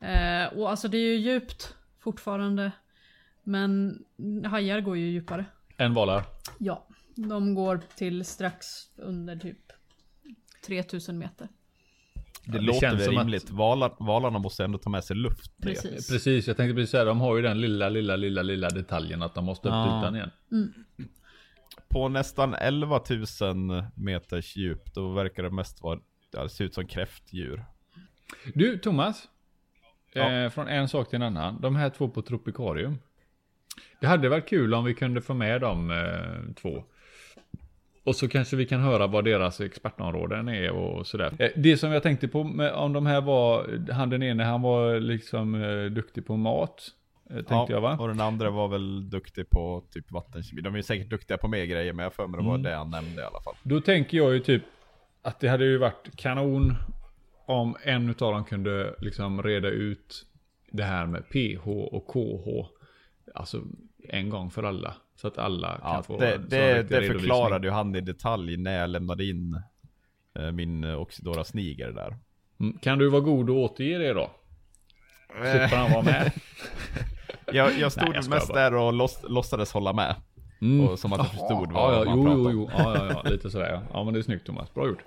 Eh, 0.00 0.58
och 0.58 0.70
alltså 0.70 0.88
det 0.88 0.96
är 0.98 1.08
ju 1.12 1.16
djupt 1.16 1.76
fortfarande. 2.00 2.72
Men 3.42 3.98
hajar 4.44 4.80
går 4.80 4.96
ju 4.96 5.06
djupare. 5.11 5.44
En 5.76 5.94
valar. 5.94 6.24
Ja, 6.58 6.87
de 7.14 7.54
går 7.54 7.80
till 7.96 8.24
strax 8.24 8.66
under 8.96 9.37
typ 9.37 9.58
3000 10.66 11.18
meter. 11.18 11.48
Det, 12.44 12.52
det 12.52 12.61
låter 12.61 12.80
känns 12.80 13.00
väl 13.00 13.04
som 13.04 13.16
att- 13.16 13.22
rimligt. 13.22 13.50
Valar, 13.50 13.92
valarna 13.98 14.38
måste 14.38 14.64
ändå 14.64 14.78
ta 14.78 14.90
med 14.90 15.04
sig 15.04 15.16
luft 15.16 15.58
ner. 15.58 15.66
Precis. 15.68 16.08
Precis, 16.11 16.46
jag 16.46 16.56
tänkte 16.56 16.74
precis 16.74 16.90
säga, 16.90 17.04
de 17.04 17.20
har 17.20 17.37
ju 17.37 17.42
den 17.42 17.61
lilla, 17.61 17.88
lilla, 17.88 18.16
lilla, 18.16 18.42
lilla 18.42 18.68
detaljen 18.68 19.22
att 19.22 19.34
de 19.34 19.44
måste 19.44 19.68
upp 19.68 19.72
till 19.72 19.78
Ja. 19.92 20.00
ytan 20.00 20.16
igen. 20.16 20.30
På 21.88 22.08
nästan 22.08 22.54
11 22.54 23.00
000 23.40 23.84
meters 23.94 24.56
djup, 24.56 24.94
då 24.94 25.12
verkar 25.12 25.42
det 25.42 25.50
mest 25.50 25.82
vara, 25.82 26.00
det 26.32 26.48
ser 26.48 26.64
ut 26.64 26.74
som 26.74 26.87
kräftdjur. 26.87 27.64
Du, 28.54 28.78
Thomas. 28.78 29.28
Ja. 30.18 30.33
Eh, 30.44 30.50
från 30.50 30.68
en 30.68 30.88
sak 30.88 31.09
till 31.09 31.16
en 31.16 31.22
annan. 31.22 31.61
De 31.61 31.76
här 31.76 31.90
två 31.90 32.09
på 32.09 32.22
Tropicarium. 32.22 32.98
Det 34.00 34.07
hade 34.07 34.28
varit 34.28 34.48
kul 34.48 34.74
om 34.74 34.85
vi 34.85 34.94
kunde 34.94 35.20
få 35.20 35.35
med 35.35 35.61
de 35.61 35.90
eh, 35.90 36.54
två. 36.62 36.85
Och 38.04 38.16
så 38.16 38.28
kanske 38.28 38.57
vi 38.57 38.66
kan 38.66 38.81
höra 38.81 39.07
vad 39.07 39.24
deras 39.24 39.61
expertområden 39.61 40.48
är 40.48 40.70
och 40.70 41.07
sådär. 41.07 41.33
Eh, 41.38 41.50
det 41.57 41.76
som 41.76 41.92
jag 41.92 42.02
tänkte 42.02 42.28
på 42.28 42.44
med, 42.44 42.72
om 42.72 42.92
de 42.92 43.07
här 43.07 43.20
var, 43.20 43.66
han 43.92 44.11
den 44.11 44.22
ene 44.22 44.44
han 44.44 44.62
var 44.62 45.00
liksom 45.00 45.54
eh, 45.62 45.85
duktig 45.85 46.26
på 46.26 46.37
mat. 46.37 46.83
Eh, 47.31 47.37
tänkte 47.42 47.72
jag 47.72 47.81
va? 47.81 47.96
Och 48.00 48.09
den 48.09 48.20
andra 48.20 48.50
var 48.50 48.68
väl 48.68 49.11
duktig 49.11 49.50
på 49.50 49.83
typ 49.90 50.12
vattenkemi. 50.12 50.61
De 50.62 50.74
är 50.74 50.83
säkert 50.83 51.11
duktiga 51.11 51.38
på 51.38 51.48
mer 51.48 51.64
grejer, 51.64 51.92
men 51.92 52.02
jag 52.02 52.14
för 52.14 52.26
mig 52.26 52.40
det 52.40 52.46
var 52.46 52.54
Mm. 52.54 52.62
det 52.62 52.76
han 52.76 52.90
nämnde 52.90 53.22
i 53.22 53.24
alla 53.24 53.40
fall. 53.40 53.54
Då 53.62 53.81
tänker 53.81 54.16
jag 54.16 54.33
ju 54.35 54.40
typ 54.40 54.62
att 55.22 55.40
det 55.40 55.48
hade 55.48 55.64
ju 55.64 55.78
varit 55.78 56.16
kanon 56.16 56.75
om 57.49 57.77
en 57.83 58.11
utav 58.11 58.33
dem 58.33 58.44
kunde 58.44 58.94
liksom 58.99 59.42
reda 59.42 59.69
ut 59.69 60.27
det 60.71 60.83
här 60.85 61.07
med 61.07 61.29
PH 61.29 61.69
och 61.69 62.07
KH. 62.07 62.67
Alltså 63.35 63.63
en 64.09 64.31
gång 64.31 64.51
för 64.51 64.63
alla. 64.63 64.94
Så 65.17 65.29
att 65.29 65.38
alla 65.38 65.69
kan 65.69 65.94
Ja, 65.94 66.03
få 66.03 66.19
det 66.19 66.38
det, 66.49 66.83
det 66.83 67.07
förklarade 67.07 67.67
ju 67.67 67.73
han 67.73 67.94
i 67.94 68.01
detalj 68.01 68.57
när 68.57 68.81
jag 68.81 68.90
lämnade 68.90 69.25
in 69.25 69.63
eh, 70.38 70.53
min 70.53 70.85
eh, 70.85 71.01
Oxidora 71.01 71.44
Sniger 71.44 71.92
där. 71.92 72.17
Mm, 72.61 72.79
Kan 72.79 72.99
du 72.99 73.09
vara 73.09 73.21
god 73.21 73.51
och 73.51 73.57
återge 73.57 73.99
det 73.99 74.13
då? 74.13 74.31
Slipper 75.29 75.77
han 75.77 75.92
vara 75.92 76.03
med? 76.03 76.33
Jag, 77.53 77.79
jag 77.79 77.92
stod 77.92 78.05
Nej, 78.09 78.13
jag 78.15 78.29
mest 78.29 78.49
bara. 78.49 78.61
där 78.61 78.75
och 78.75 78.92
låts, 78.92 79.23
låtsades 79.29 79.73
hålla 79.73 79.92
med. 79.92 80.15
Mm. 80.61 80.88
Och 80.88 80.99
som 80.99 81.13
att 81.13 81.19
jag 81.19 81.31
förstod 81.31 81.69
ja, 81.73 81.73
vad 81.73 81.94
ja, 81.94 82.05
man 82.05 82.17
jo, 82.17 82.25
pratade 82.25 82.42
jo, 82.42 82.49
om. 82.49 82.53
jo. 82.53 82.71
Ja, 82.79 82.96
ja, 82.96 83.21
ja, 83.25 83.31
lite 83.31 83.51
sådär 83.51 83.71
ja. 83.73 83.83
Ja, 83.92 84.05
men 84.05 84.15
det 84.15 84.21
är 84.21 84.23
snyggt 84.23 84.46
Thomas. 84.46 84.75
Bra 84.75 84.87
gjort. 84.87 85.05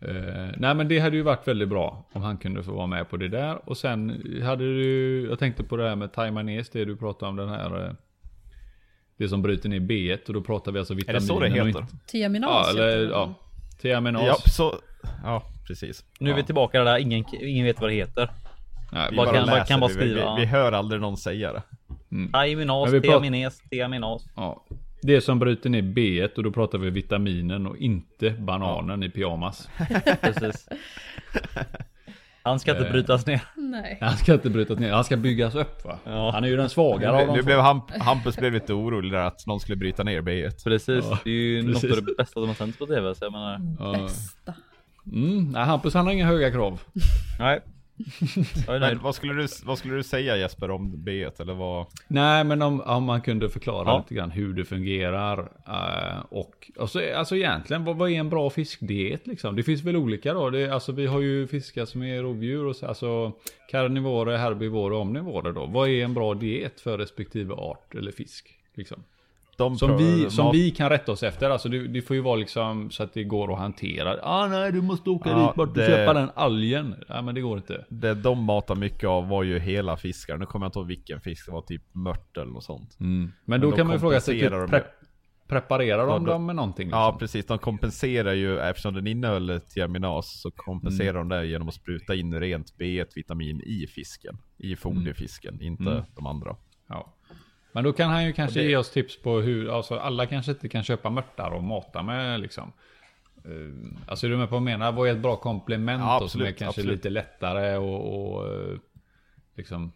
Eh, 0.00 0.48
nej, 0.56 0.74
men 0.74 0.88
det 0.88 0.98
hade 0.98 1.16
ju 1.16 1.22
varit 1.22 1.48
väldigt 1.48 1.68
bra 1.68 2.04
om 2.12 2.22
han 2.22 2.36
kunde 2.36 2.62
få 2.62 2.72
vara 2.72 2.86
med 2.86 3.10
på 3.10 3.16
det 3.16 3.28
där. 3.28 3.68
Och 3.68 3.76
sen 3.76 4.22
hade 4.44 4.64
du, 4.64 5.26
jag 5.30 5.38
tänkte 5.38 5.64
på 5.64 5.76
det 5.76 5.88
här 5.88 5.96
med 5.96 6.12
Taimanes, 6.12 6.70
det 6.70 6.84
du 6.84 6.96
pratade 6.96 7.30
om 7.30 7.36
den 7.36 7.48
här. 7.48 7.84
eh, 7.86 7.92
Det 9.16 9.28
som 9.28 9.42
bryter 9.42 9.68
ner 9.68 9.80
B1 9.80 10.26
och 10.26 10.32
då 10.34 10.40
pratar 10.40 10.72
vi 10.72 10.78
alltså 10.78 10.94
Är 10.94 10.96
vitaminer. 10.96 11.20
det 11.20 11.26
så 11.26 11.40
det 11.40 11.48
heter? 11.48 11.84
Tiaminas 12.06 12.50
Ja, 12.50 12.64
heter 12.68 12.88
eller 12.88 13.06
det. 13.06 13.10
ja. 13.12 13.34
Thiaminas. 13.82 14.22
Ja, 14.26 14.36
så, 14.46 14.74
ja 15.24 15.42
precis. 15.66 16.04
Nu 16.20 16.30
är 16.30 16.34
vi 16.34 16.40
ja. 16.40 16.46
tillbaka 16.46 16.84
där, 16.84 16.98
ingen, 16.98 17.24
ingen 17.40 17.64
vet 17.66 17.80
vad 17.80 17.90
det 17.90 17.94
heter. 17.94 18.30
Nej, 18.92 19.08
Vi 19.10 19.16
bara 19.16 19.32
kan- 19.32 19.46
läser 19.46 19.64
kan 19.64 19.80
bara 19.80 19.88
det. 19.92 19.98
vi, 19.98 20.04
vi, 20.08 20.10
skriva? 20.14 20.36
vi 20.36 20.44
hör 20.46 20.72
aldrig 20.72 21.00
någon 21.00 21.16
säga 21.16 21.52
det. 21.52 21.62
Vi 22.08 22.28
pratar- 22.32 23.00
Tiamines, 23.00 23.60
Tiaminas. 23.70 24.26
Ja. 24.36 24.64
Det 25.02 25.20
som 25.20 25.38
bryter 25.38 25.70
ner 25.70 25.82
B1 25.82 26.34
och 26.36 26.42
då 26.42 26.50
pratar 26.50 26.78
vi 26.78 26.90
vitaminen 26.90 27.66
och 27.66 27.76
inte 27.76 28.30
bananen 28.30 29.02
i 29.02 29.10
pyjamas. 29.10 29.68
Precis. 30.20 30.68
Han 32.42 32.60
ska 32.60 32.70
inte 32.70 32.86
Eh. 32.86 32.92
brytas 32.92 33.26
ner. 33.26 33.40
Nej. 33.56 33.98
Han 34.00 34.16
ska 34.16 34.32
inte 34.34 34.50
brytas 34.50 34.78
ner, 34.78 34.92
han 34.92 35.04
ska 35.04 35.16
byggas 35.16 35.54
upp 35.54 35.84
va? 35.84 35.98
Ja. 36.04 36.30
Han 36.30 36.44
är 36.44 36.48
ju 36.48 36.56
den 36.56 36.68
svagare 36.68 37.12
av 37.12 37.16
Nu, 37.20 37.26
de 37.26 37.32
nu 37.32 37.38
två. 37.42 37.46
blev 37.46 37.58
Hamp, 37.60 37.90
Hampus 38.00 38.36
blev 38.36 38.52
lite 38.52 38.72
orolig 38.74 39.12
där 39.12 39.18
att 39.24 39.46
någon 39.46 39.60
skulle 39.60 39.76
bryta 39.76 40.02
ner 40.04 40.20
B1. 40.22 40.64
Precis. 40.64 41.04
Ja, 41.10 41.18
det 41.24 41.30
är 41.30 41.34
ju 41.34 41.66
precis. 41.72 41.90
något 41.90 41.98
av 41.98 42.04
det 42.04 42.14
bästa 42.18 42.32
som 42.40 42.48
har 42.48 42.54
sänts 42.54 42.78
på 42.78 42.86
tv. 42.86 43.14
Så 43.14 43.24
jag 43.24 43.32
menar, 43.32 43.60
Ja. 43.78 43.92
Bästa. 44.02 44.54
Mm, 45.12 45.50
nej, 45.50 45.64
Hampus 45.64 45.94
han 45.94 46.06
har 46.06 46.12
inga 46.12 46.26
höga 46.26 46.50
krav. 46.50 46.80
nej. 47.38 47.60
Men 48.66 48.98
vad 49.02 49.14
skulle, 49.14 49.32
du, 49.34 49.46
vad 49.64 49.78
skulle 49.78 49.94
du 49.94 50.02
säga 50.02 50.36
Jesper 50.36 50.70
om 50.70 50.96
B1 50.96 51.42
eller 51.42 51.54
vad? 51.54 51.86
Nej, 52.08 52.44
men 52.44 52.62
om, 52.62 52.80
om 52.80 53.04
man 53.04 53.20
kunde 53.20 53.48
förklara 53.48 53.88
Ja. 53.88 53.98
lite 53.98 54.14
grann 54.14 54.30
hur 54.30 54.52
det 54.54 54.64
fungerar. 54.64 55.38
eh, 55.66 56.20
och 56.28 56.70
alltså, 56.80 57.00
alltså 57.16 57.36
egentligen, 57.36 57.84
vad, 57.84 57.96
vad 57.96 58.10
är 58.10 58.14
en 58.14 58.30
bra 58.30 58.50
fiskdiet 58.50 59.26
liksom? 59.26 59.56
Det 59.56 59.62
finns 59.62 59.82
väl 59.84 59.96
olika 59.96 60.34
då. 60.34 60.50
Det, 60.50 60.70
alltså, 60.70 60.92
vi 60.92 61.06
har 61.06 61.20
ju 61.20 61.46
fiskar 61.46 61.84
som 61.84 62.02
är 62.02 62.22
rovdjur 62.22 62.64
och 62.66 62.76
så, 62.76 62.86
alltså 62.86 63.32
karnivorer, 63.70 64.36
herbivorer 64.36 64.94
och 64.96 65.02
omnivorer 65.02 65.52
då. 65.52 65.66
Vad 65.66 65.88
är 65.88 66.04
en 66.04 66.14
bra 66.14 66.34
diet 66.34 66.80
för 66.80 66.98
respektive 66.98 67.54
art 67.54 67.94
eller 67.94 68.12
fisk? 68.12 68.54
Liksom? 68.74 69.04
De 69.58 69.76
Som, 69.78 69.96
vi, 69.96 70.30
som 70.30 70.52
vi 70.52 70.70
kan 70.70 70.88
rätta 70.90 71.12
oss 71.12 71.22
efter. 71.22 71.50
Alltså 71.50 71.68
det, 71.68 71.88
det 71.88 72.02
får 72.02 72.16
ju 72.16 72.22
vara 72.22 72.36
liksom 72.36 72.90
så 72.90 73.02
att 73.02 73.12
det 73.14 73.24
går 73.24 73.52
att 73.52 73.58
hantera. 73.58 74.16
Ah, 74.22 74.46
nej, 74.46 74.72
du 74.72 74.82
måste 74.82 75.10
åka 75.10 75.30
Ja, 75.30 75.46
dit 75.46 75.54
bort 75.54 75.68
och 75.68 75.74
det- 75.74 75.86
köpa 75.86 76.14
den 76.14 76.30
algen. 76.34 76.94
Nej, 77.08 77.22
men 77.22 77.34
det 77.34 77.40
går 77.40 77.56
inte. 77.58 77.84
Det 77.88 78.14
de 78.14 78.44
matar 78.44 78.74
mycket 78.74 79.08
av 79.08 79.28
var 79.28 79.42
ju 79.42 79.58
hela 79.58 79.96
fiskar. 79.96 80.36
Nu 80.38 80.46
kommer 80.46 80.66
jag 80.66 80.68
inte 80.68 80.78
ihåg 80.78 80.86
vilken 80.88 81.20
fisk 81.20 81.46
det 81.46 81.52
var, 81.52 81.62
typ 81.62 81.82
mört 81.94 82.36
eller 82.36 82.52
något 82.52 82.64
sånt. 82.64 82.94
Men, 82.98 83.32
Men 83.44 83.60
då 83.60 83.70
de 83.70 83.76
kan 83.76 83.86
man 83.86 83.96
ju 83.96 84.00
fråga 84.00 84.20
sig, 84.20 84.40
typ, 84.40 84.50
pre- 84.52 84.84
preparerar 85.48 86.06
de 86.06 86.24
då- 86.24 86.32
dem 86.32 86.46
med 86.46 86.56
någonting? 86.56 86.86
Liksom? 86.86 87.00
Ja 87.00 87.16
precis, 87.20 87.46
de 87.46 87.58
kompenserar 87.58 88.32
ju 88.32 88.58
eftersom 88.58 88.94
den 88.94 89.06
innehöll 89.06 89.60
tiaminas 89.68 90.40
så 90.40 90.50
kompenserar 90.50 91.18
de 91.18 91.28
det 91.28 91.46
genom 91.46 91.68
att 91.68 91.74
spruta 91.74 92.14
in 92.14 92.40
rent 92.40 92.74
B1-vitamin 92.78 93.60
i 93.60 93.86
fisken. 93.86 94.38
I 94.58 94.76
foderfisken, 94.76 95.62
inte 95.62 95.82
Mm. 95.82 96.02
de 96.16 96.26
andra. 96.26 96.56
Ja. 96.88 97.14
Men 97.78 97.84
då 97.84 97.92
kan 97.92 98.10
han 98.10 98.24
ju 98.24 98.32
kanske 98.32 98.60
det- 98.60 98.66
ge 98.68 98.76
oss 98.76 98.90
tips 98.90 99.22
på 99.22 99.40
hur, 99.40 99.76
alltså 99.76 99.98
alla 99.98 100.26
kanske 100.26 100.52
inte 100.52 100.68
kan 100.68 100.82
köpa 100.84 101.10
mörtar 101.10 101.50
och 101.50 101.64
mata 101.64 102.02
med 102.02 102.40
liksom. 102.40 102.72
Uh, 103.46 103.74
alltså 104.08 104.26
är 104.26 104.30
du 104.30 104.36
med 104.36 104.48
på 104.48 104.54
vad 104.54 104.60
jag 104.60 104.64
menar? 104.78 104.92
Vad 104.92 105.08
är 105.08 105.12
ett 105.12 105.18
bra 105.18 105.36
komplement 105.36 106.02
Ja, 106.02 106.28
som 106.28 106.40
är 106.40 106.44
kanske 106.46 106.66
absolut. 106.66 106.90
lite 106.90 107.10
lättare 107.10 107.76
och, 107.76 108.34
och 108.36 108.46
eh, 108.54 108.78
liksom 109.54 109.92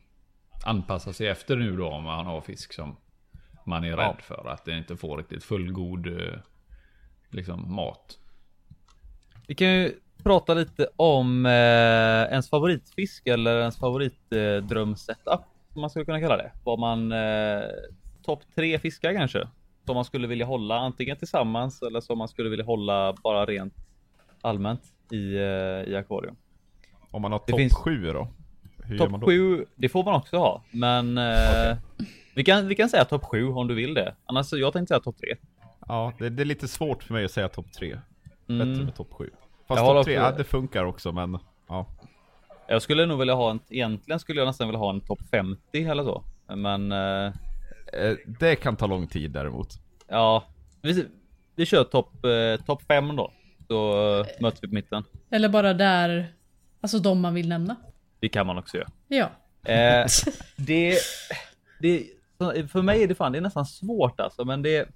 anpassa 0.64 1.12
sig 1.12 1.28
efter 1.28 1.56
nu 1.56 1.76
då 1.76 1.88
om 1.88 2.04
man 2.04 2.26
har 2.26 2.40
fisk 2.40 2.72
som 2.72 2.96
man 3.66 3.84
är 3.84 3.88
Ja. 3.88 3.96
rädd 3.96 4.16
för 4.22 4.48
att 4.48 4.64
den 4.64 4.78
inte 4.78 4.96
får 4.96 5.18
riktigt 5.18 5.44
fullgod 5.44 6.06
eh, 6.06 6.34
liksom 7.30 7.74
mat. 7.74 8.18
Vi 9.46 9.54
kan 9.54 9.68
ju 9.72 9.92
prata 10.22 10.54
lite 10.54 10.88
om 10.96 11.46
eh, 11.46 11.52
ens 12.32 12.50
favoritfisk 12.50 13.26
eller 13.26 13.58
ens 13.60 13.78
favoritdrömsetup. 13.78 15.24
som 15.26 15.51
man 15.80 15.90
skulle 15.90 16.04
kunna 16.04 16.20
kalla 16.20 16.36
det. 16.36 16.52
Vad 16.64 16.78
man 16.78 17.12
eh, 17.12 17.62
topp 18.22 18.40
tre 18.54 18.78
fiskar 18.78 19.12
kanske. 19.14 19.48
Som 19.86 19.94
man 19.94 20.04
skulle 20.04 20.26
vilja 20.26 20.46
hålla 20.46 20.78
antingen 20.78 21.16
tillsammans 21.16 21.82
eller 21.82 22.00
som 22.00 22.18
man 22.18 22.28
skulle 22.28 22.50
vilja 22.50 22.64
hålla 22.64 23.12
bara 23.22 23.44
rent 23.46 23.74
allmänt 24.40 24.82
i, 25.12 25.34
eh, 25.36 25.42
i 25.92 25.96
akvarium. 25.96 26.36
Om 27.10 27.22
man 27.22 27.32
har 27.32 27.38
topp 27.38 27.56
finns- 27.58 27.74
7 27.74 28.12
då? 28.12 28.28
Topp? 28.98 29.24
7, 29.24 29.66
det 29.76 29.88
får 29.88 30.04
man 30.04 30.14
också 30.14 30.36
ha. 30.36 30.62
Men 30.70 31.18
eh, 31.18 31.76
vi, 32.34 32.44
kan, 32.44 32.68
vi 32.68 32.74
kan 32.74 32.88
säga 32.88 33.04
topp 33.04 33.24
7 33.24 33.48
om 33.48 33.66
du 33.68 33.74
vill 33.74 33.94
det. 33.94 34.14
Annars, 34.26 34.52
jag 34.52 34.72
tänkte 34.72 34.92
säga 34.94 35.00
topp 35.00 35.16
3. 35.18 35.34
Ja, 35.88 36.12
det, 36.18 36.28
det 36.30 36.42
är 36.42 36.44
lite 36.44 36.68
svårt 36.68 37.02
för 37.02 37.14
mig 37.14 37.24
att 37.24 37.30
säga 37.30 37.48
topp 37.48 37.72
3. 37.72 37.88
Bättre 37.88 38.62
Mm. 38.72 38.84
med 38.84 38.94
topp 38.94 39.12
7. 39.12 39.30
Jag 39.32 39.66
Fast 39.68 39.80
topp 39.80 39.88
3, 39.92 39.98
också- 39.98 40.10
ja 40.10 40.32
det 40.36 40.44
funkar 40.44 40.84
också 40.84 41.12
men 41.12 41.38
ja. 41.68 41.86
Jag 42.68 42.82
skulle 42.82 43.06
nog 43.06 43.18
vilja 43.18 43.34
ha 43.34 43.50
en, 43.50 43.60
egentligen 43.68 44.20
skulle 44.20 44.40
jag 44.40 44.46
nästan 44.46 44.68
vilja 44.68 44.78
ha 44.78 44.90
en 44.90 45.00
topp 45.00 45.20
50 45.30 45.84
eller 45.84 46.04
så. 46.04 46.24
Men 46.46 46.92
eh, 46.92 47.32
Eh, 47.92 48.16
Det 48.26 48.56
kan 48.56 48.76
ta 48.76 48.86
lång 48.86 49.06
tid 49.06 49.30
däremot. 49.30 49.68
ja, 50.08 50.44
vi, 50.82 51.06
vi 51.56 51.66
kör 51.66 51.84
topp 51.84 52.24
eh, 52.24 52.64
top 52.64 52.82
5 52.82 53.16
då. 53.16 53.32
Så 53.66 54.18
eh, 54.20 54.26
möts 54.40 54.62
vi 54.62 54.68
på 54.68 54.74
mitten. 54.74 55.04
Eller 55.30 55.48
bara 55.48 55.74
där, 55.74 56.34
alltså 56.80 56.98
de 56.98 57.20
man 57.20 57.34
vill 57.34 57.48
nämna. 57.48 57.76
Det 58.20 58.28
kan 58.28 58.46
man 58.46 58.58
också 58.58 58.76
göra. 58.76 58.88
Ja. 59.08 59.30
Eh, 59.72 60.06
det, 60.56 60.98
det, 61.80 62.06
för 62.70 62.82
mig 62.82 63.02
är 63.02 63.08
det 63.08 63.14
fan, 63.14 63.32
det 63.32 63.38
är 63.38 63.42
nästan 63.42 63.66
svårt 63.66 64.20
alltså, 64.20 64.44
men 64.44 64.62
det 64.62 64.88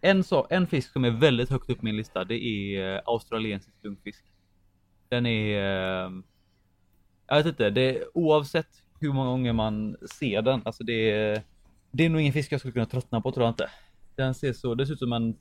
en, 0.00 0.24
så, 0.24 0.46
en 0.50 0.66
fisk 0.66 0.92
som 0.92 1.04
är 1.04 1.10
väldigt 1.10 1.50
högt 1.50 1.70
upp 1.70 1.78
på 1.78 1.84
min 1.84 1.96
lista, 1.96 2.24
det 2.24 2.44
är 2.44 2.94
eh, 2.94 3.00
australiensisk 3.04 3.76
lunkfisk. 3.82 4.24
Den 5.08 5.26
är, 5.26 6.04
eh, 6.04 6.10
jag 7.28 7.36
vet 7.36 7.46
inte, 7.46 7.70
det 7.70 8.04
oavsett 8.14 8.82
hur 9.00 9.12
många 9.12 9.30
gånger 9.30 9.52
man 9.52 9.96
ser 10.18 10.42
den, 10.42 10.62
alltså 10.64 10.84
det 10.84 11.10
är, 11.10 11.42
det 11.90 12.04
är 12.04 12.08
nog 12.08 12.20
ingen 12.20 12.32
fisk 12.32 12.52
jag 12.52 12.60
skulle 12.60 12.72
kunna 12.72 12.86
tröttna 12.86 13.20
på 13.20 13.32
tror 13.32 13.46
jag 13.46 13.50
inte. 13.50 13.70
Den 14.16 14.34
ser 14.34 14.52
så, 14.52 14.74
det 14.74 14.86
ser 14.86 14.92
ut 14.92 14.98
som 14.98 15.12
en 15.12 15.36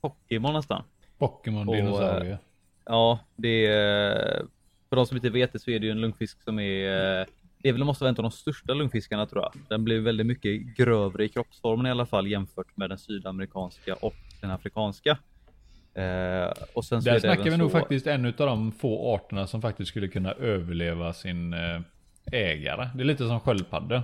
Pokémon 0.00 0.52
nästan. 0.52 0.84
Pokémon 1.18 1.68
Och, 1.68 1.76
dinosaurie. 1.76 2.38
Ja, 2.84 3.18
det 3.36 3.66
är... 3.66 4.46
För 4.88 4.96
de 4.96 5.06
som 5.06 5.16
inte 5.16 5.30
vet 5.30 5.52
det 5.52 5.58
så 5.58 5.70
är 5.70 5.78
det 5.78 5.86
ju 5.86 5.92
en 5.92 6.00
lungfisk 6.00 6.42
som 6.42 6.58
är... 6.58 7.26
Det 7.62 7.68
är 7.68 7.72
väl 7.72 7.84
måste 7.84 8.04
vara 8.04 8.08
en 8.08 8.16
av 8.16 8.22
de 8.22 8.30
största 8.30 8.74
lungfiskarna 8.74 9.26
tror 9.26 9.42
jag. 9.42 9.52
Den 9.68 9.84
blir 9.84 10.00
väldigt 10.00 10.26
mycket 10.26 10.76
grövre 10.76 11.24
i 11.24 11.28
kroppsformen 11.28 11.86
i 11.86 11.90
alla 11.90 12.06
fall 12.06 12.26
jämfört 12.26 12.76
med 12.76 12.90
den 12.90 12.98
sydamerikanska 12.98 13.94
och 13.94 14.14
den 14.40 14.50
afrikanska. 14.50 15.18
Eh, 15.94 16.52
och 16.74 16.84
sen 16.84 17.02
så 17.02 17.08
är 17.08 17.12
Där 17.12 17.14
det 17.14 17.20
snackar 17.20 17.50
vi 17.50 17.56
nog 17.56 17.70
så- 17.70 17.78
faktiskt 17.78 18.06
en 18.06 18.26
av 18.26 18.32
de 18.36 18.72
få 18.72 19.14
arterna 19.14 19.46
som 19.46 19.62
faktiskt 19.62 19.88
skulle 19.90 20.08
kunna 20.08 20.32
överleva 20.32 21.12
sin 21.12 21.52
eh, 21.52 21.80
ägare. 22.32 22.88
Det 22.94 23.00
är 23.02 23.04
lite 23.04 23.28
som 23.28 23.40
sköldpaddor. 23.40 24.02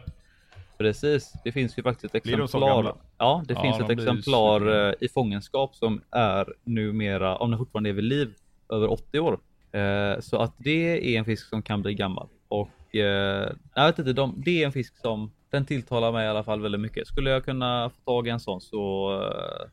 Precis, 0.78 1.32
det 1.44 1.52
finns 1.52 1.78
ju 1.78 1.82
faktiskt 1.82 2.14
ett 2.14 2.22
så 2.26 2.42
exemplar. 2.44 2.94
Ja, 3.18 3.42
det 3.48 3.54
Ja, 3.54 3.62
finns 3.62 3.78
de 3.78 3.84
ett 3.84 3.90
exemplar 3.90 4.58
supergamla. 4.60 4.88
eh, 4.88 4.94
i 5.00 5.08
fångenskap 5.08 5.74
som 5.74 6.00
är 6.10 6.52
numera, 6.64 7.36
om 7.36 7.50
den 7.50 7.58
fortfarande 7.58 7.90
är 7.90 7.94
vid 7.94 8.04
liv, 8.04 8.34
över 8.72 8.90
80 8.92 9.20
år. 9.20 9.38
Eh, 9.72 10.20
Så 10.20 10.38
att 10.38 10.54
det 10.58 11.14
är 11.14 11.18
en 11.18 11.24
fisk 11.24 11.48
som 11.48 11.62
kan 11.62 11.82
bli 11.82 11.94
gammal. 11.94 12.28
Och 12.48 12.96
eh, 12.96 13.52
jag 13.74 13.86
vet 13.86 13.98
inte, 13.98 14.12
de, 14.12 14.42
det 14.44 14.62
är 14.62 14.66
en 14.66 14.72
fisk 14.72 14.96
som 14.96 15.30
den 15.50 15.66
tilltalar 15.66 16.12
mig 16.12 16.26
i 16.26 16.28
alla 16.28 16.44
fall 16.44 16.60
väldigt 16.60 16.80
mycket. 16.80 17.06
Skulle 17.06 17.30
jag 17.30 17.44
kunna 17.44 17.90
få 17.90 18.00
tag 18.12 18.26
i 18.26 18.30
en 18.30 18.40
sån 18.40 18.60
så 18.60 19.12
eh, 19.22 19.70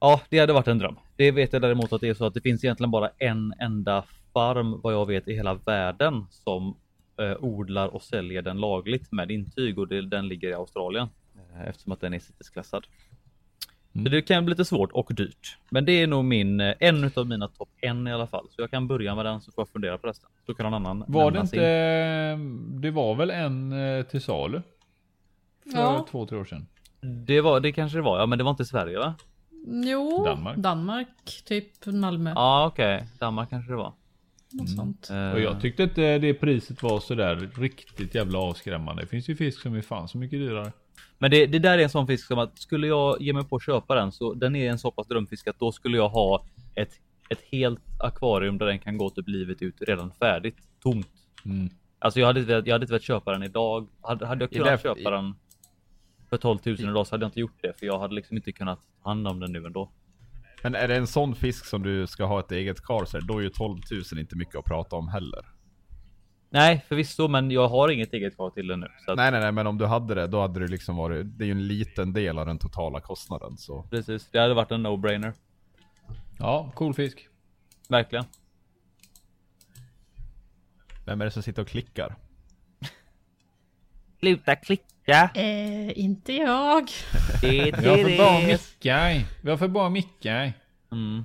Ja, 0.00 0.20
det 0.28 0.38
hade 0.38 0.52
varit 0.52 0.68
en 0.68 0.78
dröm. 0.78 0.96
Det 1.16 1.30
vet 1.30 1.52
jag 1.52 1.62
däremot 1.62 1.92
att 1.92 2.00
det 2.00 2.08
är 2.08 2.14
så 2.14 2.26
att 2.26 2.34
det 2.34 2.40
finns 2.40 2.64
egentligen 2.64 2.90
bara 2.90 3.10
en 3.18 3.54
enda 3.58 4.04
farm 4.32 4.80
vad 4.80 4.92
jag 4.94 5.06
vet 5.06 5.28
i 5.28 5.34
hela 5.34 5.54
världen 5.54 6.26
som 6.30 6.76
eh, 7.20 7.36
odlar 7.44 7.88
och 7.88 8.02
säljer 8.02 8.42
den 8.42 8.60
lagligt 8.60 9.12
med 9.12 9.30
intyg 9.30 9.78
och 9.78 9.88
det, 9.88 10.02
den 10.02 10.28
ligger 10.28 10.48
i 10.48 10.54
Australien 10.54 11.08
eh, 11.54 11.68
eftersom 11.68 11.92
att 11.92 12.00
den 12.00 12.14
är 12.14 12.18
CITES-klassad. 12.18 12.86
Mm. 13.94 14.04
Så 14.06 14.10
det 14.10 14.22
kan 14.22 14.44
bli 14.44 14.50
lite 14.52 14.64
svårt 14.64 14.92
och 14.92 15.10
dyrt. 15.14 15.56
Men 15.70 15.84
det 15.84 15.92
är 15.92 16.06
nog 16.06 16.24
min, 16.24 16.60
eh, 16.60 16.74
en 16.80 17.10
av 17.16 17.26
mina 17.26 17.48
topp 17.48 17.68
en 17.80 18.06
i 18.06 18.12
alla 18.12 18.26
fall. 18.26 18.46
Så 18.50 18.62
jag 18.62 18.70
kan 18.70 18.88
börja 18.88 19.14
med 19.14 19.24
den 19.24 19.40
så 19.40 19.52
får 19.52 19.62
jag 19.62 19.68
fundera 19.68 19.98
på 19.98 20.06
resten. 20.06 20.30
Så 20.46 20.54
kan 20.54 20.64
någon 20.70 20.74
annan 20.86 21.04
Var 21.08 21.30
det 21.30 21.34
nämna 21.34 21.46
sin. 21.46 21.58
inte... 21.58 22.78
Det 22.86 22.90
var 22.90 23.14
väl 23.14 23.30
en 23.30 23.72
eh, 23.72 24.02
till 24.04 24.20
salu? 24.22 24.62
För 25.72 25.78
Ja. 25.78 26.06
två, 26.10 26.26
tre 26.26 26.38
år 26.38 26.44
sedan. 26.44 26.66
Det 27.00 27.40
var, 27.40 27.60
det 27.60 27.72
kanske 27.72 27.98
det 27.98 28.02
var, 28.02 28.18
ja 28.18 28.26
men 28.26 28.38
det 28.38 28.44
var 28.44 28.50
inte 28.50 28.62
i 28.62 28.66
Sverige 28.66 28.98
va? 28.98 29.14
Jo, 29.66 30.24
Danmark. 30.24 30.56
Danmark. 30.56 31.42
typ 31.44 31.86
Malmö. 31.86 32.32
Ja 32.36 32.66
okej, 32.66 33.04
Danmark 33.18 33.50
kanske 33.50 33.72
det 33.72 33.76
var. 33.76 33.92
Något 34.52 34.70
sånt. 34.70 35.10
Eh, 35.10 35.30
Och 35.32 35.40
jag 35.40 35.60
tyckte 35.60 35.82
inte 35.82 36.18
det 36.18 36.34
priset 36.34 36.82
var 36.82 37.00
sådär 37.00 37.50
riktigt 37.56 38.14
jävla 38.14 38.38
avskrämmande. 38.38 39.02
Det 39.02 39.06
finns 39.06 39.28
ju 39.28 39.36
fisk 39.36 39.60
som 39.60 39.74
är 39.74 39.82
fan 39.82 40.08
så 40.08 40.18
mycket 40.18 40.38
dyrare. 40.38 40.72
Men 41.18 41.30
det, 41.30 41.46
det 41.46 41.58
där 41.58 41.78
är 41.78 41.82
en 41.82 41.90
sån 41.90 42.06
fisk 42.06 42.26
som 42.26 42.38
att 42.38 42.58
skulle 42.58 42.86
jag 42.86 43.22
ge 43.22 43.32
mig 43.32 43.44
på 43.44 43.56
att 43.56 43.62
köpa 43.64 43.94
den 43.94 44.12
så 44.12 44.34
den 44.34 44.56
är 44.56 44.70
en 44.70 44.78
så 44.78 44.90
pass 44.90 45.06
drömfisk 45.06 45.48
att 45.48 45.58
då 45.58 45.72
skulle 45.72 45.96
jag 45.96 46.08
ha 46.08 46.44
ett, 46.74 46.92
ett 47.28 47.40
helt 47.50 47.80
akvarium 47.98 48.58
där 48.58 48.66
den 48.66 48.78
kan 48.78 48.98
gå 48.98 49.10
typ 49.10 49.28
livet 49.28 49.62
ut 49.62 49.74
redan 49.80 50.10
färdigt. 50.10 50.56
Tomt. 50.82 51.08
Mm. 51.44 51.70
Alltså 51.98 52.20
jag 52.20 52.26
hade, 52.26 52.40
jag 52.40 52.56
hade 52.56 52.74
inte 52.74 52.92
velat 52.92 53.02
köpa 53.02 53.32
den 53.32 53.42
idag. 53.42 53.88
Hade, 54.02 54.26
hade 54.26 54.44
jag 54.44 54.50
kunnat 54.50 54.82
köpa 54.82 55.10
den 55.10 55.34
för 56.28 56.36
12 56.36 56.58
000 56.64 56.80
idag 56.80 57.06
så 57.06 57.14
hade 57.14 57.24
jag 57.24 57.28
inte 57.28 57.40
gjort 57.40 57.62
det. 57.62 57.78
För 57.78 57.86
jag 57.86 57.98
hade 57.98 58.14
liksom 58.14 58.36
inte 58.36 58.52
kunnat 58.52 58.78
ta 59.02 59.10
hand 59.10 59.28
om 59.28 59.40
den 59.40 59.52
nu 59.52 59.66
ändå. 59.66 59.90
Men 60.62 60.74
är 60.74 60.88
det 60.88 60.96
en 60.96 61.06
sån 61.06 61.34
fisk 61.34 61.64
som 61.64 61.82
du 61.82 62.06
ska 62.06 62.24
ha 62.24 62.40
ett 62.40 62.52
eget 62.52 62.82
kar 62.82 63.04
så 63.04 63.20
då 63.20 63.38
är 63.38 63.42
ju 63.42 63.50
12 63.50 63.80
000 64.12 64.20
inte 64.20 64.36
mycket 64.36 64.54
att 64.54 64.64
prata 64.64 64.96
om 64.96 65.08
heller. 65.08 65.46
Nej 66.50 66.84
förvisso 66.88 67.28
men 67.28 67.50
jag 67.50 67.68
har 67.68 67.88
inget 67.88 68.12
eget 68.12 68.36
kvar 68.36 68.50
till 68.50 68.66
den 68.66 68.80
nu. 68.80 68.86
Så 69.04 69.10
att, 69.10 69.16
Nej 69.16 69.30
nej 69.30 69.40
nej 69.40 69.52
men 69.52 69.66
om 69.66 69.78
du 69.78 69.86
hade 69.86 70.14
det 70.14 70.26
då 70.26 70.40
hade 70.40 70.60
det 70.60 70.68
liksom 70.68 70.96
varit, 70.96 71.38
det 71.38 71.44
är 71.44 71.46
ju 71.46 71.52
en 71.52 71.66
liten 71.66 72.12
del 72.12 72.38
av 72.38 72.46
den 72.46 72.58
totala 72.58 73.00
kostnaden 73.00 73.56
så. 73.56 73.82
Precis, 73.82 74.30
det 74.30 74.38
hade 74.38 74.54
varit 74.54 74.70
en 74.70 74.86
no-brainer. 74.86 75.32
Ja, 76.38 76.72
cool 76.74 76.94
fisk. 76.94 77.28
Verkligen. 77.88 78.24
Vem 81.06 81.20
är 81.20 81.24
det 81.24 81.30
som 81.30 81.42
sitter 81.42 81.62
och 81.62 81.68
klickar? 81.68 82.16
Sluta 84.18 84.56
klicka. 84.56 84.84
Ja, 85.10 85.28
Eh, 85.34 85.98
inte 85.98 86.32
jag. 86.32 86.88
det 87.40 87.46
är 87.60 87.82
Vi 87.82 87.88
har 87.88 87.96
för 87.96 88.16
bra 88.16 88.40
det. 88.40 88.46
mickar. 88.46 89.24
Vi 89.42 89.50
har 89.50 89.56
för 89.56 89.68
bra 89.68 89.88
mickar. 89.88 90.52
Mm. 90.92 91.24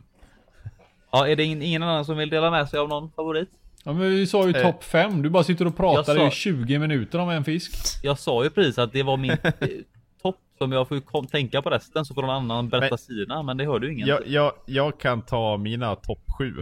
Ja, 1.12 1.28
är 1.28 1.36
det 1.36 1.44
ingen, 1.44 1.62
ingen 1.62 1.84
annan 1.84 2.06
som 2.06 2.18
vill 2.18 2.30
dela 2.30 2.52
med 2.52 2.70
sig 2.70 2.80
av 2.80 2.90
någon 2.90 3.12
favorit? 3.12 3.50
Ja 3.84 3.94
men 3.94 4.10
vi 4.10 4.28
sa 4.28 4.48
ju 4.48 4.54
Eh. 4.56 4.62
topp 4.62 4.84
5. 4.84 5.22
Du 5.22 5.30
bara 5.30 5.44
sitter 5.44 5.68
och 5.68 5.78
pratar 5.78 6.16
Jag 6.16 6.28
i 6.28 6.30
sa- 6.30 6.36
20 6.36 6.80
minuter 6.80 7.20
om 7.20 7.30
en 7.30 7.44
fisk. 7.44 7.74
Jag 8.04 8.20
sa 8.20 8.44
ju 8.44 8.50
precis 8.50 8.78
att 8.78 8.94
det 8.94 9.04
var 9.04 9.18
min 9.18 9.32
eh, 9.32 9.38
topp 10.22 10.40
som 10.58 10.72
jag 10.72 10.88
får 10.88 11.00
kom, 11.00 11.28
tänka 11.28 11.62
på 11.62 11.70
resten 11.70 12.06
så 12.06 12.14
får 12.14 12.22
någon 12.22 12.30
annan 12.36 12.70
berätta 12.70 12.88
Men- 12.90 12.98
sina, 12.98 13.44
men 13.44 13.58
det 13.58 13.66
hörde 13.66 13.88
ju 13.88 13.94
ingen. 13.94 14.08
Jag, 14.08 14.28
jag, 14.28 14.52
jag 14.66 15.00
kan 15.00 15.22
ta 15.22 15.58
mina 15.58 15.96
topp 15.96 16.24
7. 16.38 16.54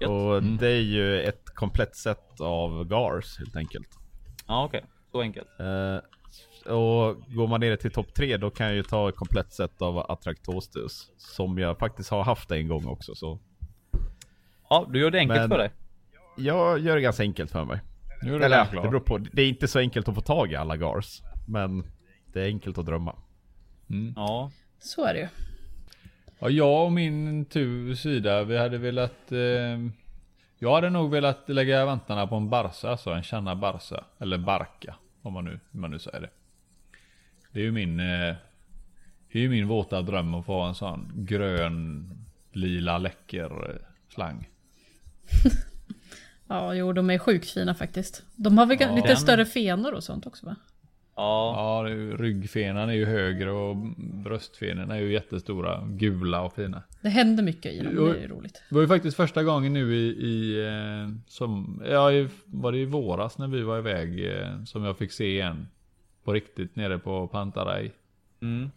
Gött. 0.00 0.10
Och 0.10 0.42
det 0.42 0.68
är 0.68 0.80
ju 0.80 1.20
ett 1.22 1.44
komplett 1.54 1.96
set 1.96 2.40
av 2.40 2.84
GARS 2.84 3.38
helt 3.38 3.56
enkelt. 3.56 3.88
Ja, 4.46 4.64
okej. 4.64 4.84
Så 5.12 5.20
enkelt. 5.20 5.48
Eh, 5.60 5.96
och 6.72 7.16
går 7.34 7.46
man 7.46 7.60
ner 7.60 7.76
till 7.76 7.90
topp 7.90 8.14
3 8.14 8.36
då 8.36 8.50
kan 8.50 8.66
jag 8.66 8.74
ju 8.76 8.82
ta 8.82 9.08
ett 9.08 9.16
komplett 9.16 9.52
set 9.52 9.82
av 9.82 9.98
Attractostus. 9.98 11.10
Som 11.16 11.58
jag 11.58 11.78
faktiskt 11.78 12.10
har 12.10 12.24
haft 12.24 12.50
en 12.50 12.68
gång 12.68 12.86
också 12.86 13.14
så. 13.14 13.38
Ja, 14.70 14.86
du 14.92 14.98
gör 15.00 15.10
det 15.10 15.18
enkelt 15.18 15.40
Men- 15.40 15.48
för 15.48 15.58
dig. 15.58 15.70
Jag 16.36 16.78
gör 16.78 16.94
det 16.96 17.02
ganska 17.02 17.22
enkelt 17.22 17.50
för 17.50 17.64
mig. 17.64 17.80
Nu 18.22 18.34
är 18.34 18.38
det 18.38 18.44
Eller 18.44 18.64
det 18.72 18.80
beror 18.88 19.00
på. 19.00 19.18
Det 19.18 19.42
är 19.42 19.48
inte 19.48 19.68
så 19.68 19.78
enkelt 19.78 20.08
att 20.08 20.14
få 20.14 20.20
tag 20.20 20.52
i 20.52 20.56
alla 20.56 20.76
GARS. 20.76 21.22
Men 21.48 21.86
det 22.32 22.40
är 22.40 22.46
enkelt 22.46 22.78
att 22.78 22.86
drömma. 22.86 23.16
Ja. 24.16 24.50
Så 24.78 25.04
är 25.04 25.14
det 25.14 25.20
ju. 25.20 25.28
Ja, 26.38 26.48
jag 26.50 26.84
och 26.84 26.92
min 26.92 27.44
tur 27.44 27.94
sida, 27.94 28.44
vi 28.44 28.58
hade 28.58 28.78
velat... 28.78 29.32
Eh, 29.32 29.78
jag 30.58 30.74
hade 30.74 30.90
nog 30.90 31.10
velat 31.10 31.48
lägga 31.48 31.84
vantarna 31.86 32.26
på 32.26 32.36
en 32.36 32.48
Barca, 32.50 32.90
alltså 32.90 33.10
en 33.10 33.22
Channa 33.22 33.54
Barca. 33.56 34.04
Eller 34.18 34.38
Barca, 34.38 34.94
om 35.22 35.32
man 35.32 35.44
nu, 35.44 35.60
om 35.72 35.80
man 35.80 35.90
nu 35.90 35.98
säger 35.98 36.20
det. 36.20 36.30
Det 37.52 37.60
är 37.60 37.64
ju 37.64 37.72
min... 37.72 38.00
Eh, 38.00 38.34
det 39.32 39.38
är 39.38 39.42
ju 39.42 39.48
min 39.48 39.68
våta 39.68 40.02
dröm 40.02 40.34
att 40.34 40.46
få 40.46 40.52
ha 40.52 40.68
en 40.68 40.74
sån 40.74 41.12
grön, 41.14 42.10
lila, 42.52 42.98
läcker 42.98 43.70
eh, 43.70 43.76
slang. 44.14 44.48
Ja, 46.48 46.74
jo, 46.74 46.92
de 46.92 47.10
är 47.10 47.18
sjukt 47.18 47.50
fina 47.50 47.74
faktiskt. 47.74 48.22
De 48.36 48.58
har 48.58 48.66
väl 48.66 48.76
Ja. 48.80 48.94
lite 48.94 49.16
större 49.16 49.44
fenor 49.44 49.92
och 49.94 50.04
sånt 50.04 50.26
också 50.26 50.46
va? 50.46 50.56
Ja. 51.16 51.54
Ja, 51.56 51.82
det 51.82 51.90
är 51.90 51.94
ju, 51.94 52.16
ryggfenan 52.16 52.88
är 52.88 52.92
ju 52.94 53.04
högre 53.04 53.50
och 53.50 53.76
bröstfenorna 53.96 54.96
är 54.96 55.00
ju 55.00 55.12
jättestora, 55.12 55.82
gula 55.86 56.42
och 56.42 56.54
fina. 56.54 56.82
Det 57.00 57.08
händer 57.08 57.42
mycket 57.42 57.72
i 57.72 57.78
dem, 57.80 57.94
det 57.94 58.18
är 58.18 58.20
ju 58.22 58.28
roligt. 58.28 58.62
Det 58.68 58.74
var 58.74 58.82
ju 58.82 58.88
faktiskt 58.88 59.16
första 59.16 59.42
gången 59.42 59.72
nu 59.72 59.94
i, 59.94 60.08
i 60.08 60.66
eh, 60.66 61.14
som, 61.26 61.82
ja, 61.90 62.12
i, 62.12 62.28
var 62.44 62.72
det 62.72 62.78
i 62.78 62.84
våras 62.84 63.38
när 63.38 63.48
vi 63.48 63.62
var 63.62 63.78
iväg 63.78 64.26
eh, 64.26 64.64
som 64.64 64.84
jag 64.84 64.98
fick 64.98 65.12
se 65.12 65.40
en 65.40 65.68
på 66.24 66.32
riktigt 66.32 66.76
nere 66.76 66.98
på 66.98 67.28
Pantarej. 67.28 67.92
Mm. 68.42 68.70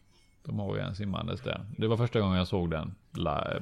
De 0.46 0.60
har 0.60 0.76
ju 0.76 0.82
en 0.82 0.96
simmandes 0.96 1.42
där. 1.42 1.66
Det 1.78 1.88
var 1.88 1.98
första 1.98 2.20
gången 2.20 2.38
jag 2.38 2.48
såg 2.48 2.72
den 2.72 2.96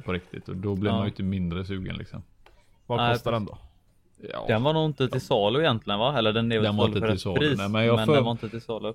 på 0.06 0.14
riktigt 0.14 0.50
och 0.50 0.56
då 0.56 0.76
blev 0.76 0.92
Ja. 0.92 0.96
man 0.96 1.06
ju 1.06 1.10
inte 1.10 1.24
mindre 1.24 1.66
sugen 1.66 1.96
liksom. 1.96 2.24
Vad 2.86 2.98
Nej, 3.00 3.14
kostar 3.14 3.32
den 3.32 3.46
då? 3.46 3.58
Ja, 4.34 4.46
Den 4.48 4.64
var 4.64 4.74
nog 4.74 4.86
inte 4.86 5.08
till 5.10 5.22
salu 5.22 5.60
egentligen 5.60 6.00
va? 6.00 6.18
Eller 6.18 6.34
den 6.34 6.52
är 6.52 6.62
Den 6.62 6.78
var 6.78 6.86
inte 6.88 7.00
för 7.00 7.10
till 7.10 7.20
salu, 7.20 7.40
pris. 7.40 7.58
nej, 7.58 7.70
men 7.70 7.86
jag 7.86 8.06
för- 8.06 8.14
den 8.16 8.24
var 8.24 8.32
inte 8.32 8.50
till 8.50 8.62
salu. 8.62 8.94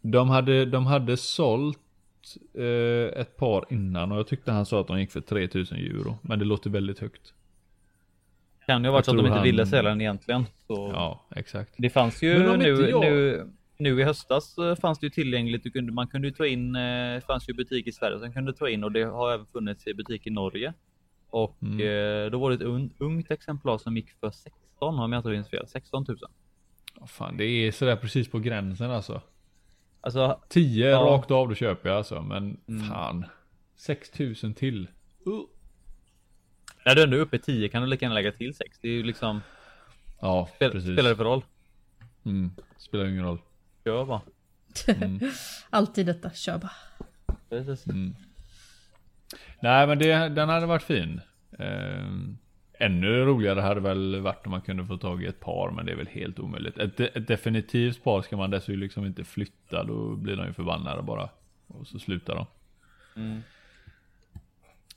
de, 0.00 0.28
hade, 0.30 0.64
de 0.64 0.86
hade 0.86 1.16
sålt 1.16 1.78
eh, 2.54 3.20
ett 3.20 3.36
par 3.36 3.64
innan 3.70 4.12
och 4.12 4.18
jag 4.18 4.26
tyckte 4.26 4.52
han 4.52 4.66
sa 4.66 4.80
att 4.80 4.86
de 4.86 5.00
gick 5.00 5.10
för 5.10 5.20
3000 5.20 5.78
euro. 5.78 6.18
Men 6.22 6.38
det 6.38 6.44
låter 6.44 6.70
väldigt 6.70 6.98
högt. 6.98 7.32
Kan 8.66 8.82
ju 8.82 8.88
ha 8.88 8.92
varit 8.92 9.04
så 9.04 9.10
att 9.10 9.16
de 9.16 9.26
inte 9.26 9.34
han- 9.34 9.42
ville 9.44 9.66
sälja 9.66 9.90
den 9.90 10.00
egentligen. 10.00 10.44
Så 10.66 10.90
Ja, 10.94 11.26
exakt. 11.36 11.74
Det 11.78 11.90
fanns 11.90 12.22
ju 12.22 12.38
Men 12.38 12.58
nu, 12.58 12.88
jag- 12.90 13.00
nu, 13.00 13.46
nu 13.78 14.00
i 14.00 14.04
höstas 14.04 14.58
eh, 14.58 14.74
fanns 14.74 14.98
det 14.98 15.06
ju 15.06 15.10
tillgängligt. 15.10 15.62
Du 15.64 15.70
kunde, 15.70 15.92
man 15.92 16.06
kunde 16.06 16.28
ju 16.28 16.34
ta 16.34 16.46
in, 16.46 16.76
eh, 16.76 16.80
det 17.14 17.22
fanns 17.26 17.48
ju 17.48 17.52
butik 17.54 17.86
i 17.86 17.92
Sverige 17.92 18.18
som 18.18 18.32
kunde 18.32 18.52
ta 18.52 18.68
in 18.68 18.84
och 18.84 18.92
det 18.92 19.02
har 19.04 19.32
även 19.32 19.46
funnits 19.46 19.86
i 19.86 19.94
butik 19.94 20.26
i 20.26 20.30
Norge. 20.30 20.72
Och 21.32 21.56
Mm. 21.62 21.80
eh, 21.80 22.30
då 22.30 22.38
var 22.38 22.50
det 22.50 22.56
ett 22.56 22.62
un, 22.62 22.92
ungt 22.98 23.30
exemplar 23.30 23.78
som 23.78 23.96
gick 23.96 24.10
för 24.10 24.30
16 24.30 24.98
om 24.98 25.12
jag 25.12 25.18
inte 25.20 25.28
minns 25.28 25.48
fel. 25.48 25.66
16 25.68 26.04
000. 26.08 26.18
Ja, 27.00 27.06
Fan, 27.06 27.36
det 27.36 27.44
är 27.44 27.72
sådär 27.72 27.96
precis 27.96 28.30
på 28.30 28.38
gränsen 28.38 28.90
alltså. 28.90 29.20
Alltså 30.00 30.40
10 30.48 30.90
Ja. 30.90 30.98
rakt 31.00 31.30
av 31.30 31.48
då 31.48 31.54
köper 31.54 31.88
jag 31.88 31.98
alltså. 31.98 32.22
Men 32.22 32.56
Mm. 32.68 32.88
fan. 32.88 33.24
6000 33.76 34.54
till. 34.54 34.88
när 36.84 36.94
du 36.94 37.02
ändå 37.02 37.16
är 37.16 37.20
uppe 37.20 37.36
i 37.36 37.38
10 37.38 37.68
kan 37.68 37.82
du 37.82 37.88
lika 37.88 38.04
gärna 38.04 38.14
lägga 38.14 38.32
till 38.32 38.54
6. 38.54 38.78
Det 38.82 38.88
är 38.88 38.92
ju 38.92 39.02
liksom, 39.02 39.40
Ja, 40.20 40.48
spel, 40.56 40.70
precis. 40.72 40.92
spelar 40.92 41.10
det 41.10 41.16
för 41.16 41.24
roll? 41.24 41.44
Mm. 42.24 42.50
Spelar 42.76 43.04
ingen 43.04 43.24
roll. 43.24 43.38
Kör 43.84 44.04
bara. 44.04 44.20
Alltid 45.70 46.06
detta, 46.06 46.30
kör 46.30 46.58
bara. 46.58 46.72
Precis. 47.48 47.86
Mm. 47.86 48.14
Nej 49.60 49.86
men 49.86 49.98
det, 49.98 50.28
den 50.28 50.48
hade 50.48 50.66
varit 50.66 50.82
fin. 50.82 51.20
Ehm, 51.58 52.38
ännu 52.78 53.24
roligare 53.24 53.60
hade 53.60 53.80
väl 53.80 54.20
varit 54.20 54.46
om 54.46 54.50
man 54.50 54.60
kunde 54.60 54.86
få 54.86 54.96
tag 54.96 55.22
i 55.22 55.26
ett 55.26 55.40
par. 55.40 55.70
Men 55.70 55.86
det 55.86 55.92
är 55.92 55.96
väl 55.96 56.06
helt 56.08 56.38
omöjligt. 56.38 56.78
Ett, 56.78 57.00
ett 57.00 57.26
definitivt 57.26 58.04
par 58.04 58.22
ska 58.22 58.36
man 58.36 58.50
dessutom 58.50 58.80
liksom 58.80 59.06
inte 59.06 59.24
flytta. 59.24 59.84
Då 59.84 60.16
blir 60.16 60.36
de 60.36 60.46
ju 60.46 60.52
förbannade 60.52 61.02
bara. 61.02 61.28
Och 61.66 61.86
så 61.86 61.98
slutar 61.98 62.34
de. 62.34 62.46
Mm. 63.20 63.42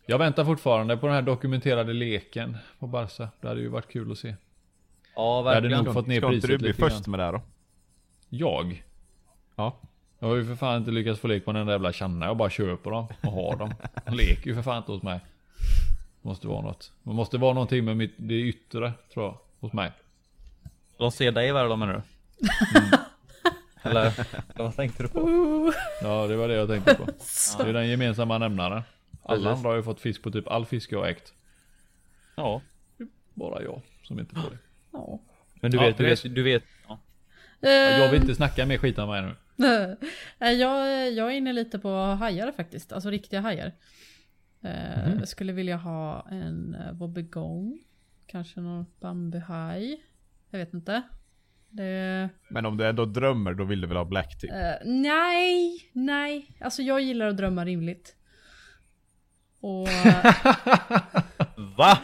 Jag 0.05 0.17
väntar 0.17 0.45
fortfarande 0.45 0.97
på 0.97 1.05
den 1.07 1.15
här 1.15 1.21
dokumenterade 1.21 1.93
leken 1.93 2.57
på 2.79 2.87
Barca. 2.87 3.29
Det 3.41 3.47
hade 3.47 3.61
ju 3.61 3.67
varit 3.67 3.91
kul 3.91 4.11
att 4.11 4.17
se. 4.17 4.35
Ja, 5.15 5.37
Jag 5.37 5.43
hade 5.43 5.61
verkligen. 5.61 5.83
nog 5.83 5.93
fått 5.93 6.07
ner 6.07 6.19
Ska 6.21 6.33
inte 6.33 6.47
priset 6.47 6.59
du 6.59 6.63
bli 6.63 6.73
först 6.73 7.07
med 7.07 7.19
det 7.19 7.23
här 7.23 7.31
då? 7.33 7.41
Jag? 8.29 8.83
Ja. 9.55 9.79
Jag 10.19 10.27
har 10.27 10.35
ju 10.35 10.45
för 10.45 10.55
fan 10.55 10.77
inte 10.77 10.91
lyckats 10.91 11.19
få 11.19 11.27
lek 11.27 11.45
på 11.45 11.51
den 11.51 11.65
där 11.65 11.73
jävla 11.73 11.93
Channa. 11.93 12.25
Jag 12.25 12.37
bara 12.37 12.49
köper 12.49 12.91
dem 12.91 13.07
och 13.23 13.31
har 13.31 13.55
dem. 13.57 13.73
De 14.05 14.15
leker 14.15 14.47
ju 14.47 14.55
för 14.55 14.61
fan 14.61 14.77
inte 14.77 14.91
hos 14.91 15.03
mig. 15.03 15.19
Måste 16.21 16.47
vara 16.47 16.61
något. 16.61 16.91
Det 17.03 17.13
måste 17.13 17.37
vara 17.37 17.53
någonting 17.53 17.85
med 17.85 17.97
mitt, 17.97 18.13
det 18.17 18.33
yttre 18.33 18.93
tror 19.13 19.25
jag. 19.25 19.37
Hos 19.59 19.73
mig. 19.73 19.91
De 20.97 21.11
ser 21.11 21.31
dig 21.31 21.51
värre 21.51 21.67
då 21.67 21.75
menar 21.75 21.93
du? 21.93 22.01
Eller, 23.89 24.01
eller 24.53 24.63
vad 24.63 24.75
tänkte 24.75 25.03
du 25.03 25.09
på? 25.09 25.73
Ja 26.01 26.27
det 26.27 26.35
var 26.35 26.47
det 26.47 26.53
jag 26.53 26.67
tänkte 26.69 26.95
på. 26.95 27.07
Så. 27.19 27.63
Det 27.63 27.69
är 27.69 27.73
den 27.73 27.87
gemensamma 27.87 28.37
nämnaren. 28.37 28.81
Alla 29.23 29.51
andra 29.51 29.69
har 29.69 29.75
ju 29.75 29.83
fått 29.83 29.99
fisk 30.01 30.23
på 30.23 30.31
typ 30.31 30.47
all 30.47 30.65
fisk 30.65 30.91
jag 30.91 30.99
har 30.99 31.07
ägt. 31.07 31.33
Ja. 32.35 32.61
Bara 33.33 33.63
jag 33.63 33.81
som 34.03 34.19
inte 34.19 34.35
får 34.35 34.49
det. 34.49 34.57
Ja. 34.91 35.19
Men 35.55 35.71
du 35.71 35.77
Ja, 35.77 35.83
vet, 35.83 35.97
du 35.97 36.03
Therese. 36.03 36.25
vet, 36.25 36.35
du 36.35 36.43
vet. 36.43 36.63
Ja. 36.87 37.69
Jag 37.69 38.11
vill 38.11 38.21
inte 38.21 38.35
snacka 38.35 38.65
mer 38.65 38.77
skit 38.77 38.97
om 38.99 39.09
mig 39.09 39.21
nu. 39.21 39.35
Jag, 40.39 41.11
jag 41.11 41.27
är 41.27 41.29
inne 41.37 41.53
lite 41.53 41.79
på 41.79 41.89
hajar 41.95 42.51
faktiskt, 42.51 42.91
alltså 42.91 43.09
riktiga 43.09 43.41
hajar. 43.41 43.71
Eh, 44.61 45.07
Mhm. 45.07 45.19
Jag 45.19 45.27
skulle 45.27 45.53
vilja 45.53 45.77
ha 45.77 46.27
en 46.31 46.75
uh, 46.75 46.93
wobbegong, 46.97 47.79
kanske 48.27 48.61
någon 48.61 48.85
bambuhaj. 48.99 50.01
Jag 50.49 50.59
vet 50.59 50.73
inte. 50.73 51.01
Det, 51.69 52.29
Men 52.49 52.65
om 52.65 52.77
du 52.77 52.87
ändå 52.87 53.05
drömmer 53.05 53.53
då 53.53 53.63
vill 53.63 53.81
du 53.81 53.87
väl 53.87 53.97
ha 53.97 54.05
black 54.05 54.39
tip? 54.39 54.51
eh, 54.51 54.75
nej, 54.85 55.89
nej. 55.93 56.57
Alltså 56.61 56.81
jag 56.81 57.01
gillar 57.01 57.27
att 57.27 57.37
drömma 57.37 57.65
rimligt. 57.65 58.15
Och 59.59 59.87
Va? 61.77 61.97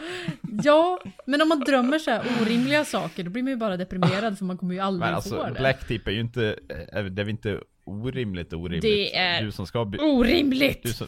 Ja, 0.64 0.98
men 1.26 1.42
om 1.42 1.48
man 1.48 1.60
drömmer 1.60 1.98
så 1.98 2.10
här 2.10 2.22
orimliga 2.42 2.84
saker 2.84 3.24
då 3.24 3.30
blir 3.30 3.42
man 3.42 3.50
ju 3.52 3.56
bara 3.56 3.76
deprimerad 3.76 4.38
för 4.38 4.44
man 4.44 4.58
kommer 4.58 4.74
ju 4.74 4.80
aldrig 4.80 5.00
Men 5.12 5.22
få 5.22 5.34
alltså 5.36 5.54
det. 5.54 5.60
black 5.60 5.88
tip 5.88 6.06
är 6.08 6.12
ju 6.12 6.20
inte, 6.20 6.58
är- 6.92 7.02
det 7.02 7.22
är 7.22 7.24
väl 7.24 7.28
inte 7.28 7.60
orimligt 7.84 8.52
orimligt? 8.52 8.82
Det 8.82 9.16
är- 9.16 9.42
Du 9.44 9.52
som 9.52 9.66
ska 9.66 9.84
by- 9.84 9.98
Orimligt! 9.98 10.82
du 10.82 10.92
som, 10.92 11.06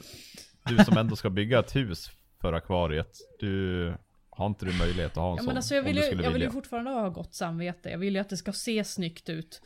du 0.68 0.84
som 0.84 0.98
ändå 0.98 1.16
ska 1.16 1.30
bygga 1.30 1.58
ett 1.58 1.76
hus 1.76 2.10
för 2.40 2.52
akvariet. 2.52 3.10
Du 3.40 3.94
har 4.30 4.46
inte 4.46 4.66
du 4.66 4.72
möjlighet 4.78 5.10
att 5.12 5.16
ha 5.16 5.26
en 5.30 5.32
Ja, 5.32 5.36
sån? 5.38 5.46
men 5.46 5.56
alltså 5.56 5.74
jag 5.74 5.82
vill, 5.82 5.96
ju, 5.96 6.22
jag 6.22 6.30
vill 6.30 6.42
ju 6.42 6.50
fortfarande 6.50 6.90
ha 6.90 7.08
gott 7.08 7.34
samvete. 7.34 7.88
Jag 7.90 7.98
vill 7.98 8.14
ju 8.14 8.20
att 8.20 8.28
det 8.28 8.36
ska 8.36 8.52
se 8.52 8.84
snyggt 8.84 9.28
ut. 9.28 9.62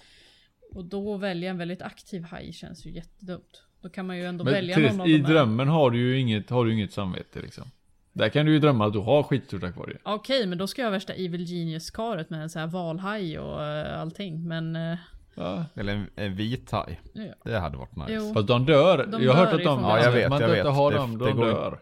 Och 0.74 0.84
då 0.84 1.16
välja 1.16 1.50
en 1.50 1.58
väldigt 1.58 1.82
aktiv 1.82 2.22
haj 2.22 2.52
känns 2.52 2.86
ju 2.86 2.90
jättedumt. 2.90 3.62
Då 3.82 3.88
kan 3.88 4.06
man 4.06 4.16
ju 4.16 4.26
ändå 4.26 4.44
Men 4.44 4.52
välja 4.54 4.74
Therese, 4.76 4.92
någon 4.92 5.00
av 5.00 5.08
i 5.08 5.18
drömmen 5.18 5.68
har 5.68 5.90
du 5.90 5.98
ju 5.98 6.18
inget, 6.20 6.50
har 6.50 6.64
du 6.64 6.72
inget 6.74 6.92
samvete 6.92 7.40
liksom. 7.40 7.64
Där 8.12 8.28
kan 8.28 8.46
du 8.46 8.52
ju 8.52 8.58
drömma 8.58 8.86
att 8.86 8.92
du 8.92 8.98
har 8.98 9.22
skitstort 9.22 9.62
akvarie. 9.64 9.96
Okej, 10.02 10.46
men 10.46 10.58
då 10.58 10.66
ska 10.66 10.82
jag 10.82 10.86
ha 10.86 10.90
värsta 10.92 11.12
Evil 11.12 11.44
Genius-karet 11.44 12.30
med 12.30 12.42
en 12.42 12.50
sån 12.50 12.60
här 12.60 12.66
valhaj 12.68 13.38
och 13.38 13.64
eh, 13.64 14.00
allting. 14.00 14.48
Men... 14.48 14.76
eh, 14.76 14.98
Ja. 15.40 15.64
Eller 15.74 15.92
en, 15.92 16.06
en 16.16 16.34
vit 16.36 16.70
haj. 16.70 17.00
ja. 17.12 17.22
Det 17.44 17.58
hade 17.58 17.76
varit 17.76 17.96
nice. 17.96 18.12
Jo. 18.12 18.34
Fast 18.34 18.46
de 18.48 18.66
dör. 18.66 19.06
De 19.06 19.22
jag 19.24 19.32
har 19.32 19.44
hört 19.44 19.54
att 19.54 19.64
de... 19.64 19.80
Ja, 19.82 20.02
jag 20.02 20.12
vet, 20.12 20.28
man 20.30 20.40
jag 20.40 20.50
inte 20.50 20.62
vet. 20.62 20.74
har 20.74 20.90
Det- 20.90 20.96
dem, 20.96 21.18
det 21.18 21.24
de 21.24 21.36
dör. 21.40 21.78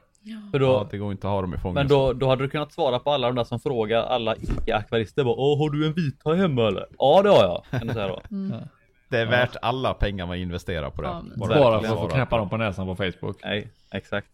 För 0.53 0.59
då, 0.59 0.67
Ja, 0.67 0.89
det 0.91 0.99
går 0.99 1.13
inte 1.13 1.27
att 1.27 1.33
ha 1.33 1.41
dem 1.41 1.55
i 1.55 1.59
fången. 1.59 1.75
men 1.75 1.89
då, 1.89 2.13
då 2.13 2.29
hade 2.29 2.43
du 2.45 2.49
kunnat 2.49 2.73
svara 2.73 2.99
på 2.99 3.11
alla 3.11 3.27
de 3.27 3.37
där 3.37 3.45
som 3.45 3.61
frågar 3.61 4.03
alla 4.03 4.37
icke-akvarister 4.37 5.25
Åh, 5.27 5.59
har 5.59 5.71
du 5.71 5.87
en 5.87 5.93
vithaj 5.93 6.37
hemma 6.37 6.69
eller? 6.69 6.87
Ja 6.99 7.23
det 7.23 7.29
har 7.29 7.43
jag, 7.43 7.65
kan 7.81 7.87
du 7.89 7.95
säga 7.95 8.09
då. 8.09 8.21
Det 9.09 9.19
är 9.19 9.27
värt 9.27 9.57
alla 9.63 9.95
pengar 9.95 10.27
man 10.27 10.37
investerar 10.39 10.91
på 10.91 11.03
det. 11.03 11.09
Ja, 11.09 11.23
men- 11.37 11.49
Bara 11.49 11.81
för 11.81 11.93
att 11.95 12.01
få 12.01 12.09
knäppa 12.09 12.39
dem 12.39 12.49
på 12.49 12.57
näsan 12.57 12.87
på 12.87 12.97
Facebook. 12.97 13.39
Nej, 13.45 13.69
exakt. 13.91 14.29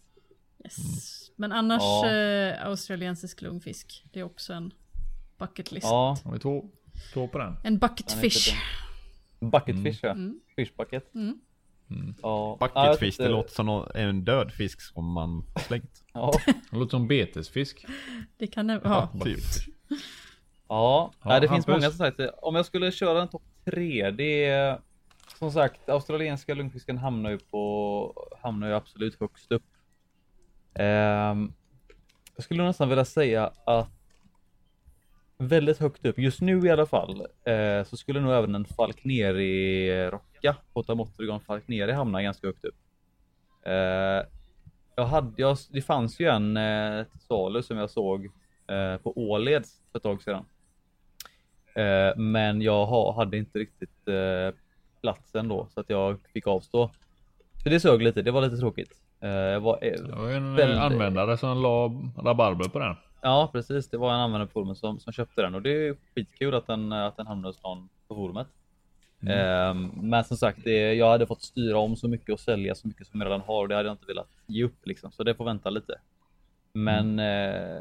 Yes. 0.65 1.22
Men 1.43 1.53
annars 1.53 1.83
Ja. 1.83 2.11
eh, 2.11 2.67
australiensisk 2.67 3.43
lungfisk. 3.43 4.05
Det 4.13 4.21
är 4.21 4.25
också 4.25 4.53
en 4.53 4.73
bucket 5.39 5.73
list. 5.73 5.87
Ja, 5.87 6.17
Har 6.25 6.33
vi 6.33 6.39
två, 6.39 6.65
två 7.13 7.29
på 7.29 7.39
den? 7.39 7.57
En 7.65 7.79
bucket 7.79 8.13
fish. 8.13 8.55
Bucketfish 9.41 9.99
ja. 10.03 10.11
Mm. 10.11 10.41
Fish 10.57 10.73
bucket. 10.77 11.15
Mm. 11.15 11.39
Ja. 12.23 12.57
Bucketfish, 12.61 13.17
det 13.19 13.29
låter 13.29 13.51
som 13.51 13.87
en 13.95 14.25
död 14.25 14.53
fisk 14.53 14.81
som 14.81 15.13
man 15.13 15.45
slängt. 15.67 16.03
Ja. 16.13 16.33
Det 16.71 16.77
låter 16.77 16.91
som 16.91 17.09
betesfisk. 17.09 17.87
Det 18.39 18.47
kan 18.47 18.67
det 18.67 18.81
ja. 18.85 19.13
Typ. 19.25 19.39
Ja, 20.69 21.13
Ja, 21.25 21.41
det 21.41 21.49
finns 21.49 21.67
många 21.67 21.89
som 21.91 21.99
sagt. 21.99 22.21
Om 22.43 22.55
jag 22.55 22.67
skulle 22.67 22.93
köra 22.93 23.23
en 23.23 23.29
topp 23.29 23.43
tre, 23.65 24.11
det 24.11 24.45
är 24.45 24.81
som 25.39 25.53
sagt 25.53 25.89
australienska 25.89 26.55
lungfisken 26.55 26.99
hamnar 26.99 27.31
ju 27.31 27.39
på 27.39 28.29
hamnar 28.43 28.69
ju 28.69 28.75
absolut 28.75 29.21
högst 29.21 29.53
upp. 29.53 29.63
Ehm, 30.75 31.53
jag 32.37 32.45
skulle 32.45 32.65
nästan 32.65 32.89
vilja 32.89 33.05
säga 33.05 33.53
att 33.67 33.91
väldigt 35.39 35.79
högt 35.79 36.07
upp, 36.07 36.19
just 36.19 36.41
nu 36.41 36.67
i 36.67 36.71
alla 36.71 36.87
fall, 36.87 37.27
eh, 37.45 37.85
så 37.85 37.97
skulle 37.97 38.21
nog 38.21 38.33
även 38.33 38.55
en 38.55 38.65
falkneri-rocka, 38.65 40.57
Potamotrigon 40.73 41.41
falkneri 41.41 41.93
hamna 41.93 42.23
ganska 42.23 42.47
högt 42.47 42.65
upp. 42.65 42.77
Eh, 43.63 44.27
jag 44.95 45.07
hade, 45.07 45.33
jag, 45.37 45.57
det 45.71 45.83
fanns 45.83 46.21
ju 46.21 46.27
en 46.27 46.57
eh, 46.57 47.05
till 47.05 47.21
salu 47.21 47.63
som 47.63 47.77
jag 47.77 47.91
såg 47.91 48.25
eh, 48.69 48.97
på 48.97 49.19
Åleds 49.19 49.81
för 49.93 49.99
ett 49.99 50.03
tag 50.03 50.23
sedan. 50.23 50.45
Eh, 51.75 52.17
men 52.17 52.63
jag 52.63 53.13
hade 53.13 53.37
inte 53.37 53.59
riktigt 53.59 54.09
eh, 54.09 54.59
platsen 55.01 55.49
då 55.49 55.67
så 55.75 55.81
att 55.81 55.91
jag 55.91 56.19
fick 56.33 56.47
avstå. 56.47 56.91
Så 57.63 57.69
det 57.69 57.81
sög 57.81 58.03
lite, 58.03 58.23
det 58.23 58.31
var 58.31 58.43
lite 58.43 58.57
tråkigt. 58.57 59.02
Eh, 59.23 59.31
jag 59.31 59.61
var, 59.61 59.79
eh, 59.83 59.93
Det 59.93 60.13
var 60.17 60.31
en 60.31 60.55
Väldigt- 60.57 60.79
användare 60.79 61.37
som 61.37 61.63
la 61.63 61.93
rabarber 62.31 62.69
på 62.69 62.79
den. 62.79 62.95
Ja 63.23 63.49
precis, 63.53 63.89
det 63.91 63.97
var 63.97 64.15
en 64.15 64.21
användare 64.21 64.47
på 64.47 64.53
forumet 64.53 64.79
som, 64.79 64.99
som 65.01 65.13
köpte 65.13 65.43
den 65.43 65.55
och 65.55 65.63
det 65.63 65.71
är 65.89 65.97
skitkul 66.15 66.55
att 66.55 66.67
den, 66.67 66.93
att 66.93 67.17
den 67.17 67.27
hamnade 67.27 67.49
hos 67.49 67.63
någon 67.63 67.89
på 68.09 68.15
forumet. 68.15 68.47
Ehm, 69.27 69.91
men 69.95 70.25
som 70.25 70.37
sagt, 70.37 70.59
det, 70.65 70.95
jag 70.95 71.11
hade 71.11 71.27
fått 71.27 71.43
styra 71.43 71.79
om 71.79 71.97
så 71.97 72.09
mycket 72.09 72.29
och 72.33 72.41
sälja 72.41 72.75
så 72.75 72.89
mycket 72.89 73.07
som 73.07 73.21
jag 73.21 73.27
redan 73.27 73.41
har 73.41 73.63
och 73.63 73.69
det 73.69 73.75
hade 73.75 73.89
jag 73.89 73.95
inte 73.95 74.07
velat 74.07 74.29
ge 74.47 74.65
upp 74.65 74.87
liksom. 74.87 75.13
Så 75.13 75.23
det 75.25 75.35
får 75.35 75.45
vänta 75.45 75.71
lite. 75.71 75.95
Men 76.73 77.19
eh, 77.19 77.81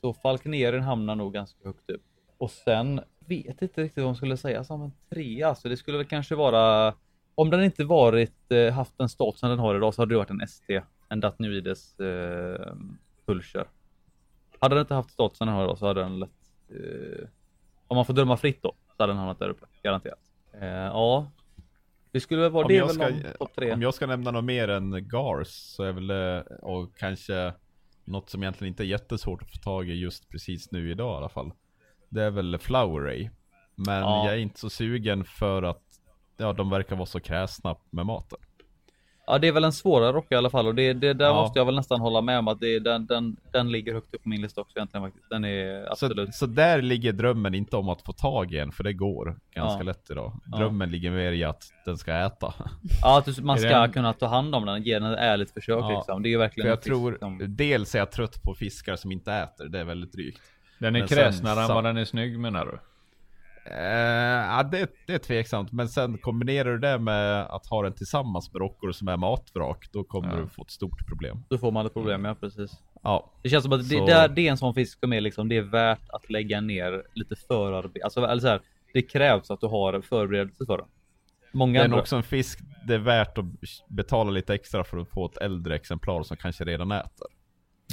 så 0.00 0.14
Falconerin 0.14 0.82
hamnar 0.82 1.14
nog 1.14 1.32
ganska 1.32 1.58
högt 1.64 1.90
upp. 1.90 2.02
Och 2.38 2.50
sen 2.50 3.00
vet 3.18 3.62
inte 3.62 3.82
riktigt 3.82 3.96
vad 4.02 4.08
man 4.08 4.16
skulle 4.16 4.36
säga 4.36 4.64
som 4.64 4.82
en 4.82 4.92
trea. 5.10 5.54
Så 5.54 5.68
det 5.68 5.76
skulle 5.76 5.96
väl 5.98 6.06
kanske 6.06 6.34
vara 6.34 6.94
om 7.34 7.50
den 7.50 7.64
inte 7.64 7.84
varit 7.84 8.52
eh, 8.52 8.72
haft 8.74 8.98
den 8.98 9.08
statusen 9.08 9.50
den 9.50 9.58
har 9.58 9.76
idag 9.76 9.94
så 9.94 10.02
hade 10.02 10.14
det 10.14 10.18
varit 10.18 10.30
en 10.30 10.40
ST. 10.40 10.80
En 11.08 11.20
Datnoides 11.20 12.00
eh, 12.00 12.74
Pulcher. 13.26 13.64
Hade 14.58 14.74
den 14.74 14.80
inte 14.82 14.94
haft 14.94 15.10
statusen 15.10 15.46
den 15.46 15.56
har 15.56 15.64
idag 15.64 15.78
så 15.78 15.86
hade 15.86 16.00
den 16.00 16.18
lätt 16.18 16.30
eh, 16.70 17.28
om 17.86 17.96
man 17.96 18.04
får 18.06 18.14
döma 18.14 18.36
fritt 18.36 18.62
då 18.62 18.74
så 18.96 19.02
hade 19.02 19.10
den 19.12 19.18
hamnat 19.18 19.38
där 19.38 19.48
uppe 19.48 19.66
garanterat. 19.82 20.18
Eh, 20.60 20.66
ja, 20.68 21.30
det 22.10 22.20
skulle 22.20 22.40
väl 22.42 22.50
vara 22.50 22.64
Om 22.64 22.68
det 22.68 22.74
jag 22.74 22.86
väl 22.86 23.20
ska- 23.20 23.30
topp 23.38 23.54
tre. 23.54 23.72
Om 23.72 23.82
jag 23.82 23.94
ska 23.94 24.06
nämna 24.06 24.30
något 24.30 24.44
mer 24.44 24.68
än 24.68 25.08
Gars 25.08 25.48
så 25.48 25.82
är 25.82 25.92
väl 25.92 26.10
och 26.62 26.96
kanske 26.96 27.52
något 28.04 28.30
som 28.30 28.42
egentligen 28.42 28.72
inte 28.72 28.82
är 28.82 28.86
jättesvårt 28.86 29.42
att 29.42 29.50
få 29.50 29.56
tag 29.56 29.88
i 29.88 29.92
just 29.92 30.28
precis 30.28 30.70
nu 30.70 30.90
idag 30.90 31.14
i 31.14 31.16
alla 31.16 31.28
fall. 31.28 31.52
Det 32.08 32.22
är 32.22 32.30
väl 32.30 32.58
Flower 32.58 33.00
Ray. 33.00 33.30
Men 33.74 34.00
Ja. 34.00 34.24
jag 34.24 34.34
är 34.34 34.38
inte 34.38 34.60
så 34.60 34.70
sugen 34.70 35.24
för 35.24 35.62
att 35.62 35.93
ja, 36.36 36.52
de 36.52 36.70
verkar 36.70 36.96
vara 36.96 37.06
så 37.06 37.20
kräsna 37.20 37.76
med 37.90 38.06
maten. 38.06 38.38
Ja, 39.26 39.38
det 39.38 39.48
är 39.48 39.52
väl 39.52 39.64
en 39.64 39.72
svårare 39.72 40.12
rock 40.12 40.26
i 40.30 40.34
alla 40.34 40.50
fall 40.50 40.66
och 40.66 40.74
det, 40.74 40.92
det 40.92 41.12
där 41.14 41.26
Ja. 41.26 41.34
måste 41.34 41.58
jag 41.58 41.66
väl 41.66 41.74
nästan 41.74 42.00
hålla 42.00 42.20
med 42.20 42.38
om 42.38 42.48
att 42.48 42.60
det, 42.60 42.78
den, 42.78 43.06
den, 43.06 43.36
den 43.52 43.72
ligger 43.72 43.94
högt 43.94 44.14
upp 44.14 44.22
på 44.22 44.28
min 44.28 44.42
lista 44.42 44.60
också 44.60 44.78
egentligen 44.78 45.06
faktiskt. 45.06 45.30
Den 45.30 45.44
är 45.44 45.90
absolut. 45.92 46.34
Så, 46.34 46.38
så 46.38 46.46
där 46.46 46.82
ligger 46.82 47.12
drömmen 47.12 47.54
inte 47.54 47.76
om 47.76 47.88
att 47.88 48.02
få 48.02 48.12
tag 48.12 48.52
i 48.52 48.58
en, 48.58 48.72
för 48.72 48.84
det 48.84 48.92
går 48.92 49.36
ganska 49.54 49.78
Ja. 49.78 49.82
lätt 49.84 50.10
idag. 50.10 50.40
Ja. 50.52 50.58
Drömmen 50.58 50.90
ligger 50.90 51.10
mer 51.10 51.32
i 51.32 51.44
att 51.44 51.62
den 51.84 51.98
ska 51.98 52.14
äta. 52.14 52.54
Ja, 53.02 53.18
att 53.18 53.38
man 53.38 53.58
ska 53.58 53.68
det 53.68 53.74
en- 53.74 53.92
kunna 53.92 54.12
ta 54.12 54.26
hand 54.26 54.54
om 54.54 54.66
den, 54.66 54.82
ge 54.82 54.98
den 54.98 55.12
ett 55.12 55.18
ärligt 55.18 55.50
försök 55.50 55.78
Ja. 55.80 55.90
liksom. 55.96 56.22
Det 56.22 56.28
är 56.28 56.30
ju 56.30 56.38
verkligen 56.38 56.64
För 56.64 56.70
jag 56.70 56.78
fisk 56.78 56.86
tror, 56.88 57.16
som- 57.20 57.40
dels 57.56 57.94
är 57.94 57.98
jag 57.98 58.10
trött 58.12 58.42
på 58.42 58.54
fiskar 58.54 58.96
som 58.96 59.12
inte 59.12 59.32
äter, 59.32 59.64
det 59.68 59.80
är 59.80 59.84
väldigt 59.84 60.12
drygt. 60.12 60.40
Den 60.78 60.96
är 60.96 61.06
kräsnare 61.06 61.60
än 61.62 61.68
vad 61.68 61.84
den 61.84 61.96
är 61.96 62.04
snygg 62.04 62.38
menar 62.38 62.66
du? 62.66 62.78
Eh, 63.66 63.74
ja, 63.76 64.62
det, 64.72 64.90
det 65.06 65.14
är 65.14 65.18
tveksamt. 65.18 65.72
Men 65.72 65.88
sen 65.88 66.18
kombinerar 66.18 66.70
du 66.72 66.78
det 66.78 66.98
med 66.98 67.42
att 67.42 67.66
ha 67.66 67.82
den 67.82 67.92
tillsammans 67.92 68.52
med 68.52 68.60
rockor 68.60 68.92
som 68.92 69.08
är 69.08 69.16
matvrak. 69.16 69.88
Då 69.92 70.04
kommer 70.04 70.28
Ja. 70.28 70.36
du 70.40 70.48
få 70.48 70.62
ett 70.62 70.70
stort 70.70 71.06
problem. 71.08 71.44
Då 71.48 71.58
får 71.58 71.70
man 71.72 71.86
ett 71.86 71.94
problem, 71.94 72.24
ja 72.24 72.34
precis. 72.34 72.72
Ja, 73.02 73.32
Det 73.42 73.48
känns 73.48 73.64
som 73.64 73.72
att 73.72 73.88
det, 73.88 73.96
Så- 73.98 74.06
där, 74.06 74.28
det 74.28 74.46
är 74.46 74.50
en 74.50 74.56
sån 74.56 74.74
fisk 74.74 74.98
som 75.00 75.12
är 75.12 75.20
liksom, 75.20 75.48
det 75.48 75.56
är 75.56 75.62
värt 75.62 76.08
att 76.08 76.30
lägga 76.30 76.60
ner 76.60 77.02
lite 77.14 77.36
förarbete. 77.36 78.04
Alltså, 78.04 78.24
eller 78.26 78.40
så 78.40 78.48
här, 78.48 78.60
det 78.94 79.02
krävs 79.02 79.50
att 79.50 79.60
du 79.60 79.66
har 79.66 80.00
förberedelse 80.00 80.66
för 80.66 80.78
den. 80.78 80.86
Många 81.52 81.72
det 81.72 81.78
är 81.78 81.84
andra. 81.84 81.98
också 82.00 82.16
en 82.16 82.22
fisk 82.22 82.58
det 82.86 82.94
är 82.94 82.98
värt 82.98 83.38
att 83.38 83.44
betala 83.88 84.30
lite 84.30 84.54
extra 84.54 84.84
för 84.84 84.98
att 84.98 85.08
få 85.08 85.26
ett 85.26 85.36
äldre 85.36 85.74
exemplar 85.74 86.22
som 86.22 86.36
kanske 86.36 86.64
redan 86.64 86.92
äter. 86.92 87.26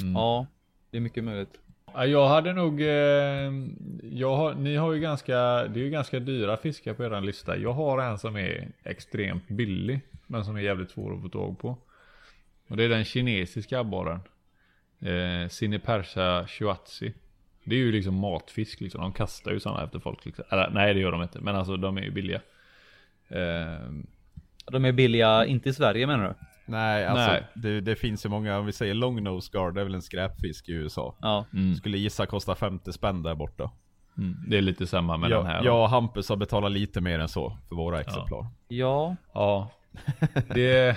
Mm. 0.00 0.12
Ja, 0.12 0.46
det 0.90 0.96
är 0.96 1.00
mycket 1.00 1.24
möjligt. 1.24 1.60
Jag 1.94 2.28
hade 2.28 2.52
nog, 2.52 2.80
eh, 2.80 3.52
jag 4.02 4.36
har, 4.36 4.54
ni 4.54 4.76
har 4.76 4.92
ju 4.92 5.00
ganska, 5.00 5.34
det 5.68 5.80
är 5.80 5.84
ju 5.84 5.90
ganska 5.90 6.20
dyra 6.20 6.56
fiskar 6.56 6.94
på 6.94 7.04
er 7.04 7.20
lista. 7.20 7.56
Jag 7.56 7.72
har 7.72 8.02
en 8.02 8.18
som 8.18 8.36
är 8.36 8.68
extremt 8.84 9.48
billig, 9.48 10.00
men 10.26 10.44
som 10.44 10.56
är 10.56 10.60
jävligt 10.60 10.90
svår 10.90 11.14
att 11.14 11.22
få 11.22 11.28
tag 11.28 11.58
på. 11.58 11.76
Och 12.68 12.76
det 12.76 12.84
är 12.84 12.88
den 12.88 13.04
kinesiska 13.04 13.80
abborren. 13.80 14.20
Eh, 15.00 15.48
Cinepersa 15.48 16.46
shuatsi. 16.46 17.12
Det 17.64 17.74
är 17.74 17.78
ju 17.78 17.92
liksom 17.92 18.14
matfisk 18.14 18.80
liksom. 18.80 19.00
De 19.00 19.12
kastar 19.12 19.52
ju 19.52 19.60
sådana 19.60 19.84
efter 19.84 19.98
folk 19.98 20.24
liksom. 20.24 20.44
Eller 20.50 20.70
nej 20.70 20.94
det 20.94 21.00
gör 21.00 21.12
de 21.12 21.22
inte, 21.22 21.40
men 21.40 21.56
alltså 21.56 21.76
de 21.76 21.96
är 21.98 22.02
ju 22.02 22.10
billiga. 22.10 22.40
Eh, 23.28 23.92
De 24.72 24.84
är 24.84 24.92
billiga, 24.92 25.46
inte 25.46 25.68
i 25.68 25.72
Sverige 25.72 26.06
menar 26.06 26.28
du? 26.28 26.34
Nej, 26.66 27.06
alltså 27.06 27.26
Nej. 27.26 27.46
Det, 27.54 27.80
det 27.80 27.96
finns 27.96 28.24
ju 28.24 28.28
många, 28.28 28.58
om 28.58 28.66
vi 28.66 28.72
säger 28.72 28.94
long 28.94 29.22
nose 29.22 29.50
guard, 29.52 29.74
det 29.74 29.80
är 29.80 29.84
väl 29.84 29.94
en 29.94 30.02
skräpfisk 30.02 30.68
i 30.68 30.72
USA. 30.72 31.16
Ja. 31.20 31.44
mm, 31.52 31.74
Skulle 31.74 31.98
gissa 31.98 32.26
kostar 32.26 32.54
50 32.54 32.92
spänn 32.92 33.22
där 33.22 33.34
borta. 33.34 33.70
mm, 34.18 34.36
det 34.48 34.58
är 34.58 34.62
lite 34.62 34.86
samma 34.86 35.16
med 35.16 35.30
den 35.30 35.38
Jag, 35.38 35.44
här. 35.44 35.64
jag 35.64 35.82
och 35.82 35.88
Hampus 35.90 36.28
har 36.28 36.36
betalat 36.36 36.72
lite 36.72 37.00
mer 37.00 37.18
än 37.18 37.28
så 37.28 37.58
för 37.68 37.76
våra 37.76 38.00
exemplar. 38.00 38.46
Ja, 38.68 39.16
Ja. 39.34 39.70
Det... 40.54 40.96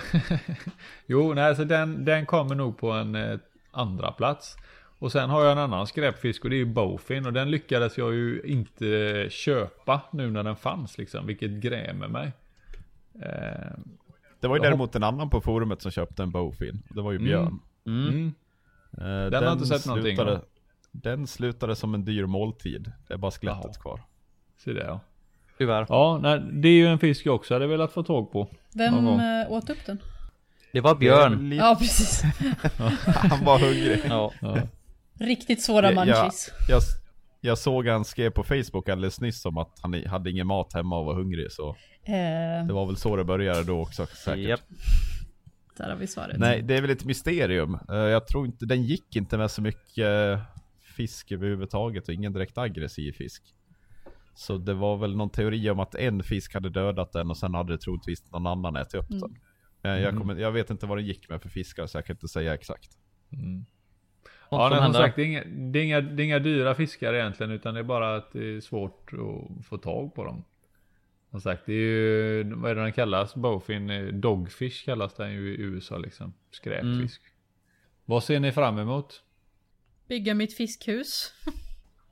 jo, 1.06 1.34
nej, 1.34 1.56
så 1.56 1.64
den, 1.64 2.04
den 2.04 2.26
kommer 2.26 2.54
nog 2.54 2.78
på 2.78 2.90
en 2.92 3.14
eh, 3.14 3.38
andra 3.70 4.12
plats. 4.12 4.56
Och 4.98 5.12
sen 5.12 5.30
har 5.30 5.42
jag 5.42 5.52
en 5.52 5.58
annan 5.58 5.86
skräpfisk 5.86 6.44
och 6.44 6.50
det 6.50 6.56
är 6.56 6.58
ju 6.58 6.64
bowfin. 6.64 7.26
Och 7.26 7.32
den 7.32 7.50
lyckades 7.50 7.98
jag 7.98 8.14
ju 8.14 8.42
inte 8.44 9.26
köpa 9.30 10.00
nu 10.10 10.30
när 10.30 10.42
den 10.42 10.56
fanns 10.56 10.98
liksom. 10.98 11.26
Vilket 11.26 11.50
grämer 11.50 12.08
mig. 12.08 12.32
Eh, 13.22 13.72
Det 14.40 14.48
var 14.48 14.56
ju 14.56 14.62
däremot 14.62 14.94
en 14.94 15.02
annan 15.02 15.30
på 15.30 15.40
forumet 15.40 15.82
som 15.82 15.90
köpte 15.90 16.22
en 16.22 16.30
bowfin. 16.30 16.82
Det 16.90 17.02
var 17.02 17.12
ju 17.12 17.18
Björn. 17.18 17.58
mm. 17.86 18.08
mm. 18.08 18.34
Eh, 18.98 19.30
Den 19.30 19.44
har 19.44 19.52
inte 19.52 19.66
sett 19.66 19.86
någonting 19.86 20.16
slutade, 20.16 20.36
av. 20.36 20.44
Den 20.92 21.26
slutade 21.26 21.76
som 21.76 21.94
en 21.94 22.04
dyr 22.04 22.26
måltid. 22.26 22.92
Det 23.08 23.14
är 23.14 23.18
bara 23.18 23.30
skelettet 23.30 23.64
Jaha. 23.64 23.82
kvar. 23.82 24.00
Se 24.64 24.72
det 24.72 24.84
ja. 24.84 25.00
tyvärr. 25.58 25.86
Ja, 25.88 26.18
nej, 26.22 26.42
det 26.52 26.68
är 26.68 26.72
ju 26.72 26.86
en 26.86 26.98
fisk 26.98 27.26
jag 27.26 27.34
också 27.34 27.54
hade 27.54 27.66
velat 27.66 27.92
få 27.92 28.02
tag 28.02 28.32
på. 28.32 28.48
Vem 28.74 29.06
eh, 29.06 29.52
åt 29.52 29.70
upp 29.70 29.86
den? 29.86 29.98
Det 30.72 30.80
var 30.80 30.94
Det 30.94 30.98
Björn. 31.00 31.48
lite- 31.50 31.64
Ja, 31.64 31.76
precis. 31.78 32.22
Han 33.06 33.44
var 33.44 33.58
hungrig. 33.58 34.00
Ja. 34.08 34.32
Ja. 34.40 34.56
Riktigt 35.18 35.62
svåra 35.62 35.90
munchies. 35.92 36.50
Jag, 36.68 36.76
jag 36.76 36.82
såg 37.54 37.86
han 37.88 38.04
skrev 38.04 38.30
på 38.30 38.42
Facebook 38.42 38.88
alldeles 38.88 39.20
nyss 39.20 39.44
om 39.46 39.58
att 39.58 39.78
han 39.82 40.04
hade 40.06 40.30
ingen 40.30 40.46
mat 40.46 40.72
hemma 40.72 40.98
och 40.98 41.04
var 41.06 41.14
hungrig. 41.14 41.52
Så 41.52 41.76
Eh, 42.08 42.66
det 42.66 42.72
var 42.72 42.86
väl 42.86 42.96
så 42.96 43.16
det 43.16 43.24
började 43.24 43.64
då 43.64 43.80
också 43.80 44.06
säkert. 44.06 44.48
Japp. 44.48 44.60
där 45.76 45.88
har 45.90 45.96
vi 45.96 46.06
svaret. 46.06 46.38
Nej, 46.38 46.62
det 46.62 46.76
är 46.76 46.80
väl 46.80 46.90
ett 46.90 47.04
mysterium. 47.04 47.78
Eh, 47.88 47.96
Jag 47.96 48.26
tror 48.26 48.46
inte, 48.46 48.66
den 48.66 48.82
gick 48.82 49.16
inte 49.16 49.38
med 49.38 49.50
så 49.50 49.62
mycket 49.62 49.98
eh, 50.06 50.40
fisk 50.96 51.32
överhuvudtaget 51.32 52.08
och 52.08 52.14
ingen 52.14 52.32
direkt 52.32 52.58
aggressiv 52.58 53.12
fisk. 53.12 53.42
Så 54.34 54.58
det 54.58 54.74
var 54.74 54.96
väl 54.96 55.16
någon 55.16 55.30
teori 55.30 55.70
om 55.70 55.80
att 55.80 55.94
en 55.94 56.22
fisk 56.22 56.54
hade 56.54 56.70
dödat 56.70 57.12
den 57.12 57.30
och 57.30 57.36
sen 57.36 57.54
hade 57.54 57.72
det 57.72 57.78
troligtvis 57.78 58.32
någon 58.32 58.46
annan 58.46 58.76
ätit 58.76 58.94
upp 58.94 59.10
Mm. 59.10 59.20
den. 59.20 60.02
Jag, 60.02 60.16
kommer, 60.18 60.36
jag 60.36 60.52
vet 60.52 60.70
inte 60.70 60.86
vad 60.86 60.98
den 60.98 61.06
gick 61.06 61.28
med 61.28 61.42
för 61.42 61.48
fiskar 61.48 61.86
så 61.86 61.98
jag 61.98 62.04
kan 62.06 62.16
inte 62.16 62.28
säga 62.28 62.54
exakt. 62.54 62.90
Mm. 63.32 63.64
Ja, 64.50 64.68
som 64.68 64.78
men 64.78 64.92
som 64.92 65.02
sagt, 65.02 65.16
det 65.16 65.22
är, 65.22 65.26
inga, 65.26 65.44
det, 65.44 65.78
är 65.78 65.84
inga, 65.84 66.00
det 66.00 66.22
är 66.22 66.24
inga 66.24 66.38
dyra 66.38 66.74
fiskar 66.74 67.14
egentligen, 67.14 67.52
utan 67.52 67.74
det 67.74 67.80
är 67.80 67.84
bara 67.84 68.16
att 68.16 68.32
det 68.32 68.56
är 68.56 68.60
svårt 68.60 69.12
att 69.12 69.66
få 69.66 69.78
tag 69.78 70.14
på 70.14 70.24
dem. 70.24 70.44
Som 71.30 71.40
sagt, 71.40 71.66
det 71.66 71.72
är 71.72 71.76
ju, 71.76 72.54
vad 72.54 72.70
är 72.70 72.74
det 72.74 72.82
den 72.82 72.92
kallas? 72.92 73.34
Bowfin, 73.34 74.20
dogfish 74.20 74.84
kallas 74.84 75.14
den 75.14 75.32
ju 75.32 75.54
i 75.54 75.60
USA 75.60 75.98
liksom. 75.98 76.34
Skräpfisk. 76.50 77.22
Vad 78.04 78.24
ser 78.24 78.40
ni 78.40 78.52
fram 78.52 78.78
emot? 78.78 79.22
Bygga 80.08 80.34
mitt 80.34 80.56
fiskhus. 80.56 81.32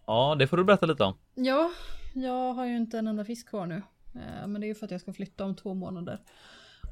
Ja, 0.06 0.36
det 0.38 0.46
får 0.46 0.56
du 0.56 0.64
berätta 0.64 0.86
lite 0.86 1.04
om. 1.04 1.14
Ja, 1.34 1.70
jag 2.14 2.52
har 2.52 2.66
ju 2.66 2.76
inte 2.76 2.98
en 2.98 3.06
enda 3.06 3.24
fisk 3.24 3.48
kvar 3.48 3.66
nu. 3.66 3.82
Eh, 4.14 4.46
Men 4.46 4.60
det 4.60 4.66
är 4.66 4.68
ju 4.68 4.74
för 4.74 4.84
att 4.84 4.90
jag 4.90 5.00
ska 5.00 5.12
flytta 5.12 5.44
om 5.44 5.56
två 5.56 5.74
månader. 5.74 6.20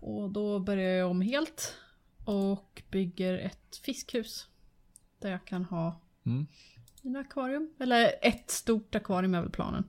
Och 0.01 0.31
då 0.31 0.59
börjar 0.59 0.91
jag 0.91 1.11
om 1.11 1.21
helt. 1.21 1.77
Och 2.25 2.83
bygger 2.91 3.39
ett 3.39 3.77
fiskhus. 3.85 4.49
Där 5.23 5.31
jag 5.31 5.45
kan 5.45 5.65
ha 5.65 6.01
Mm. 6.27 6.47
mina 7.03 7.19
akvarium. 7.21 7.71
Eller 7.81 8.13
ett 8.23 8.51
stort 8.51 8.95
akvarium 8.95 9.35
är 9.35 9.41
väl 9.41 9.51
planen. 9.51 9.85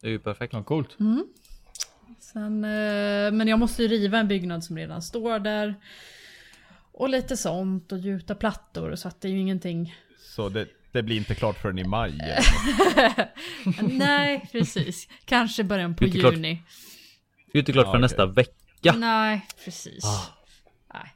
Det 0.00 0.06
är 0.06 0.10
ju 0.10 0.18
perfekt. 0.18 0.52
Ja, 0.52 0.62
coolt. 0.62 1.00
Mm. 1.00 1.26
Sen, 2.20 2.64
eh, 2.64 3.32
men 3.32 3.48
jag 3.48 3.58
måste 3.58 3.82
ju 3.82 3.88
riva 3.88 4.18
en 4.18 4.28
byggnad 4.28 4.64
som 4.64 4.76
redan 4.76 5.02
står 5.02 5.38
där. 5.38 5.74
Och 6.92 7.08
lite 7.08 7.36
sånt 7.36 7.92
och 7.92 7.98
gjuta 7.98 8.34
plattor 8.34 8.94
så 8.94 9.08
att 9.08 9.20
det 9.20 9.28
är 9.28 9.32
ju 9.32 9.38
ingenting. 9.38 9.94
Så 10.20 10.48
det, 10.48 10.68
det 10.92 11.02
blir 11.02 11.16
inte 11.16 11.34
klart 11.34 11.58
förrän 11.58 11.78
i 11.78 11.84
maj. 11.84 12.18
Nej, 13.82 14.48
precis. 14.52 15.08
Kanske 15.24 15.64
början 15.64 15.94
på 15.96 16.04
Det 16.04 16.10
klart. 16.10 16.32
juni. 16.34 16.62
Det 17.52 17.58
är 17.58 17.60
inte 17.60 17.72
klart 17.72 17.84
för 17.84 17.90
okej. 17.90 18.00
nästa 18.00 18.26
vecka. 18.26 18.92
Nej, 18.96 19.46
precis. 19.64 20.04
Ah. 20.04 20.26
Nej. 20.94 21.14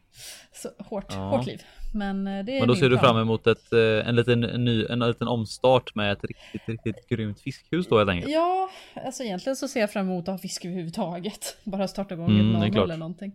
Så 0.55 0.71
hårt, 0.79 1.07
Ja. 1.09 1.17
hårt 1.29 1.47
liv. 1.47 1.62
Men 1.95 2.26
eh, 2.26 2.45
det 2.45 2.53
är 2.57 2.61
Men 2.61 2.68
då 2.68 2.74
ser 2.76 2.89
du 2.91 2.99
fram 2.99 3.16
emot 3.18 3.47
ett, 3.47 3.72
eh, 3.72 4.09
en, 4.09 4.16
liten, 4.16 4.41
ny, 4.41 4.87
en 4.91 4.99
liten 4.99 5.28
omstart 5.28 5.95
med 5.95 6.12
ett 6.12 6.24
riktigt, 6.24 6.68
riktigt 6.68 7.09
grymt 7.09 7.41
fiskhus 7.41 7.87
då 7.89 7.99
helt 7.99 8.11
enkelt. 8.11 8.32
Ja, 8.32 8.70
alltså 9.07 9.22
egentligen 9.22 9.57
så 9.57 9.68
ser 9.68 9.80
jag 9.80 9.91
fram 9.93 10.07
emot 10.07 10.28
att 10.28 10.32
ha 10.34 10.39
fisk 10.39 10.64
överhuvudtaget. 10.64 11.57
Bara 11.64 11.89
starta 11.89 12.14
igång 12.14 12.30
Mm, 12.41 12.62
ett 12.62 12.72
nano 12.74 12.84
eller 12.84 12.97
någonting. 12.97 13.32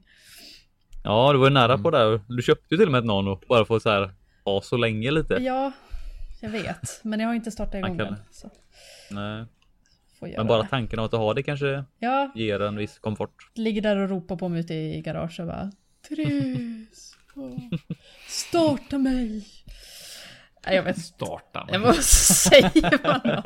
Ja, 1.03 1.31
du 1.33 1.37
var 1.39 1.45
ju 1.47 1.53
nära 1.53 1.77
på 1.77 1.91
det. 1.91 2.21
Du 2.27 2.41
köpte 2.41 2.65
ju 2.73 2.77
till 2.77 2.85
och 2.85 2.91
med 2.91 2.99
ett 2.99 3.05
nano 3.05 3.39
bara 3.47 3.65
för 3.65 3.75
att 3.75 3.83
så 3.83 3.89
här, 3.89 4.11
ha 4.45 4.61
så 4.61 4.77
länge 4.77 5.11
lite. 5.11 5.33
Ja, 5.41 5.71
jag 6.41 6.49
vet. 6.49 6.99
Men 7.03 7.19
jag 7.19 7.27
har 7.27 7.35
inte 7.35 7.51
startat 7.51 7.75
igång 7.75 7.97
kan- 7.97 8.07
den. 8.07 8.15
Så 8.31 8.49
Nej. 9.11 9.45
Men 10.37 10.47
bara 10.47 10.61
det. 10.61 10.67
tanken 10.69 10.99
av 10.99 11.05
att 11.05 11.11
ha 11.11 11.33
det 11.33 11.43
kanske 11.43 11.83
Ja, 11.99 12.31
ger 12.35 12.59
en 12.61 12.75
viss 12.75 12.99
komfort. 12.99 13.51
ligger 13.55 13.81
där 13.81 13.97
och 13.97 14.09
ropar 14.09 14.35
på 14.35 14.49
mig 14.49 14.59
ute 14.59 14.73
i 14.73 15.01
garaget 15.01 15.39
och 15.39 15.45
bara 15.47 15.71
Therese, 16.09 17.13
starta 18.27 18.97
mig. 18.97 19.45
Nej, 20.65 20.75
jag 20.75 20.83
vet 20.83 20.97
inte. 20.97 21.07
Starta. 21.07 21.67
Jag 21.71 21.81
måste 21.81 22.03
säga 22.33 22.71
man 23.03 23.21
då? 23.23 23.43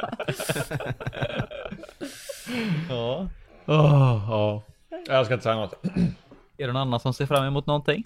Ja. 2.90 3.30
Åh, 3.66 4.26
ja. 4.30 4.64
Jag 5.08 5.26
ska 5.26 5.34
inte 5.34 5.44
säga 5.44 5.56
något. 5.56 5.86
Är 6.58 6.68
det 6.68 6.74
någon 6.74 6.82
annan 6.82 7.00
som 7.00 7.14
ser 7.14 7.26
fram 7.26 7.46
emot 7.46 7.66
någonting? 7.66 8.04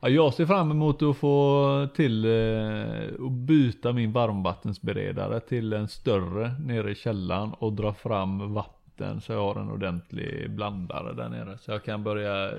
Ja, 0.00 0.08
jag 0.08 0.34
ser 0.34 0.46
fram 0.46 0.70
emot 0.70 1.02
att 1.02 1.16
få 1.16 1.88
till 1.94 2.24
eh, 2.24 3.26
att 3.26 3.32
byta 3.32 3.92
min 3.92 4.12
varmvattensberedare 4.12 5.40
till 5.40 5.72
en 5.72 5.88
större 5.88 6.56
nere 6.60 6.90
i 6.90 6.94
källaren 6.94 7.52
och 7.52 7.72
dra 7.72 7.94
fram 7.94 8.54
vatten 8.54 9.20
så 9.20 9.32
jag 9.32 9.40
har 9.40 9.60
en 9.60 9.70
ordentlig 9.70 10.50
blandare 10.50 11.12
där 11.12 11.28
nere. 11.28 11.58
Så 11.58 11.70
jag 11.70 11.84
kan 11.84 12.04
börja 12.04 12.50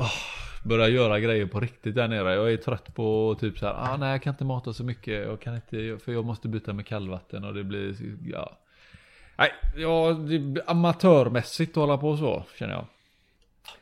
åh, 0.00 0.12
börja 0.64 0.88
göra 0.88 1.20
grejer 1.20 1.46
på 1.46 1.60
riktigt 1.60 1.94
där 1.94 2.08
nere. 2.08 2.34
Jag 2.34 2.52
är 2.52 2.56
trött 2.56 2.94
på 2.94 3.36
typ 3.40 3.58
så 3.58 3.66
här, 3.66 3.74
ah, 3.74 3.96
nej 3.96 4.10
jag 4.10 4.22
kan 4.22 4.34
inte 4.34 4.44
mata 4.44 4.72
så 4.72 4.84
mycket. 4.84 5.26
Jag 5.26 5.40
kan 5.40 5.54
inte, 5.54 6.04
för 6.04 6.12
jag 6.12 6.24
måste 6.24 6.48
byta 6.48 6.72
med 6.72 6.86
kallvatten 6.86 7.44
och 7.44 7.54
det 7.54 7.64
blir, 7.64 7.94
ja. 8.26 8.56
Nej, 9.36 9.52
ja, 9.76 10.12
det 10.12 10.62
amatörmässigt 10.66 11.70
att 11.70 11.76
hålla 11.76 11.98
på 11.98 12.16
så 12.16 12.44
känner 12.58 12.72
jag. 12.72 12.84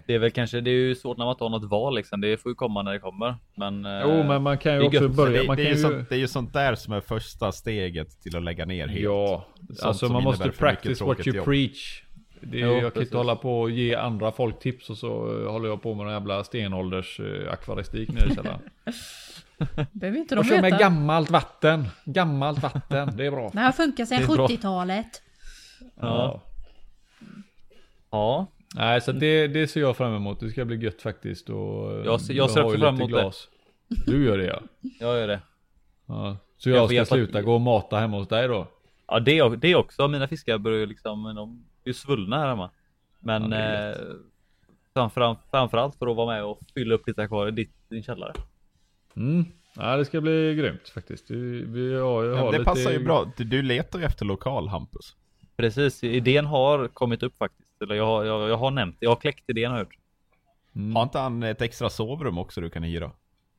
Det 0.06 0.14
är 0.14 0.18
väl 0.18 0.30
kanske, 0.30 0.60
det 0.60 0.70
är 0.70 0.74
ju 0.74 0.94
svårt 0.94 1.18
när 1.18 1.24
man 1.24 1.32
inte 1.32 1.44
har 1.44 1.50
något 1.50 1.70
val 1.70 1.94
liksom. 1.94 2.20
Det 2.20 2.36
får 2.36 2.50
ju 2.50 2.54
komma 2.54 2.82
när 2.82 2.92
det 2.92 2.98
kommer. 2.98 3.36
Men, 3.54 3.84
eh, 3.84 4.00
Jo, 4.02 4.22
men 4.22 4.42
man 4.42 4.58
kan 4.58 4.74
ju 4.74 4.86
också 4.86 5.02
gött. 5.02 5.12
Börja. 5.12 5.42
det, 5.42 5.56
det, 5.56 5.62
är 5.62 5.70
ju 5.70 5.76
sånt, 5.76 6.08
det 6.08 6.14
är 6.14 6.18
ju 6.18 6.28
sånt 6.28 6.52
där 6.52 6.74
som 6.74 6.92
är 6.94 7.00
första 7.00 7.52
steget 7.52 8.20
till 8.22 8.36
att 8.36 8.42
lägga 8.42 8.64
ner 8.64 8.88
helt. 8.88 9.02
Ja, 9.02 9.46
Sånt 9.68 9.82
alltså 9.82 10.08
man 10.08 10.22
måste 10.22 10.50
practice 10.50 11.00
what 11.00 11.26
you 11.26 11.36
jobb. 11.36 11.44
preach. 11.44 12.02
Det 12.42 12.60
är, 12.60 12.66
Jo, 12.66 12.72
jag 12.72 12.94
kan 12.94 13.02
inte 13.02 13.16
hålla 13.16 13.36
på 13.36 13.60
och 13.60 13.70
ge 13.70 13.94
andra 13.94 14.32
folk 14.32 14.58
tips 14.58 14.90
och 14.90 14.98
så 14.98 15.40
eh, 15.42 15.50
håller 15.52 15.68
jag 15.68 15.82
på 15.82 15.94
med 15.94 16.04
någon 16.06 16.12
jävla 16.14 16.44
stenålders 16.44 17.20
uh, 17.20 17.52
akvaristik 17.52 18.12
nere 18.12 18.28
i 18.30 18.34
källaren. 18.34 18.60
Behöver 19.92 20.18
inte 20.18 20.34
de 20.34 20.38
Och 20.38 20.44
kör 20.46 20.54
med 20.54 20.64
veta. 20.64 20.76
gammalt 20.78 21.30
vatten. 21.30 21.84
Gammalt 22.04 22.62
vatten, 22.62 23.16
det 23.16 23.26
är 23.26 23.30
bra. 23.30 23.50
Det 23.52 23.58
här 23.58 23.72
funkar 23.72 24.04
sedan 24.04 24.18
Det 24.26 24.32
är 24.32 24.36
bra. 24.36 24.46
70-talet. 24.46 25.22
Ja. 26.00 26.42
ja, 28.10 28.46
Nej, 28.74 29.00
så 29.00 29.12
det, 29.12 29.46
det 29.48 29.68
ser 29.68 29.80
jag 29.80 29.96
fram 29.96 30.14
emot. 30.14 30.40
Det 30.40 30.50
ska 30.50 30.64
bli 30.64 30.76
gött 30.76 31.02
faktiskt. 31.02 31.50
Och 31.50 31.92
eh, 31.92 32.04
Jag 32.04 32.20
ser- 32.20 32.34
jag 32.34 32.50
ser 32.50 32.62
också 32.64 32.78
fram 32.78 32.94
emot 32.94 33.08
det. 33.10 33.20
glas. 33.20 33.48
Du 34.06 34.24
gör 34.24 34.38
det 34.38 34.44
ja. 34.46 34.60
jag 35.00 35.18
gör 35.18 35.28
det. 35.28 35.40
ja. 36.06 36.36
Så 36.56 36.70
Jag 36.70 36.76
jag 36.78 36.86
ska 36.86 36.94
hjälpa- 36.94 37.14
sluta 37.14 37.42
gå 37.42 37.54
och 37.54 37.60
mata 37.60 37.98
hemma 37.98 38.16
hos 38.16 38.28
dig 38.28 38.48
då? 38.48 38.66
Ja, 39.08 39.20
det, 39.20 39.56
det 39.56 39.74
också. 39.74 40.08
Mina 40.08 40.28
fiskar 40.28 40.58
börjar 40.58 40.86
liksom, 40.86 41.22
de 41.34 41.64
ju 41.88 41.94
svullna 41.94 42.38
här 42.40 42.48
hemma. 42.48 42.70
Men 43.18 43.52
Ja, 43.52 43.58
eh, 43.90 43.96
framförallt, 44.94 45.38
framförallt 45.50 45.96
för 45.98 46.06
att 46.06 46.16
vara 46.16 46.34
med 46.34 46.44
och 46.44 46.60
fylla 46.74 46.94
upp 46.94 47.08
lite 47.08 47.26
kvar 47.26 47.48
i 47.48 47.50
ditt, 47.50 47.72
din 47.88 48.02
källare. 48.02 48.32
Mm. 49.16 49.44
Ja, 49.76 49.96
det 49.96 50.04
ska 50.04 50.20
bli 50.20 50.54
grymt 50.54 50.88
faktiskt. 50.88 51.30
Vi, 51.30 51.64
vi 51.66 51.94
har, 51.94 52.24
jag 52.24 52.36
Ja, 52.36 52.40
har 52.40 52.52
det 52.52 52.58
lite... 52.58 52.70
passar 52.70 52.90
ju 52.90 53.04
bra. 53.04 53.32
Du, 53.36 53.44
du 53.44 53.62
letar 53.62 53.98
ju 53.98 54.04
efter 54.04 54.24
lokal 54.24 54.68
Hampus. 54.68 55.16
Precis, 55.56 56.04
idén 56.04 56.46
har 56.46 56.88
kommit 56.88 57.22
upp 57.22 57.36
faktiskt. 57.36 57.82
Eller 57.82 57.94
jag 57.94 58.06
har, 58.06 58.24
jag, 58.24 58.48
jag 58.48 58.56
har 58.56 58.70
nämnt, 58.70 58.96
jag 59.00 59.10
har 59.10 59.16
kläckt 59.16 59.50
idén 59.50 59.70
har 59.70 59.78
jag. 59.78 59.94
Mm. 60.76 60.96
Har 60.96 61.02
inte 61.02 61.18
han 61.18 61.42
ett 61.42 61.62
extra 61.62 61.90
sovrum 61.90 62.38
också 62.38 62.60
du 62.60 62.70
kan 62.70 62.82
hyra? 62.82 63.10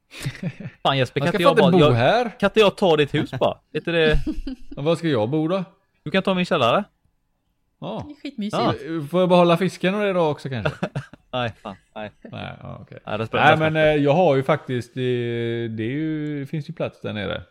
Fan 0.83 0.97
Jesper, 0.97 1.19
Man 1.21 1.25
kan 1.31 1.31
ska 1.31 1.37
inte 1.37 1.43
jag 1.43 1.55
bara, 1.57 1.65
inte 1.65 1.77
bo 1.77 1.83
jag, 1.85 1.91
här. 1.91 2.39
kan 2.39 2.47
inte 2.47 2.59
jag 2.59 2.77
ta 2.77 2.97
ditt 2.97 3.13
hus 3.13 3.31
bara? 3.39 3.57
Vet 3.71 3.85
du 3.85 3.91
det? 3.91 4.19
Ja, 4.75 4.81
Var 4.81 4.95
ska 4.95 5.07
jag 5.07 5.29
bo 5.29 5.47
då? 5.47 5.63
Du 6.03 6.11
kan 6.11 6.23
ta 6.23 6.33
min 6.33 6.45
källare. 6.45 6.83
Det 7.79 7.85
är 7.85 8.21
skitmysigt. 8.21 8.61
Ja. 8.61 8.73
Får 9.09 9.19
jag 9.19 9.29
behålla 9.29 9.57
fisken 9.57 9.95
och 9.95 10.01
det 10.01 10.13
då 10.13 10.21
också 10.21 10.49
kanske? 10.49 10.89
Nej, 11.31 11.53
fan, 11.61 11.75
nej. 11.95 12.11
Nej, 12.23 12.55
ja, 12.61 12.77
okej. 12.81 12.99
Nej, 13.05 13.27
Nej 13.33 13.57
men 13.57 13.75
eh, 13.75 13.81
jag 14.03 14.13
har 14.13 14.35
ju 14.35 14.43
faktiskt, 14.43 14.93
det, 14.93 15.01
det, 15.67 15.83
är 15.83 15.91
ju, 15.91 16.39
det 16.39 16.45
finns 16.45 16.69
ju 16.69 16.73
plats 16.73 17.01
där 17.01 17.13
nere. 17.13 17.43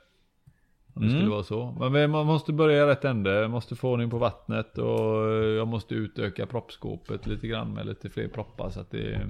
Om 0.94 1.02
det 1.02 1.08
Mm. 1.08 1.18
skulle 1.20 1.30
vara 1.30 1.42
så. 1.42 1.88
Men 1.90 2.10
man 2.10 2.26
måste 2.26 2.52
börja 2.52 2.86
rätt 2.86 3.04
ände, 3.04 3.48
måste 3.48 3.76
få 3.76 3.90
ordning 3.90 4.10
på 4.10 4.18
vattnet 4.18 4.78
och 4.78 5.24
eh, 5.32 5.44
jag 5.44 5.68
måste 5.68 5.94
utöka 5.94 6.46
proppskåpet 6.46 7.26
lite 7.26 7.46
grann 7.46 7.74
med 7.74 7.86
lite 7.86 8.10
fler 8.10 8.28
proppar 8.28 8.70
så 8.70 8.80
att 8.80 8.90
det 8.90 9.20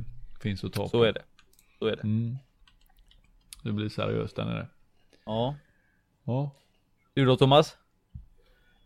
finns 0.40 0.64
att 0.64 0.72
ta 0.72 0.82
på. 0.82 0.88
Så 0.88 1.02
är 1.02 1.12
det. 1.12 1.22
Så 1.78 1.86
är 1.86 1.96
det. 1.96 2.02
Mm. 2.02 2.36
Det 3.62 3.72
blir 3.72 3.88
seriöst 3.88 4.36
där 4.36 4.44
nere. 4.44 4.66
Ja. 5.26 5.54
Ja. 6.24 6.50
Du 7.14 7.24
då 7.24 7.36
Thomas? 7.36 7.76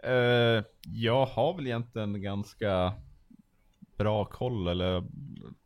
Eh, 0.02 0.64
jag 0.82 1.26
har 1.26 1.54
väl 1.56 1.66
egentligen 1.66 2.22
ganska 2.22 2.92
bra 3.98 4.24
koll 4.24 4.68
eller 4.68 5.04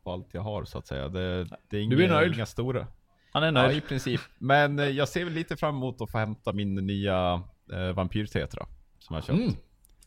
på 0.03 0.11
allt 0.11 0.27
jag 0.31 0.41
har 0.41 0.65
så 0.65 0.77
att 0.77 0.87
säga. 0.87 1.07
Det, 1.09 1.43
det 1.69 1.77
är 1.77 1.81
inga, 1.81 1.95
Du 1.95 2.03
är 2.03 2.09
nöjd? 2.09 2.33
inga 2.33 2.45
stora. 2.45 2.87
Han 3.31 3.43
är 3.43 3.47
Ja, 3.47 3.51
nöjd. 3.51 3.77
i 3.77 3.81
princip. 3.81 4.21
Men 4.37 4.79
eh, 4.79 4.85
jag 4.89 5.07
ser 5.09 5.23
väl 5.23 5.33
lite 5.33 5.55
fram 5.57 5.75
emot 5.75 6.01
att 6.01 6.11
få 6.11 6.17
hämta 6.17 6.53
min 6.53 6.75
nya 6.75 7.41
eh, 7.73 7.91
vampyrtetra. 7.93 8.65
Som 8.99 9.13
jag 9.15 9.25
köpt. 9.25 9.39
Mm. 9.39 9.53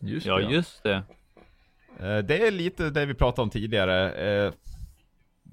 Just 0.00 0.26
Ja, 0.26 0.36
det. 0.38 0.42
just 0.54 0.82
det. 0.82 1.02
Eh, 2.00 2.18
det 2.18 2.46
är 2.46 2.50
lite 2.50 2.90
det 2.90 3.06
vi 3.06 3.14
pratade 3.14 3.42
om 3.42 3.50
tidigare. 3.50 4.12
Eh, 4.12 4.52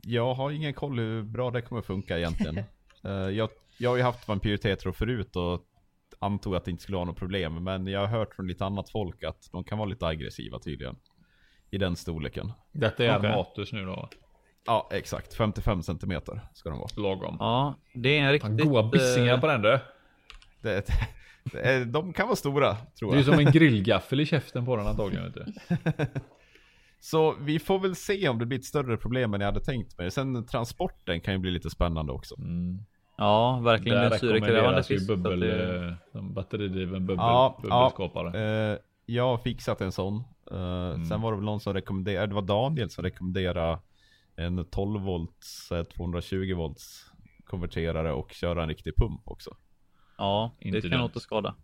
jag 0.04 0.34
har 0.34 0.52
ingen 0.52 0.74
koll 0.74 1.00
hur 1.00 1.24
bra 1.24 1.52
det 1.52 1.62
kommer 1.62 1.82
funka 1.82 2.18
egentligen. 2.18 2.60
Eh, 3.04 3.12
jag, 3.12 3.50
jag 3.78 3.90
har 3.90 3.98
ju 3.98 4.04
haft 4.04 4.28
vampyrtetro 4.28 4.92
förut 4.94 5.36
och 5.36 5.62
antog 6.20 6.56
att 6.56 6.66
det 6.66 6.72
inte 6.72 6.84
skulle 6.84 6.96
vara 6.96 7.06
något 7.06 7.18
problem. 7.18 7.64
Men 7.64 7.88
jag 7.88 8.00
har 8.00 8.08
hört 8.08 8.36
från 8.36 8.48
lite 8.48 8.66
annat 8.66 8.90
folk 8.90 9.24
att 9.24 9.50
de 9.52 9.64
kan 9.64 9.78
vara 9.78 9.90
lite 9.90 10.08
aggressiva 10.08 10.60
tydligen. 10.60 10.96
I 11.72 11.78
den 11.78 11.96
storleken. 11.96 12.52
Detta 12.72 13.06
är 13.06 13.18
Okej. 13.18 13.30
Armatus 13.30 13.74
nu 13.74 13.86
då. 13.86 14.10
Ja, 14.66 14.90
exakt. 14.92 15.34
55 15.34 15.84
centimeter 15.84 16.42
ska 16.54 16.70
de 16.70 16.80
vara. 16.80 16.90
Lagom. 16.98 17.38
Ja, 17.40 17.76
det 17.94 18.18
är 18.18 18.22
en 18.22 18.32
riktigt... 18.32 18.62
goa 18.62 18.90
bissingar 18.90 19.34
eh, 19.34 19.40
på 19.40 19.48
den 19.48 19.62
du. 19.62 19.80
Det, 20.62 20.86
det 21.52 21.60
är, 21.60 21.86
de 21.86 22.14
kan 22.14 22.28
vara 22.28 22.36
stora, 22.36 22.76
tror 23.00 23.12
Det 23.12 23.16
är 23.16 23.18
jag. 23.18 23.26
som 23.26 23.40
en 23.40 23.46
grillgaffel 23.52 24.20
i 24.20 24.26
käften 24.26 24.66
på 24.66 24.76
den 24.76 24.88
antagligen 24.88 25.24
vet 25.24 25.34
du. 25.34 25.46
Så 27.00 27.36
vi 27.42 27.60
får 27.60 27.80
väl 27.80 27.96
se 27.96 28.30
om 28.30 28.40
det 28.40 28.46
blir 28.46 28.60
ett 28.60 28.66
större 28.66 28.98
problem 28.98 29.34
än 29.34 29.42
jag 29.42 29.48
hade 29.48 29.66
tänkt 29.66 29.98
mig. 29.98 30.12
Sen 30.12 30.46
transporten 30.46 31.22
kan 31.22 31.34
ju 31.34 31.38
bli 31.40 31.52
lite 31.52 31.70
spännande 31.70 32.14
också. 32.14 32.36
Mm. 32.38 32.80
Ja, 33.18 33.60
verkligen 33.64 33.98
en 33.98 34.10
Där 34.10 34.18
syrekrävande 34.18 34.54
rekommenderas 34.56 34.92
ju 34.92 34.96
fisk. 34.96 35.08
bubbel, 35.08 35.40
det- 35.40 35.98
eh, 36.14 36.22
batteridriven 36.22 37.06
bubbel, 37.06 37.26
Ja, 37.26 37.60
bubbelskapare. 37.62 38.72
Eh, 38.74 38.78
jag 39.06 39.24
har 39.24 39.38
fixat 39.38 39.82
en 39.82 39.92
sån. 39.92 40.16
Eh, 40.52 41.04
Sen 41.10 41.22
var 41.22 41.32
det 41.32 41.38
väl 41.38 41.46
någon 41.46 41.60
som 41.60 41.74
rekommenderade, 41.74 42.28
det 42.28 42.36
var 42.36 42.42
Daniel 42.42 42.90
som 42.90 43.04
rekommenderade 43.04 43.80
en 44.36 44.66
12 44.66 45.02
volts, 45.02 45.72
eh, 45.72 45.84
220 45.84 46.54
volts 46.56 47.12
konverterare 47.46 48.12
och 48.14 48.32
köra 48.32 48.64
en 48.64 48.70
riktig 48.70 48.96
pump 48.96 49.22
också. 49.26 49.56
Ja, 50.18 50.56
det 50.60 50.68
Inte 50.68 50.82
kan 50.82 50.90
dumt. 50.92 51.00
nog 51.00 51.08
inte 51.10 51.20
skada. 51.20 51.56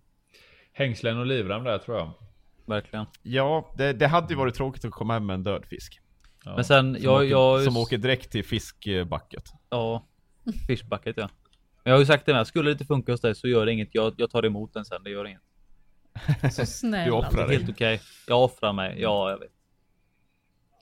Hängslen 0.74 1.18
och 1.20 1.26
livrem 1.26 1.64
där 1.64 1.78
tror 1.78 1.97
jag. 1.97 2.12
Verkligen. 2.66 3.06
Ja, 3.24 3.74
det, 3.78 3.93
det 3.93 4.08
hade 4.08 4.28
ju 4.34 4.36
varit 4.39 4.56
tråkigt 4.56 4.86
att 4.86 4.91
komma 4.91 5.14
hem 5.14 5.26
med 5.26 5.34
en 5.34 5.43
död 5.43 5.66
fisk. 5.66 5.99
Ja. 6.45 6.56
Men 6.56 6.64
sen, 6.66 6.93
Som, 6.95 7.04
jag, 7.04 7.16
åker, 7.16 7.26
jag... 7.26 7.64
som 7.64 7.78
åker 7.78 7.97
direkt 7.97 8.32
till 8.32 8.43
fiskbacket. 8.45 9.43
Ja, 9.70 10.04
fishbucket 10.68 11.18
ja. 11.18 11.30
Men 11.84 11.92
jag 11.92 11.94
har 11.94 12.00
ju 12.00 12.06
sagt 12.06 12.26
det 12.26 12.34
med, 12.34 12.48
skulle 12.48 12.70
det 12.70 12.72
inte 12.72 12.86
funka 12.86 13.12
hos 13.12 13.22
dig 13.22 13.36
så 13.36 13.48
gör 13.48 13.66
det 13.66 13.72
inget. 13.72 13.90
Jag, 13.92 14.14
jag 14.18 14.30
tar 14.32 14.46
emot 14.46 14.74
den 14.74 14.86
sen, 14.86 15.04
det 15.04 15.10
gör 15.10 15.26
inget. 15.28 15.42
Så 16.54 16.66
snäll. 16.66 17.06
Du 17.10 17.12
offrar 17.12 17.48
dig. 17.48 17.58
Helt 17.58 17.70
okej. 17.70 18.02
Jag 18.28 18.44
offrar 18.44 18.74
mig, 18.74 19.02
ja 19.02 19.30
jag 19.30 19.38
vet. 19.40 19.52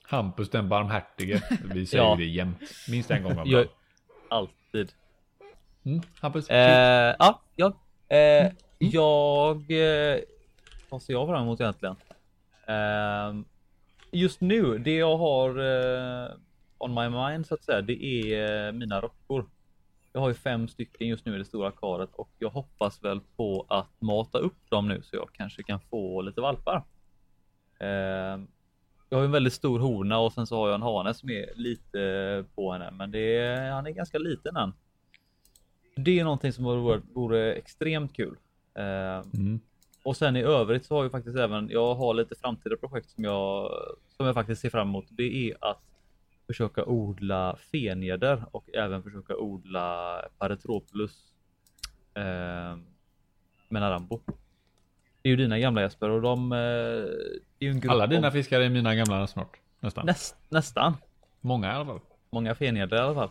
Hampus 0.02 0.50
den 0.50 0.68
barmhärtige. 0.68 1.42
Vi 1.74 1.86
säger 1.86 2.04
Ja. 2.04 2.14
det 2.16 2.24
jämt. 2.24 2.58
Minst 2.88 3.10
en 3.10 3.22
gång 3.22 3.38
om 3.38 3.50
dagen. 3.50 3.68
alltid. 4.28 4.92
Mm. 5.84 6.00
Hampus. 6.20 6.50
Eh, 6.50 7.14
ja, 7.18 7.42
ja. 7.56 7.72
Eh, 8.08 8.52
jag... 8.78 9.56
Eh, 9.70 10.18
vad 10.90 11.02
ser 11.02 11.12
jag 11.12 11.28
fram 11.28 11.42
emot 11.42 11.60
egentligen? 11.60 11.96
Eh, 12.66 13.42
just 14.10 14.40
nu, 14.40 14.78
det 14.78 14.94
jag 14.96 15.16
har 15.18 15.48
eh, 15.48 16.28
on 16.78 16.94
my 16.94 17.08
mind 17.08 17.46
så 17.46 17.54
att 17.54 17.64
säga, 17.64 17.80
det 17.80 18.04
är 18.04 18.66
eh, 18.66 18.72
mina 18.72 19.00
rockor. 19.00 19.46
Jag 20.12 20.20
har 20.20 20.28
ju 20.28 20.34
fem 20.34 20.68
stycken 20.68 21.08
just 21.08 21.26
nu 21.26 21.34
i 21.34 21.38
det 21.38 21.44
stora 21.44 21.70
karet 21.70 22.10
och 22.12 22.30
jag 22.38 22.50
hoppas 22.50 23.04
väl 23.04 23.20
på 23.36 23.66
att 23.68 24.00
mata 24.00 24.38
upp 24.38 24.70
dem 24.70 24.88
nu 24.88 25.02
så 25.02 25.16
jag 25.16 25.28
kanske 25.32 25.62
kan 25.62 25.80
få 25.80 26.22
lite 26.22 26.40
valpar. 26.40 26.82
Eh, 27.78 28.40
jag 29.08 29.18
har 29.18 29.24
en 29.24 29.30
väldigt 29.32 29.52
stor 29.52 29.78
hona 29.78 30.18
och 30.18 30.32
sen 30.32 30.46
så 30.46 30.56
har 30.56 30.68
jag 30.68 30.74
en 30.74 30.82
hane 30.82 31.14
som 31.14 31.30
är 31.30 31.46
lite 31.56 32.44
på 32.54 32.72
henne, 32.72 32.90
men 32.90 33.10
det 33.10 33.36
är, 33.36 33.70
han 33.70 33.86
är 33.86 33.90
ganska 33.90 34.18
liten 34.18 34.56
än. 34.56 34.72
Det 35.96 36.20
är 36.20 36.24
någonting 36.24 36.52
som 36.52 36.64
vore, 36.64 37.00
vore 37.14 37.52
extremt 37.52 38.16
kul. 38.16 38.36
Eh, 38.74 39.22
Mm. 39.34 39.60
och 40.02 40.16
sen 40.16 40.36
i 40.36 40.42
övrigt 40.42 40.84
så 40.86 40.94
har 40.96 41.02
jag 41.02 41.12
faktiskt 41.12 41.36
även, 41.36 41.68
jag 41.70 41.94
har 41.94 42.14
lite 42.14 42.34
framtida 42.34 42.76
projekt 42.76 43.10
som 43.10 43.24
jag, 43.24 43.70
som 44.16 44.26
jag 44.26 44.34
faktiskt 44.34 44.60
ser 44.62 44.70
fram 44.70 44.88
emot. 44.88 45.04
Det 45.10 45.50
är 45.50 45.56
att 45.60 45.82
försöka 46.46 46.84
odla 46.84 47.56
feneder 47.72 48.44
och 48.50 48.74
även 48.74 49.02
försöka 49.02 49.36
odla 49.36 50.16
Paretropulus 50.38 51.32
eh, 52.14 52.22
med 53.68 53.82
Narambo. 53.82 54.20
Det 55.22 55.28
är 55.28 55.30
ju 55.30 55.36
dina 55.36 55.58
gamla 55.58 55.82
Jesper 55.82 56.10
och 56.10 56.22
de... 56.22 56.52
Eh, 56.52 56.58
är 56.58 57.64
ju 57.66 57.70
en 57.70 57.80
grupp 57.80 57.92
Alla 57.92 58.06
dina 58.06 58.26
om- 58.26 58.32
fiskar 58.32 58.60
är 58.60 58.68
mina 58.68 58.94
gamla 58.94 59.26
snart. 59.26 59.56
Nästan. 59.80 60.06
näst, 60.06 60.36
nästan. 60.48 60.96
Många 61.40 61.72
i 61.72 61.74
alla 61.74 61.84
fall. 61.84 62.00
Många 62.30 62.54
feneder 62.54 62.96
i 62.96 63.00
alla 63.00 63.14
fall. 63.14 63.30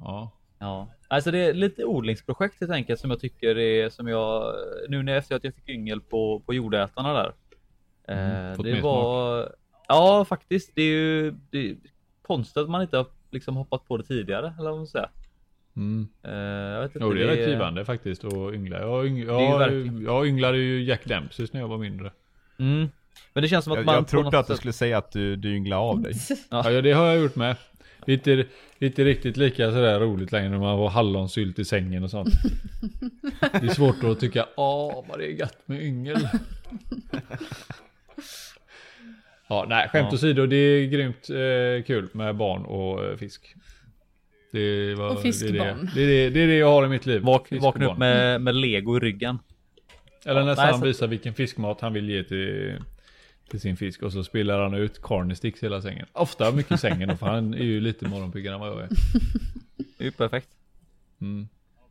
Ja. 0.00 0.30
Ja, 0.58 0.88
alltså 1.08 1.30
det 1.30 1.38
är 1.38 1.54
lite 1.54 1.84
odlingsprojekt 1.84 2.60
helt 2.60 2.72
enkelt 2.72 3.00
som 3.00 3.10
jag 3.10 3.20
tycker 3.20 3.58
är 3.58 3.88
som 3.90 4.08
jag 4.08 4.54
nu 4.88 5.02
när 5.02 5.16
efter 5.16 5.36
att 5.36 5.44
jag 5.44 5.54
fick 5.54 5.68
yngel 5.68 6.00
på 6.00 6.40
på 6.40 6.54
jordätarna 6.54 7.12
där. 7.12 7.32
Mm, 8.08 8.52
eh, 8.52 8.58
det 8.58 8.80
var. 8.80 9.52
Ja, 9.88 10.24
faktiskt. 10.24 10.70
Det 10.74 10.82
är 10.82 10.86
ju 10.92 11.30
det 11.50 11.76
konstigt 12.26 12.56
att 12.62 12.70
man 12.70 12.82
inte 12.82 12.96
har 12.96 13.06
liksom 13.30 13.56
hoppat 13.56 13.88
på 13.88 13.96
det 13.96 14.04
tidigare 14.04 14.54
eller 14.58 14.70
vad 14.70 14.78
man 14.78 14.86
säger. 14.86 15.08
Mm. 15.76 16.08
Eh, 16.22 16.32
jag 16.34 16.80
vet 16.82 16.94
inte. 16.96 17.04
Jo, 17.06 17.12
det 17.12 17.22
är 17.22 17.26
rätt 17.26 17.48
givande 17.48 17.84
faktiskt 17.84 18.24
att 18.24 18.32
yngla. 18.54 18.80
Jag, 18.80 19.06
yng, 19.06 19.18
jag, 19.18 19.58
verkligen- 19.58 20.02
jag 20.02 20.26
ynglade 20.26 20.58
ju 20.58 20.84
Jack 20.84 21.04
Dempsey 21.04 21.46
när 21.52 21.60
jag 21.60 21.68
var 21.68 21.78
mindre. 21.78 22.10
Mm. 22.58 22.88
Men 23.32 23.42
det 23.42 23.48
känns 23.48 23.64
som 23.64 23.72
att 23.72 23.78
Jag, 23.78 23.86
man 23.86 23.94
jag 23.94 24.08
trodde 24.08 24.38
att 24.38 24.46
du 24.46 24.52
sätt- 24.52 24.58
skulle 24.58 24.72
säga 24.72 24.98
att 24.98 25.12
du, 25.12 25.36
du 25.36 25.56
ynglade 25.56 25.82
av 25.82 26.00
dig. 26.02 26.12
Ja, 26.50 26.70
ja 26.70 26.80
det 26.82 26.92
har 26.92 27.06
jag 27.06 27.18
gjort 27.22 27.36
med. 27.36 27.56
Inte, 28.06 28.46
inte 28.78 29.04
riktigt 29.04 29.36
lika 29.36 29.70
sådär 29.70 30.00
roligt 30.00 30.32
längre 30.32 30.48
när 30.48 30.58
man 30.58 30.78
har 30.78 30.88
hallonsylt 30.88 31.58
i 31.58 31.64
sängen 31.64 32.04
och 32.04 32.10
sånt. 32.10 32.28
Det 33.40 33.66
är 33.66 33.74
svårt 33.74 34.04
att 34.04 34.20
tycka, 34.20 34.46
åh 34.56 35.04
vad 35.08 35.18
det 35.18 35.24
är 35.26 35.32
gött 35.32 35.58
med 35.66 35.82
yngel. 35.82 36.28
Ja, 39.48 39.66
nej 39.68 39.88
skämt 39.88 40.08
Ja. 40.10 40.14
åsido, 40.14 40.46
det 40.46 40.56
är 40.56 40.86
grymt 40.86 41.30
eh, 41.30 41.86
kul 41.86 42.08
med 42.12 42.36
barn 42.36 42.64
och 42.64 43.04
eh, 43.04 43.16
fisk. 43.16 43.54
Det 44.52 44.94
var, 44.94 45.08
Och 45.10 45.22
fiskbarn. 45.22 45.90
Det 45.94 46.02
är 46.02 46.06
det, 46.06 46.12
det, 46.12 46.24
är 46.24 46.24
det, 46.24 46.30
det 46.30 46.40
är 46.40 46.46
det 46.46 46.56
jag 46.56 46.70
har 46.70 46.84
i 46.84 46.88
mitt 46.88 47.06
liv. 47.06 47.22
Vak, 47.22 47.48
vakna 47.52 47.92
upp 47.92 47.98
med, 47.98 48.40
med 48.40 48.54
lego 48.56 48.96
i 48.96 49.00
ryggen. 49.00 49.38
Eller 50.24 50.40
när 50.40 50.48
Ja, 50.48 50.56
Sam 50.56 50.64
nej, 50.70 50.78
så- 50.78 50.84
visar 50.86 51.06
vilken 51.06 51.34
fiskmat 51.34 51.80
han 51.80 51.92
vill 51.92 52.10
ge 52.10 52.24
till, 52.24 52.74
till 53.50 53.60
sin 53.60 53.76
fisk 53.76 54.02
och 54.02 54.12
så 54.12 54.24
spelar 54.24 54.62
han 54.62 54.74
ut 54.74 55.00
cornersticks 55.02 55.62
hela 55.62 55.82
sängen. 55.82 56.06
Ofta 56.12 56.50
mycket 56.52 56.72
i 56.72 56.78
sängen 56.78 57.18
för 57.18 57.26
han 57.26 57.54
är 57.54 57.62
ju 57.64 57.80
lite 57.80 58.08
morgonpiggare 58.08 58.54
än 58.54 58.60
vad 58.60 58.68
jag 58.70 58.80
är. 58.82 58.88
Det 59.98 60.04
är 60.04 60.04
ju 60.04 60.10
perfekt. 60.10 60.48
Mm. 61.20 61.48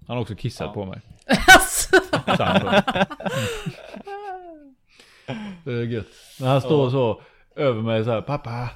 Han 0.08 0.16
har 0.18 0.22
också 0.22 0.36
kissat 0.36 0.68
Ja. 0.68 0.74
på 0.74 0.86
mig. 0.86 1.01
Alltså, 1.47 1.95
Sam 2.38 2.60
då. 2.64 2.72
Det 5.64 5.72
är 5.74 5.84
gött. 5.84 6.08
När 6.39 6.47
han 6.47 6.62
står 6.62 6.89
så 6.89 7.22
över 7.56 7.82
mig 7.82 8.03
så 8.03 8.12
här, 8.12 8.22
pappa. 8.22 8.70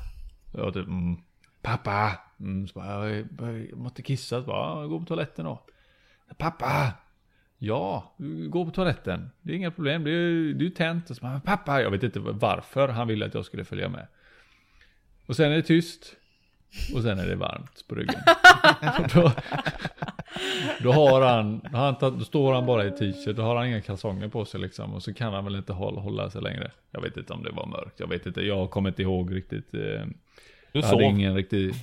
Jag 0.54 0.74
typ, 0.74 0.88
mm, 0.88 1.18
pappa. 1.62 2.20
Mm, 2.40 2.68
så 2.68 2.80
bara, 2.80 3.10
jag, 3.10 3.26
jag 3.70 3.78
måste 3.78 4.02
kissa. 4.02 4.42
Så 4.42 4.48
bara, 4.48 4.82
"Ja, 4.82 4.88
gå 4.88 5.00
på 5.00 5.06
toaletten 5.06 5.46
då. 5.46 5.66
Pappa. 6.38 6.94
Ja, 7.58 8.16
gå 8.50 8.66
på 8.66 8.72
toaletten. 8.72 9.30
Det 9.42 9.52
är 9.52 9.56
inga 9.56 9.72
problem. 9.72 10.04
Det 10.04 10.12
är, 10.12 10.54
det 10.54 10.64
är 10.64 10.66
ju 10.66 10.70
tänt. 10.70 11.10
Och 11.10 11.16
så 11.16 11.22
bara, 11.22 11.40
pappa. 11.40 11.82
Jag 11.82 11.92
vet 11.92 12.04
inte 12.04 12.20
varför 12.20 12.88
han 12.88 13.08
ville 13.08 13.26
att 13.26 13.34
jag 13.34 13.46
skulle 13.46 13.66
följa 13.66 13.90
med. 13.90 14.08
Och 15.26 15.36
sen 15.36 15.52
är 15.52 15.56
det 15.56 15.62
tyst. 15.64 16.16
Och 16.93 17.01
sen 17.01 17.20
är 17.20 17.28
det 17.28 17.36
varmt 17.36 17.88
på 17.88 17.95
ryggen. 17.95 18.22
då, 19.13 19.32
då 20.84 20.91
har 20.91 21.22
han, 21.22 21.61
han 21.72 21.95
då 21.99 22.20
står 22.20 22.53
han 22.53 22.65
bara 22.65 22.86
i 22.86 22.91
t-shirt, 22.91 23.36
då 23.36 23.41
har 23.41 23.55
han 23.55 23.67
inga 23.67 23.82
kalsonger 23.82 24.28
på 24.28 24.45
sig 24.45 24.59
liksom. 24.59 24.93
Och 24.93 25.03
så 25.03 25.13
kan 25.13 25.34
han 25.34 25.43
väl 25.45 25.55
inte 25.55 25.74
hålla, 25.74 26.01
hålla 26.01 26.30
sig 26.30 26.41
längre. 26.41 26.72
Jag 26.91 27.01
vet 27.01 27.17
inte 27.17 27.34
om 27.34 27.43
det 27.43 27.51
var 27.51 27.65
mörkt, 27.65 27.99
jag 27.99 28.07
vet 28.07 28.26
inte, 28.26 28.41
jag 28.41 28.70
kommer 28.70 28.89
inte 28.89 29.01
ihåg 29.01 29.36
riktigt. 29.36 29.74
Eh, 29.74 30.05
du 30.72 30.80
jag 30.80 30.84
sov. 30.84 30.93
hade 30.93 31.03
ingen 31.05 31.36
riktig... 31.36 31.74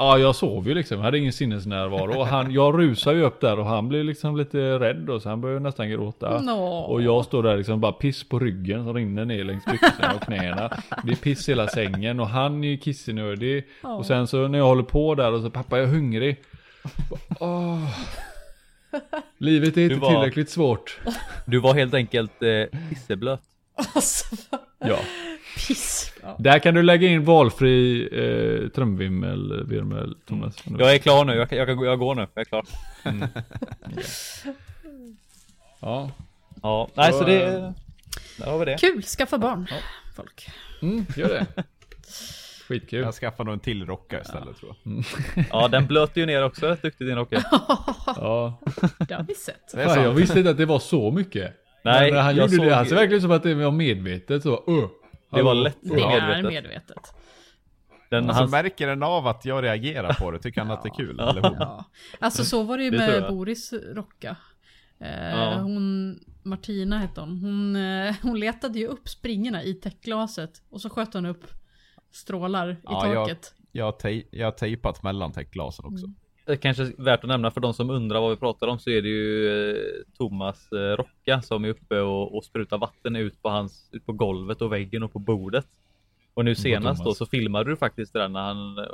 Ja, 0.00 0.18
jag 0.18 0.36
sov 0.36 0.68
ju 0.68 0.74
liksom. 0.74 0.96
Jag 0.96 1.04
hade 1.04 1.18
ingen 1.18 1.32
sinnesnärvaro. 1.32 2.18
Och 2.18 2.26
han, 2.26 2.52
jag 2.52 2.78
rusar 2.80 3.12
ju 3.12 3.22
upp 3.22 3.40
där 3.40 3.58
och 3.58 3.66
han 3.66 3.88
blir 3.88 4.04
liksom 4.04 4.36
lite 4.36 4.58
rädd 4.78 5.10
och 5.10 5.22
så 5.22 5.28
han 5.28 5.40
börjar 5.40 5.60
nästan 5.60 5.90
gråta. 5.90 6.40
Nå. 6.40 6.78
Och 6.78 7.02
jag 7.02 7.24
står 7.24 7.42
där 7.42 7.56
liksom 7.56 7.80
bara 7.80 7.92
piss 7.92 8.28
på 8.28 8.38
ryggen 8.38 8.84
som 8.84 8.94
rinner 8.94 9.24
ner 9.24 9.44
längs 9.44 9.64
byxorna 9.64 10.14
och 10.14 10.22
knäna. 10.22 10.70
Det 11.04 11.12
är 11.12 11.16
piss 11.16 11.48
hela 11.48 11.68
sängen 11.68 12.20
och 12.20 12.28
han 12.28 12.64
är 12.64 12.68
ju 12.68 12.76
kissenödig. 12.78 13.64
Ja. 13.82 13.94
Och 13.94 14.06
sen 14.06 14.26
så 14.26 14.48
när 14.48 14.58
jag 14.58 14.66
håller 14.66 14.82
på 14.82 15.14
där 15.14 15.32
och 15.32 15.42
så 15.42 15.50
pappa 15.50 15.78
jag 15.78 15.88
är 15.88 15.92
hungrig. 15.92 16.36
Åh. 17.40 17.88
Livet 19.38 19.76
är 19.76 19.80
inte 19.82 19.94
var- 19.96 20.10
tillräckligt 20.10 20.50
svårt. 20.50 20.98
Du 21.46 21.58
var 21.58 21.74
helt 21.74 21.94
enkelt 21.94 22.42
eh, 22.42 22.78
pisseblöt. 22.88 23.40
alltså, 23.94 24.36
Ja. 24.78 24.98
Piss. 25.66 26.12
Ja. 26.22 26.36
Där 26.38 26.58
kan 26.58 26.74
du 26.74 26.82
lägga 26.82 27.08
in 27.08 27.24
valfri 27.24 28.02
eh, 28.12 28.68
trumvimmel, 28.68 29.64
virmel, 29.66 30.16
Thomas. 30.26 30.56
Jag 30.78 30.94
är 30.94 30.98
klar 30.98 31.24
nu. 31.24 31.34
Jag, 31.34 31.48
kan- 31.48 31.58
jag, 31.58 31.68
jag 31.86 31.98
går 31.98 32.14
nu. 32.14 32.26
Jag 32.34 32.40
är 32.40 32.44
klar. 32.44 32.64
Ja. 35.80 36.10
Ja, 36.62 36.88
nej, 36.94 37.12
Så, 37.12 37.18
så 37.18 37.24
det. 37.24 37.42
eh, 37.46 37.70
Där 38.38 38.46
har 38.50 38.58
vi 38.58 38.64
det. 38.64 38.76
Kul, 38.80 39.02
skaffa 39.02 39.38
barn. 39.38 39.66
Folk. 40.16 40.48
Mm, 40.82 41.06
gör 41.16 41.28
det. 41.28 41.46
Skitkul. 42.68 43.00
Jag 43.00 43.14
skaffar 43.14 43.44
nog 43.44 43.54
en 43.54 43.60
till 43.60 43.86
rocka 43.86 44.20
istället 44.20 44.56
tror 44.56 44.76
jag. 44.82 45.04
Ja, 45.50 45.68
den 45.68 45.86
blöter 45.86 46.20
ju 46.20 46.26
ner 46.26 46.44
också. 46.44 46.68
Duktigt 46.68 46.98
din 46.98 47.16
Rocke. 47.16 47.42
Ja. 48.06 48.60
Det 49.08 49.14
har 49.14 49.22
vi 49.28 49.34
sett. 49.34 49.72
Fan, 49.74 50.02
jag 50.02 50.12
visste 50.12 50.38
inte 50.38 50.50
att 50.50 50.56
det 50.56 50.66
var 50.66 50.78
så 50.78 51.10
mycket. 51.10 51.52
Nej, 51.84 52.12
Men 52.12 52.22
han 52.24 52.36
jag 52.36 52.42
gjorde 52.44 52.56
såg- 52.56 52.66
det. 52.66 52.74
Han 52.74 52.86
ser 52.86 52.94
verkligen 52.94 53.16
ut 53.16 53.22
som 53.22 53.30
att 53.30 53.42
det 53.42 53.54
var 53.54 53.70
medvetet 53.70 54.42
så. 54.42 54.64
Uh, 54.68 54.88
Det 55.30 55.42
var 55.42 55.54
lätt. 55.54 55.76
Det 55.80 55.94
medvetet. 55.94 56.22
är 56.38 56.42
medvetet. 56.42 57.14
Den, 58.10 58.24
Alltså 58.24 58.40
hans, 58.42 58.50
märker 58.52 58.86
den 58.86 59.02
av 59.02 59.26
att 59.26 59.44
jag 59.44 59.64
reagerar 59.64 60.12
på 60.12 60.30
det? 60.30 60.38
Tycker 60.38 60.60
han 60.60 60.70
att 60.70 60.82
det 60.82 60.88
är 60.88 60.94
kul? 60.94 61.16
Ja. 61.18 61.30
Eller 61.30 61.42
hon? 61.42 61.56
Ja. 61.60 61.84
Alltså 62.20 62.44
så 62.44 62.62
var 62.62 62.78
det 62.78 62.84
ju 62.84 62.90
Det 62.90 62.96
med 62.98 63.16
jag. 63.22 63.30
Boris 63.34 63.72
Rocka. 63.72 64.36
Eh, 65.00 65.30
Ja. 65.30 65.54
Hon, 65.60 66.18
Martina 66.42 66.98
hette 66.98 67.20
hon. 67.20 67.38
Hon, 67.38 67.76
eh, 67.76 68.14
hon 68.22 68.40
letade 68.40 68.78
ju 68.78 68.86
upp 68.86 69.08
springorna 69.08 69.62
i 69.62 69.74
täckglaset. 69.74 70.62
Och 70.70 70.80
så 70.80 70.90
sköt 70.90 71.14
hon 71.14 71.26
upp 71.26 71.44
strålar 72.12 72.70
i 72.72 72.76
Ja, 72.84 73.00
taket. 73.00 73.54
Jag 73.72 73.94
jag 74.30 74.46
har 74.46 74.52
tejpat 74.52 75.02
mellan 75.02 75.32
täckglasen 75.32 75.84
också. 75.84 76.06
Det 76.48 76.54
är 76.54 76.56
kanske 76.56 76.92
värt 76.98 77.24
att 77.24 77.28
nämna 77.28 77.50
för 77.50 77.60
de 77.60 77.74
som 77.74 77.90
undrar 77.90 78.20
vad 78.20 78.30
vi 78.30 78.36
pratar 78.36 78.66
om 78.66 78.78
så 78.78 78.90
är 78.90 79.02
det 79.02 79.08
ju 79.08 79.48
eh, 79.70 79.76
Thomas 80.18 80.72
eh, 80.72 80.96
Rocka 80.96 81.42
som 81.42 81.64
är 81.64 81.68
uppe 81.68 82.00
och, 82.00 82.36
och 82.36 82.44
sprutar 82.44 82.78
vatten 82.78 83.16
ut 83.16 83.42
på 83.42 83.48
hans, 83.48 83.88
ut 83.92 84.06
på 84.06 84.12
golvet 84.12 84.62
och 84.62 84.72
väggen 84.72 85.02
och 85.02 85.12
på 85.12 85.18
bordet. 85.18 85.66
Och 86.34 86.44
nu 86.44 86.54
senast 86.54 87.04
då 87.04 87.14
så 87.14 87.26
filmade 87.26 87.70
du 87.70 87.76
faktiskt 87.76 88.12
det 88.12 88.18
där 88.18 88.28
när 88.28 88.40
han, 88.40 88.78
eh, 88.78 88.84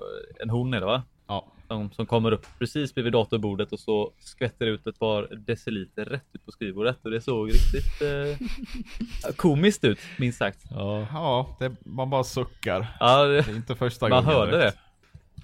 en 0.41 0.51
hon 0.51 0.75
är 0.75 0.81
det 0.81 0.87
va? 0.87 1.03
Ja. 1.27 1.47
Som, 1.69 1.91
som 1.91 2.07
kommer 2.07 2.33
upp 2.33 2.47
precis 2.59 2.95
bredvid 2.95 3.13
datorbordet 3.13 3.73
och 3.73 3.81
så 3.81 4.13
skvätter 4.19 4.67
ut 4.67 4.87
ett 4.87 4.99
par 4.99 5.29
deciliter 5.47 6.05
rätt 6.05 6.29
ut 6.33 6.45
på 6.45 6.53
skrivbordet 6.53 7.05
och 7.05 7.11
det 7.11 7.21
såg 7.21 7.49
riktigt 7.49 8.03
eh, 8.03 9.33
komiskt 9.37 9.85
ut 9.85 9.99
minst 10.19 10.39
sagt. 10.39 10.61
Ja, 10.71 11.07
Ja, 11.13 11.57
det, 11.59 11.77
man 11.85 12.11
bara 12.11 12.25
suckar. 12.25 12.97
Ja, 13.01 13.25
det, 13.25 13.43
Det 13.43 13.51
är 13.51 13.57
inte 13.57 13.75
första 13.75 14.09
man 14.09 14.25
gången. 14.25 14.39
hörde 14.39 14.51
det. 14.51 14.59
direkt. 14.59 14.77
ja. 14.77 14.94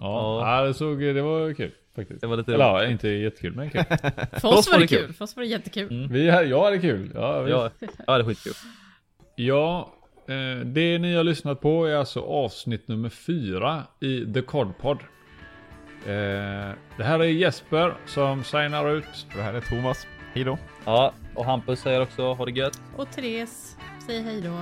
Ja. 0.01 0.57
ja 0.59 0.67
det, 0.67 0.75
såg, 0.75 1.01
det 1.01 1.23
var 1.23 1.55
kul 1.55 1.71
faktiskt. 1.97 2.21
Det 2.21 2.27
var 2.27 2.37
lite 2.37 2.55
Eller 2.55 2.65
ja, 2.65 2.87
inte 2.87 3.09
jättekul 3.09 3.53
men 3.55 3.71
kul. 3.71 3.85
För 4.33 4.49
oss 4.49 4.73
var 4.73 4.79
det 4.79 4.87
kul. 4.87 5.13
För 5.13 5.25
oss 5.25 5.37
var 5.37 5.43
det 5.43 5.49
jättekul. 5.49 5.91
Mm. 5.91 6.13
Vi, 6.13 6.27
jag 6.27 6.65
hade 6.65 6.79
kul. 6.79 7.11
Ja, 7.15 7.43
visst. 7.43 7.57
Ja, 7.57 7.71
ja 8.07 8.19
det 8.19 8.23
är 8.23 8.25
skitkul. 8.25 8.53
Ja, 9.37 9.95
eh, 10.29 10.67
det 10.67 10.99
ni 10.99 11.15
har 11.15 11.25
lyssnat 11.25 11.61
på 11.61 11.87
är 11.87 11.95
alltså 11.95 12.21
avsnitt 12.21 12.89
nummer 12.89 13.09
fyra 13.09 13.83
i 14.01 14.33
The 14.33 14.43
Codpod. 14.43 14.99
Eh, 16.07 16.75
det 16.97 17.05
här 17.05 17.19
är 17.19 17.25
Jesper 17.25 17.95
som 18.07 18.45
signar 18.45 18.91
ut. 18.91 19.27
Det 19.37 19.43
här 19.43 19.55
är 19.55 19.61
Thomas. 19.61 20.07
Hej 20.35 20.45
då. 20.45 20.59
Ja, 20.85 21.13
och 21.35 21.45
Hampus 21.45 21.81
säger 21.81 22.03
också 22.03 22.33
ha 22.35 22.45
det 22.45 22.53
gött. 22.53 22.81
Och 22.97 23.11
Therese 23.11 23.77
säger 24.07 24.23
hej 24.23 24.41
då. 24.41 24.61